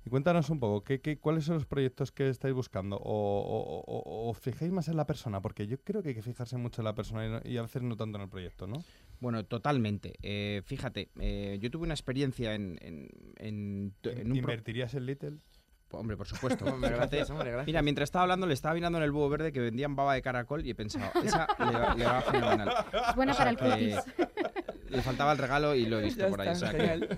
Y 0.05 0.09
cuéntanos 0.09 0.49
un 0.49 0.59
poco, 0.59 0.83
¿qué, 0.83 1.01
qué, 1.01 1.17
cuáles 1.17 1.43
son 1.45 1.55
los 1.55 1.65
proyectos 1.65 2.11
que 2.11 2.29
estáis 2.29 2.53
buscando? 2.53 2.97
O, 2.97 3.01
o- 3.01 3.83
o- 3.85 4.29
o- 4.29 4.33
fijáis 4.33 4.71
más 4.71 4.87
en 4.87 4.95
la 4.95 5.05
persona? 5.07 5.41
Porque 5.41 5.65
yo 5.67 5.77
creo 5.79 6.01
que 6.03 6.09
hay 6.09 6.15
que 6.15 6.21
fijarse 6.21 6.55
mucho 6.57 6.81
en 6.81 6.85
la 6.85 6.93
persona 6.95 7.25
y, 7.25 7.29
no- 7.29 7.41
y 7.43 7.57
a 7.57 7.63
veces 7.63 7.81
no 7.81 7.97
tanto 7.97 8.17
en 8.17 8.23
el 8.23 8.29
proyecto, 8.29 8.67
¿no? 8.67 8.83
Bueno, 9.19 9.45
totalmente. 9.45 10.13
Eh, 10.21 10.61
fíjate, 10.65 11.09
eh, 11.19 11.57
yo 11.61 11.71
tuve 11.71 11.85
una 11.85 11.93
experiencia 11.93 12.53
en, 12.53 12.77
en, 12.81 13.09
en- 13.37 13.93
un 14.31 14.35
¿Invertirías 14.35 14.93
en 14.93 15.05
Little? 15.05 15.37
Hombre, 15.91 16.17
por 16.17 16.27
supuesto. 16.27 16.65
Hombre, 16.73 16.89
gracias, 16.91 17.29
hombre, 17.29 17.49
gracias. 17.51 17.67
Mira, 17.67 17.81
mientras 17.81 18.07
estaba 18.07 18.23
hablando, 18.23 18.45
le 18.45 18.53
estaba 18.53 18.75
mirando 18.75 18.97
en 18.97 19.03
el 19.03 19.11
búho 19.11 19.29
verde 19.29 19.51
que 19.51 19.59
vendían 19.59 19.95
baba 19.95 20.13
de 20.13 20.21
caracol 20.21 20.65
y 20.65 20.71
he 20.71 20.75
pensado, 20.75 21.09
esa 21.23 21.47
le 21.59 21.71
va, 21.79 21.95
le 21.95 22.05
va 22.05 22.21
fenomenal. 22.21 22.69
Es 23.09 23.15
buena 23.15 23.31
O 23.31 23.35
sea 23.35 23.45
para 23.45 23.51
el 23.51 23.57
cutis. 23.57 24.13
Le 24.89 25.01
faltaba 25.01 25.33
el 25.33 25.37
regalo 25.37 25.75
y 25.75 25.85
lo 25.85 25.99
he 25.99 26.03
visto 26.05 26.21
Ya 26.21 26.29
por 26.29 26.41
ahí. 26.41 26.49
está, 26.49 26.67
o 26.67 26.71
sea 26.71 26.97
que-. 26.97 27.17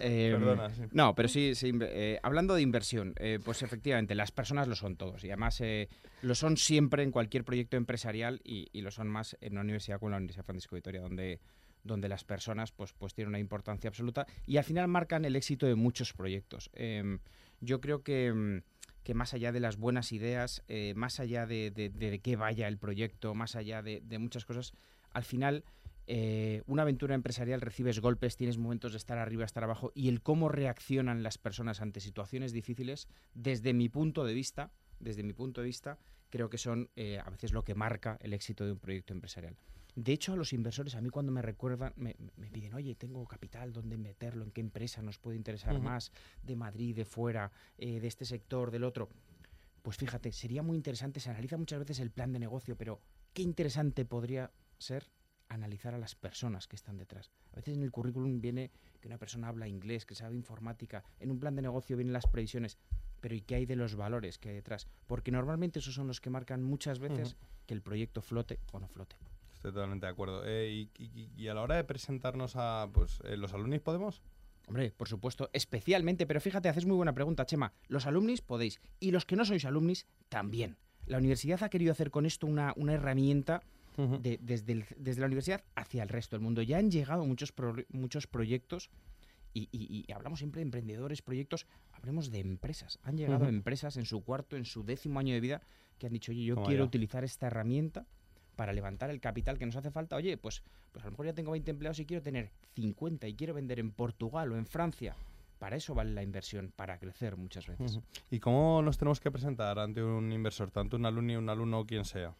Eh, 0.00 0.30
Perdona, 0.32 0.70
sí. 0.70 0.82
No, 0.92 1.14
pero 1.14 1.28
sí, 1.28 1.54
sí, 1.54 1.72
eh, 1.80 2.18
hablando 2.22 2.54
de 2.54 2.62
inversión, 2.62 3.14
eh, 3.18 3.38
pues 3.44 3.62
efectivamente, 3.62 4.14
las 4.14 4.32
personas 4.32 4.66
lo 4.66 4.74
son 4.74 4.96
todos 4.96 5.22
y 5.24 5.28
además 5.28 5.60
eh, 5.60 5.88
lo 6.22 6.34
son 6.34 6.56
siempre 6.56 7.02
en 7.02 7.10
cualquier 7.12 7.44
proyecto 7.44 7.76
empresarial 7.76 8.40
y, 8.44 8.68
y 8.72 8.80
lo 8.82 8.90
son 8.90 9.08
más 9.08 9.36
en 9.40 9.52
una 9.52 9.60
universidad 9.62 9.98
como 10.00 10.10
la 10.10 10.16
Universidad 10.16 10.44
Francisco 10.44 10.74
de 10.74 10.80
Vitoria, 10.80 11.00
donde, 11.00 11.40
donde 11.84 12.08
las 12.08 12.24
personas 12.24 12.72
pues, 12.72 12.92
pues 12.92 13.14
tienen 13.14 13.28
una 13.28 13.38
importancia 13.38 13.88
absoluta 13.88 14.26
y 14.44 14.56
al 14.56 14.64
final 14.64 14.88
marcan 14.88 15.24
el 15.24 15.36
éxito 15.36 15.66
de 15.66 15.76
muchos 15.76 16.12
proyectos. 16.12 16.70
Em, 16.74 17.20
yo 17.60 17.80
creo 17.80 18.02
que, 18.02 18.32
mm, 18.32 18.62
que 19.02 19.14
más 19.14 19.34
allá 19.34 19.52
de 19.52 19.60
las 19.60 19.76
buenas 19.76 20.12
ideas, 20.12 20.62
eh, 20.68 20.94
más 20.96 21.20
allá 21.20 21.46
de, 21.46 21.70
de, 21.70 21.90
de 21.90 22.18
qué 22.20 22.36
vaya 22.36 22.68
el 22.68 22.78
proyecto, 22.78 23.34
más 23.34 23.56
allá 23.56 23.82
de, 23.82 24.00
de 24.00 24.18
muchas 24.18 24.44
cosas, 24.44 24.72
al 25.12 25.24
final 25.24 25.64
eh, 26.08 26.62
una 26.66 26.82
aventura 26.82 27.16
empresarial 27.16 27.60
recibes 27.60 27.98
golpes, 27.98 28.36
tienes 28.36 28.58
momentos 28.58 28.92
de 28.92 28.98
estar 28.98 29.18
arriba, 29.18 29.44
estar 29.44 29.64
abajo, 29.64 29.90
y 29.94 30.08
el 30.08 30.22
cómo 30.22 30.48
reaccionan 30.48 31.22
las 31.22 31.36
personas 31.36 31.80
ante 31.80 32.00
situaciones 32.00 32.52
difíciles, 32.52 33.08
desde 33.34 33.74
mi 33.74 33.88
punto 33.88 34.24
de 34.24 34.32
vista, 34.32 34.70
desde 35.00 35.24
mi 35.24 35.32
punto 35.32 35.62
de 35.62 35.66
vista, 35.66 35.98
creo 36.30 36.48
que 36.48 36.58
son 36.58 36.90
eh, 36.94 37.18
a 37.18 37.28
veces 37.30 37.52
lo 37.52 37.64
que 37.64 37.74
marca 37.74 38.18
el 38.20 38.34
éxito 38.34 38.64
de 38.64 38.72
un 38.72 38.78
proyecto 38.78 39.12
empresarial. 39.12 39.56
De 39.96 40.12
hecho, 40.12 40.34
a 40.34 40.36
los 40.36 40.52
inversores, 40.52 40.94
a 40.94 41.00
mí 41.00 41.08
cuando 41.08 41.32
me 41.32 41.40
recuerdan, 41.40 41.94
me, 41.96 42.14
me 42.36 42.50
piden, 42.50 42.74
oye, 42.74 42.94
tengo 42.94 43.26
capital, 43.26 43.72
¿dónde 43.72 43.96
meterlo? 43.96 44.44
¿En 44.44 44.50
qué 44.50 44.60
empresa 44.60 45.00
nos 45.00 45.18
puede 45.18 45.38
interesar 45.38 45.80
más? 45.80 46.12
De 46.42 46.54
Madrid, 46.54 46.94
de 46.94 47.06
fuera, 47.06 47.50
eh, 47.78 47.98
de 47.98 48.06
este 48.06 48.26
sector, 48.26 48.70
del 48.70 48.84
otro. 48.84 49.08
Pues 49.80 49.96
fíjate, 49.96 50.32
sería 50.32 50.62
muy 50.62 50.76
interesante, 50.76 51.18
se 51.18 51.30
analiza 51.30 51.56
muchas 51.56 51.78
veces 51.78 52.00
el 52.00 52.10
plan 52.10 52.30
de 52.34 52.38
negocio, 52.38 52.76
pero 52.76 53.00
qué 53.32 53.40
interesante 53.40 54.04
podría 54.04 54.52
ser 54.76 55.10
analizar 55.48 55.94
a 55.94 55.98
las 55.98 56.14
personas 56.14 56.66
que 56.66 56.76
están 56.76 56.98
detrás. 56.98 57.30
A 57.52 57.56
veces 57.56 57.76
en 57.76 57.82
el 57.82 57.90
currículum 57.90 58.40
viene 58.40 58.70
que 59.00 59.08
una 59.08 59.16
persona 59.16 59.48
habla 59.48 59.66
inglés, 59.66 60.04
que 60.04 60.14
sabe 60.14 60.36
informática, 60.36 61.04
en 61.20 61.30
un 61.30 61.40
plan 61.40 61.56
de 61.56 61.62
negocio 61.62 61.96
vienen 61.96 62.12
las 62.12 62.26
previsiones, 62.26 62.76
pero 63.22 63.34
¿y 63.34 63.40
qué 63.40 63.54
hay 63.54 63.64
de 63.64 63.76
los 63.76 63.94
valores 63.94 64.36
que 64.36 64.50
hay 64.50 64.56
detrás? 64.56 64.88
Porque 65.06 65.30
normalmente 65.30 65.78
esos 65.78 65.94
son 65.94 66.06
los 66.06 66.20
que 66.20 66.28
marcan 66.28 66.62
muchas 66.62 66.98
veces 66.98 67.36
que 67.66 67.72
el 67.72 67.80
proyecto 67.80 68.20
flote 68.20 68.60
o 68.72 68.78
no 68.80 68.88
flote. 68.88 69.16
Estoy 69.66 69.74
totalmente 69.80 70.06
de 70.06 70.12
acuerdo. 70.12 70.42
Eh, 70.46 70.88
y, 70.96 71.02
y- 71.02 71.28
y 71.36 71.48
a 71.48 71.54
la 71.54 71.62
hora 71.62 71.74
de 71.74 71.82
presentarnos 71.82 72.54
a 72.54 72.88
pues, 72.92 73.18
eh, 73.24 73.36
los 73.36 73.52
alumnos, 73.52 73.80
¿podemos? 73.80 74.22
Hombre, 74.68 74.92
por 74.96 75.08
supuesto, 75.08 75.50
especialmente, 75.52 76.24
pero 76.24 76.40
fíjate, 76.40 76.68
haces 76.68 76.86
muy 76.86 76.94
buena 76.96 77.12
pregunta, 77.14 77.46
Chema. 77.46 77.72
Los 77.88 78.06
alumnis 78.06 78.42
podéis, 78.42 78.80
y 79.00 79.10
los 79.10 79.26
que 79.26 79.34
no 79.34 79.44
sois 79.44 79.64
alumnis 79.64 80.06
también. 80.28 80.76
La 81.06 81.18
universidad 81.18 81.60
ha 81.64 81.68
querido 81.68 81.90
hacer 81.90 82.12
con 82.12 82.26
esto 82.26 82.46
una, 82.46 82.74
una 82.76 82.92
herramienta 82.94 83.60
de- 84.22 84.38
desde, 84.40 84.72
el- 84.72 84.84
desde 84.98 85.20
la 85.20 85.26
universidad 85.26 85.64
hacia 85.74 86.04
el 86.04 86.10
resto 86.10 86.36
del 86.36 86.42
mundo. 86.44 86.62
Ya 86.62 86.78
han 86.78 86.90
llegado 86.92 87.24
muchos, 87.26 87.50
pro- 87.50 87.74
muchos 87.88 88.28
proyectos 88.28 88.90
y, 89.52 89.68
y- 89.72 90.04
y 90.08 90.12
hablamos 90.12 90.38
siempre 90.38 90.60
de 90.60 90.64
emprendedores, 90.64 91.22
proyectos, 91.22 91.66
hablemos 91.92 92.30
de 92.30 92.38
empresas. 92.38 93.00
Han 93.02 93.16
llegado 93.16 93.48
empresas 93.48 93.96
en 93.96 94.04
su 94.04 94.22
cuarto, 94.22 94.56
en 94.56 94.64
su 94.64 94.84
décimo 94.84 95.18
año 95.18 95.34
de 95.34 95.40
vida, 95.40 95.62
que 95.98 96.06
han 96.06 96.12
dicho, 96.12 96.30
oye, 96.30 96.44
yo 96.44 96.54
quiero 96.62 96.84
ya. 96.84 96.86
utilizar 96.88 97.24
esta 97.24 97.48
herramienta 97.48 98.06
para 98.56 98.72
levantar 98.72 99.10
el 99.10 99.20
capital 99.20 99.58
que 99.58 99.66
nos 99.66 99.76
hace 99.76 99.90
falta. 99.90 100.16
Oye, 100.16 100.36
pues, 100.38 100.62
pues 100.92 101.04
a 101.04 101.06
lo 101.08 101.12
mejor 101.12 101.26
ya 101.26 101.34
tengo 101.34 101.52
20 101.52 101.70
empleados 101.70 101.98
y 102.00 102.06
quiero 102.06 102.22
tener 102.22 102.50
50 102.74 103.28
y 103.28 103.34
quiero 103.34 103.54
vender 103.54 103.78
en 103.78 103.92
Portugal 103.92 104.50
o 104.50 104.56
en 104.56 104.66
Francia. 104.66 105.14
Para 105.58 105.76
eso 105.76 105.94
vale 105.94 106.12
la 106.12 106.22
inversión, 106.22 106.72
para 106.74 106.98
crecer 106.98 107.36
muchas 107.36 107.66
veces. 107.66 108.00
¿Y 108.30 108.40
cómo 108.40 108.82
nos 108.82 108.98
tenemos 108.98 109.20
que 109.20 109.30
presentar 109.30 109.78
ante 109.78 110.02
un 110.02 110.32
inversor, 110.32 110.70
tanto 110.70 110.96
un 110.96 111.06
alumno, 111.06 111.38
un 111.38 111.48
alumno 111.48 111.80
o 111.80 111.86
quien 111.86 112.04
sea? 112.04 112.34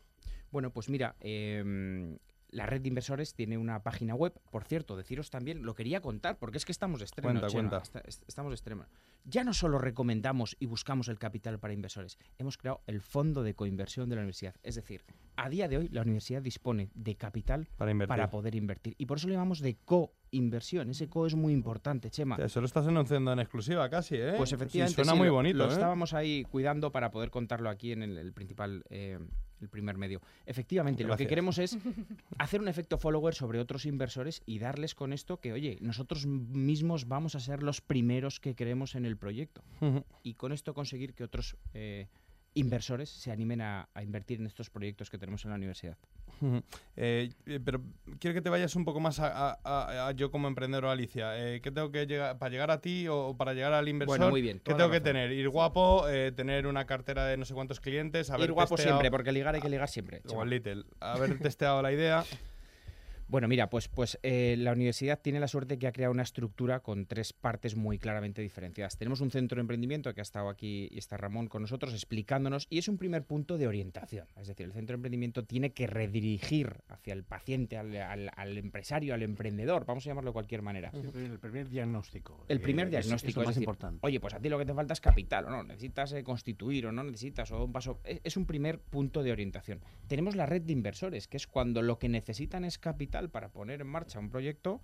Bueno, 0.50 0.70
pues 0.70 0.88
mira, 0.88 1.16
em, 1.20 2.18
la 2.50 2.66
red 2.66 2.80
de 2.80 2.88
inversores 2.88 3.34
tiene 3.34 3.56
una 3.58 3.82
página 3.82 4.14
web. 4.14 4.32
Por 4.50 4.64
cierto, 4.64 4.96
deciros 4.96 5.30
también, 5.30 5.62
lo 5.64 5.74
quería 5.74 6.00
contar, 6.00 6.38
porque 6.38 6.58
es 6.58 6.64
que 6.64 6.72
estamos 6.72 7.00
de 7.00 7.06
estreno. 7.06 7.28
Cuenta, 7.28 7.46
Chema, 7.48 7.68
cuenta. 7.70 7.82
esta- 7.82 8.00
est- 8.00 8.22
estamos 8.28 8.50
de 8.50 8.54
estreno. 8.54 8.86
Ya 9.28 9.42
no 9.42 9.52
solo 9.52 9.78
recomendamos 9.78 10.56
y 10.60 10.66
buscamos 10.66 11.08
el 11.08 11.18
capital 11.18 11.58
para 11.58 11.74
inversores, 11.74 12.16
hemos 12.38 12.56
creado 12.56 12.82
el 12.86 13.00
fondo 13.00 13.42
de 13.42 13.54
coinversión 13.54 14.08
de 14.08 14.14
la 14.14 14.20
universidad. 14.22 14.54
Es 14.62 14.76
decir, 14.76 15.02
a 15.34 15.48
día 15.48 15.66
de 15.66 15.78
hoy 15.78 15.88
la 15.88 16.02
universidad 16.02 16.40
dispone 16.40 16.90
de 16.94 17.16
capital 17.16 17.66
Para 17.76 17.90
invertir. 17.90 18.28
poder 18.28 18.54
invertir. 18.54 18.94
Y 18.98 19.06
por 19.06 19.18
eso 19.18 19.26
le 19.26 19.34
llamamos 19.34 19.58
de 19.60 19.78
coinversión. 19.84 20.90
Ese 20.90 21.08
co 21.08 21.26
es 21.26 21.34
muy 21.34 21.52
importante, 21.52 22.08
Chema. 22.08 22.36
Eso 22.36 22.60
lo 22.60 22.66
estás 22.66 22.86
anunciando 22.86 23.32
en 23.32 23.40
exclusiva 23.40 23.90
casi, 23.90 24.14
¿eh? 24.14 24.34
Pues 24.36 24.50
Sí, 24.50 24.54
efectivamente. 24.54 24.94
suena 24.94 25.12
sí, 25.12 25.18
muy 25.18 25.26
lo- 25.26 25.34
bonito, 25.34 25.58
Lo 25.58 25.64
¿eh? 25.66 25.72
estábamos 25.72 26.14
ahí 26.14 26.44
cuidando 26.44 26.92
para 26.92 27.10
poder 27.10 27.30
contarlo 27.30 27.68
aquí 27.68 27.90
en 27.90 28.02
el, 28.04 28.18
el 28.18 28.32
principal, 28.32 28.84
eh, 28.90 29.18
el 29.60 29.68
primer 29.68 29.96
medio. 29.96 30.20
Efectivamente, 30.44 31.04
lo 31.04 31.16
que 31.16 31.26
queremos 31.26 31.58
es 31.58 31.76
hacer 32.38 32.60
un 32.60 32.68
efecto 32.68 32.98
follower 32.98 33.34
sobre 33.34 33.58
otros 33.58 33.86
inversores 33.86 34.42
y 34.46 34.58
darles 34.58 34.94
con 34.94 35.12
esto 35.12 35.40
que, 35.40 35.52
oye, 35.52 35.78
nosotros 35.80 36.26
mismos 36.26 37.08
vamos 37.08 37.34
a 37.34 37.40
ser 37.40 37.62
los 37.62 37.80
primeros 37.80 38.40
que 38.40 38.54
creemos 38.54 38.94
en 38.94 39.06
el 39.06 39.16
proyecto. 39.16 39.62
Y 40.22 40.34
con 40.34 40.52
esto 40.52 40.74
conseguir 40.74 41.14
que 41.14 41.24
otros 41.24 41.56
eh, 41.74 42.08
inversores 42.56 43.08
se 43.08 43.30
animen 43.30 43.60
a, 43.60 43.88
a 43.94 44.02
invertir 44.02 44.40
en 44.40 44.46
estos 44.46 44.68
proyectos 44.70 45.08
que 45.10 45.18
tenemos 45.18 45.44
en 45.44 45.50
la 45.50 45.56
universidad. 45.56 45.96
Eh, 46.96 47.30
eh, 47.46 47.60
pero 47.64 47.80
quiero 48.18 48.34
que 48.34 48.42
te 48.42 48.50
vayas 48.50 48.74
un 48.76 48.84
poco 48.84 48.98
más 49.00 49.20
a, 49.20 49.52
a- 49.62 50.08
a- 50.08 50.12
yo 50.12 50.30
como 50.30 50.48
emprendedor, 50.48 50.86
Alicia. 50.86 51.38
Eh, 51.38 51.60
¿Qué 51.60 51.70
tengo 51.70 51.90
que 51.90 52.06
llegar 52.06 52.38
para 52.38 52.50
llegar 52.50 52.70
a 52.70 52.80
ti 52.80 53.06
o 53.08 53.34
para 53.36 53.54
llegar 53.54 53.72
al 53.72 53.88
inversor? 53.88 54.18
Bueno, 54.18 54.30
muy 54.30 54.42
bien, 54.42 54.60
¿Qué 54.64 54.74
tengo 54.74 54.90
que 54.90 55.00
tener? 55.00 55.32
Ir 55.32 55.48
guapo, 55.48 56.08
eh, 56.08 56.32
tener 56.32 56.66
una 56.66 56.84
cartera 56.86 57.24
de 57.26 57.36
no 57.36 57.44
sé 57.44 57.54
cuántos 57.54 57.80
clientes, 57.80 58.30
haber 58.30 58.48
Ir 58.48 58.52
guapo 58.52 58.74
testeado- 58.76 58.98
siempre, 58.98 59.10
porque 59.10 59.32
ligar 59.32 59.54
hay 59.54 59.60
que 59.60 59.70
ligar 59.70 59.88
siempre. 59.88 60.22
El 60.28 60.50
Little. 60.50 60.84
Haber 61.00 61.38
testeado 61.38 61.80
la 61.82 61.92
idea. 61.92 62.24
Bueno, 63.28 63.48
mira, 63.48 63.68
pues, 63.68 63.88
pues 63.88 64.18
eh, 64.22 64.54
la 64.56 64.72
universidad 64.72 65.20
tiene 65.20 65.40
la 65.40 65.48
suerte 65.48 65.78
que 65.78 65.88
ha 65.88 65.92
creado 65.92 66.12
una 66.12 66.22
estructura 66.22 66.80
con 66.80 67.06
tres 67.06 67.32
partes 67.32 67.74
muy 67.74 67.98
claramente 67.98 68.40
diferenciadas. 68.40 68.96
Tenemos 68.98 69.20
un 69.20 69.32
centro 69.32 69.56
de 69.56 69.62
emprendimiento 69.62 70.14
que 70.14 70.20
ha 70.20 70.22
estado 70.22 70.48
aquí 70.48 70.88
y 70.92 70.98
está 70.98 71.16
Ramón 71.16 71.48
con 71.48 71.62
nosotros 71.62 71.92
explicándonos 71.92 72.68
y 72.70 72.78
es 72.78 72.86
un 72.88 72.98
primer 72.98 73.24
punto 73.24 73.58
de 73.58 73.66
orientación. 73.66 74.28
Es 74.36 74.46
decir, 74.46 74.66
el 74.66 74.72
centro 74.72 74.92
de 74.94 74.98
emprendimiento 74.98 75.44
tiene 75.44 75.72
que 75.72 75.88
redirigir 75.88 76.76
hacia 76.88 77.14
el 77.14 77.24
paciente, 77.24 77.76
al, 77.76 77.96
al- 77.96 78.30
al 78.36 78.58
empresario, 78.58 79.12
al 79.14 79.22
emprendedor, 79.24 79.86
vamos 79.86 80.06
a 80.06 80.10
llamarlo 80.10 80.30
de 80.30 80.34
cualquier 80.34 80.62
manera. 80.62 80.92
El 80.94 81.38
primer 81.40 81.68
diagnóstico. 81.68 82.44
El 82.48 82.60
primer 82.60 82.86
eh, 82.86 82.98
es- 82.98 83.06
diagnóstico 83.06 83.30
es, 83.30 83.36
lo 83.36 83.42
es 83.42 83.46
más 83.48 83.54
decir, 83.56 83.62
importante. 83.64 83.98
Oye, 84.06 84.20
pues 84.20 84.34
a 84.34 84.38
ti 84.40 84.48
lo 84.48 84.58
que 84.58 84.66
te 84.66 84.74
falta 84.74 84.92
es 84.92 85.00
capital, 85.00 85.46
o 85.46 85.50
no, 85.50 85.64
necesitas 85.64 86.12
eh, 86.12 86.22
constituir, 86.22 86.86
o 86.86 86.92
no 86.92 87.02
necesitas, 87.02 87.50
o 87.50 87.64
un 87.64 87.72
paso. 87.72 87.98
Es, 88.04 88.20
es 88.22 88.36
un 88.36 88.46
primer 88.46 88.78
punto 88.78 89.24
de 89.24 89.32
orientación. 89.32 89.80
Tenemos 90.06 90.36
la 90.36 90.46
red 90.46 90.62
de 90.62 90.72
inversores, 90.72 91.26
que 91.26 91.36
es 91.38 91.48
cuando 91.48 91.82
lo 91.82 91.98
que 91.98 92.08
necesitan 92.08 92.64
es 92.64 92.78
capital 92.78 93.15
para 93.30 93.48
poner 93.48 93.80
en 93.80 93.86
marcha 93.86 94.18
un 94.18 94.30
proyecto, 94.30 94.80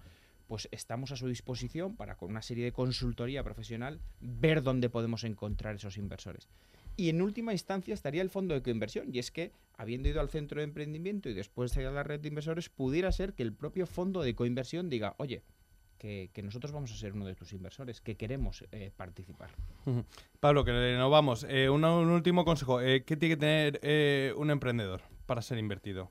pues 0.46 0.68
estamos 0.70 1.12
a 1.12 1.16
su 1.16 1.28
disposición 1.28 1.96
para, 1.96 2.16
con 2.16 2.30
una 2.30 2.42
serie 2.42 2.64
de 2.64 2.72
consultoría 2.72 3.42
profesional, 3.42 4.00
ver 4.20 4.62
dónde 4.62 4.90
podemos 4.90 5.24
encontrar 5.24 5.76
esos 5.76 5.96
inversores. 5.96 6.48
Y 6.96 7.08
en 7.08 7.22
última 7.22 7.52
instancia 7.52 7.94
estaría 7.94 8.22
el 8.22 8.30
fondo 8.30 8.54
de 8.54 8.62
coinversión, 8.62 9.14
y 9.14 9.18
es 9.18 9.30
que, 9.30 9.52
habiendo 9.76 10.08
ido 10.08 10.20
al 10.20 10.28
centro 10.28 10.60
de 10.60 10.64
emprendimiento 10.64 11.30
y 11.30 11.34
después 11.34 11.76
a 11.76 11.80
la 11.82 12.02
red 12.02 12.20
de 12.20 12.28
inversores, 12.28 12.68
pudiera 12.68 13.10
ser 13.12 13.32
que 13.32 13.42
el 13.42 13.52
propio 13.52 13.86
fondo 13.86 14.22
de 14.22 14.34
coinversión 14.34 14.90
diga, 14.90 15.14
oye, 15.18 15.42
que, 15.98 16.42
nosotros 16.42 16.72
vamos 16.72 16.92
a 16.92 16.96
ser 16.96 17.12
uno 17.12 17.26
de 17.26 17.34
tus 17.34 17.52
inversores, 17.52 18.00
que 18.00 18.16
queremos 18.16 18.64
eh, 18.72 18.90
participar. 18.96 19.50
Pablo, 20.40 20.64
que 20.64 20.72
nos 20.98 21.10
vamos. 21.10 21.46
Eh, 21.48 21.70
un, 21.70 21.84
último 21.84 22.44
consejo. 22.44 22.80
Eh, 22.80 23.04
¿Qué 23.04 23.16
tiene 23.16 23.36
que 23.36 23.40
tener 23.40 23.80
eh, 23.82 24.34
un 24.36 24.50
emprendedor 24.50 25.02
para 25.26 25.42
ser 25.42 25.58
invertido? 25.58 26.10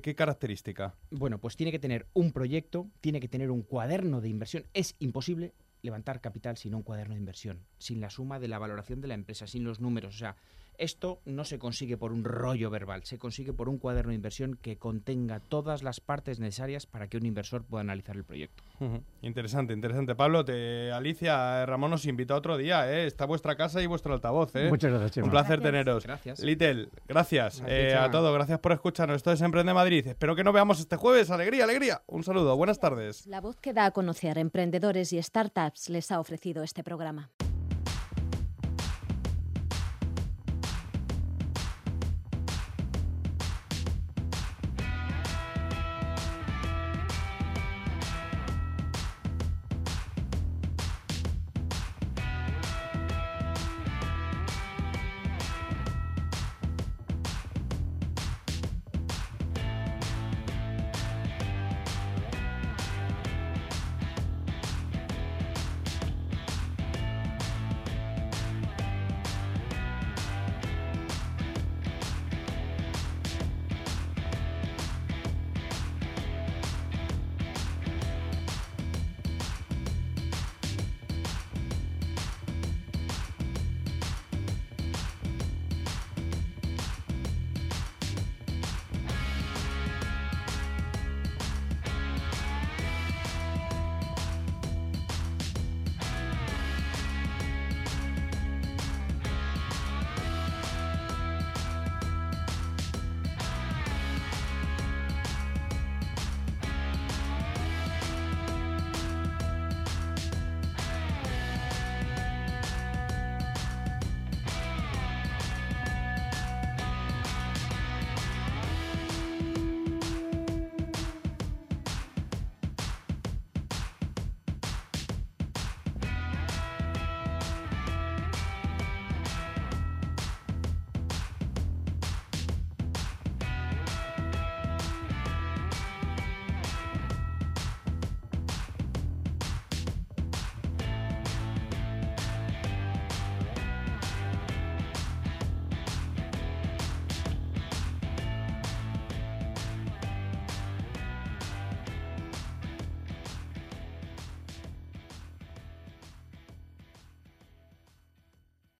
¿Qué, 0.00 0.14
característica? 0.14 0.94
Bueno, 1.10 1.38
pues 1.38 1.54
tiene 1.54 1.70
que 1.70 1.78
tener 1.78 2.06
un 2.14 2.32
proyecto, 2.32 2.88
tiene 3.02 3.20
que 3.20 3.28
tener 3.28 3.50
un 3.50 3.60
cuaderno 3.60 4.22
de 4.22 4.30
inversión. 4.30 4.64
Es 4.72 4.96
imposible 5.00 5.52
levantar 5.82 6.22
capital 6.22 6.56
sin 6.56 6.74
un 6.74 6.82
cuaderno 6.82 7.12
de 7.14 7.20
inversión, 7.20 7.66
sin 7.76 8.00
la 8.00 8.08
suma 8.08 8.40
de 8.40 8.48
la 8.48 8.58
valoración 8.58 9.02
de 9.02 9.08
la 9.08 9.14
empresa, 9.14 9.46
sin 9.46 9.64
los 9.64 9.80
números. 9.80 10.14
O 10.14 10.18
sea, 10.18 10.36
esto 10.78 11.20
no 11.24 11.44
se 11.44 11.58
consigue 11.58 11.96
por 11.96 12.12
un 12.12 12.24
rollo 12.24 12.70
verbal, 12.70 13.04
se 13.04 13.18
consigue 13.18 13.52
por 13.52 13.68
un 13.68 13.78
cuaderno 13.78 14.10
de 14.10 14.16
inversión 14.16 14.58
que 14.60 14.76
contenga 14.76 15.40
todas 15.40 15.82
las 15.82 16.00
partes 16.00 16.40
necesarias 16.40 16.86
para 16.86 17.08
que 17.08 17.16
un 17.16 17.26
inversor 17.26 17.64
pueda 17.64 17.82
analizar 17.82 18.16
el 18.16 18.24
proyecto. 18.24 18.62
Interesante, 19.22 19.72
interesante. 19.72 20.14
Pablo, 20.14 20.44
te, 20.44 20.90
Alicia, 20.92 21.62
eh, 21.62 21.66
Ramón 21.66 21.90
nos 21.90 22.04
invita 22.06 22.34
otro 22.34 22.56
día, 22.56 22.90
¿eh? 22.92 23.06
Está 23.06 23.26
vuestra 23.26 23.56
casa 23.56 23.80
y 23.80 23.86
vuestro 23.86 24.12
altavoz, 24.12 24.54
¿eh? 24.56 24.68
Muchas 24.68 24.90
gracias, 24.90 25.12
Chema. 25.12 25.26
Un 25.26 25.30
placer 25.30 25.60
Gracias. 25.60 25.72
teneros. 25.72 26.04
Gracias. 26.04 26.40
Little, 26.40 26.88
gracias 27.06 27.62
eh, 27.66 27.94
a 27.94 28.10
todos, 28.10 28.34
gracias 28.34 28.58
por 28.58 28.72
escucharnos. 28.72 29.16
Esto 29.16 29.32
es 29.32 29.40
Emprende 29.40 29.72
Madrid. 29.72 30.06
Espero 30.06 30.34
que 30.34 30.42
nos 30.42 30.52
veamos 30.52 30.80
este 30.80 30.96
jueves. 30.96 31.30
Alegría, 31.30 31.64
alegría. 31.64 32.02
Un 32.06 32.24
saludo, 32.24 32.56
buenas 32.56 32.80
tardes. 32.80 33.26
La 33.26 33.40
voz 33.40 33.56
que 33.56 33.72
da 33.72 33.86
a 33.86 33.90
conocer 33.92 34.38
emprendedores 34.38 35.12
y 35.12 35.22
startups 35.22 35.88
les 35.88 36.10
ha 36.10 36.18
ofrecido 36.18 36.62
este 36.62 36.82
programa. 36.82 37.30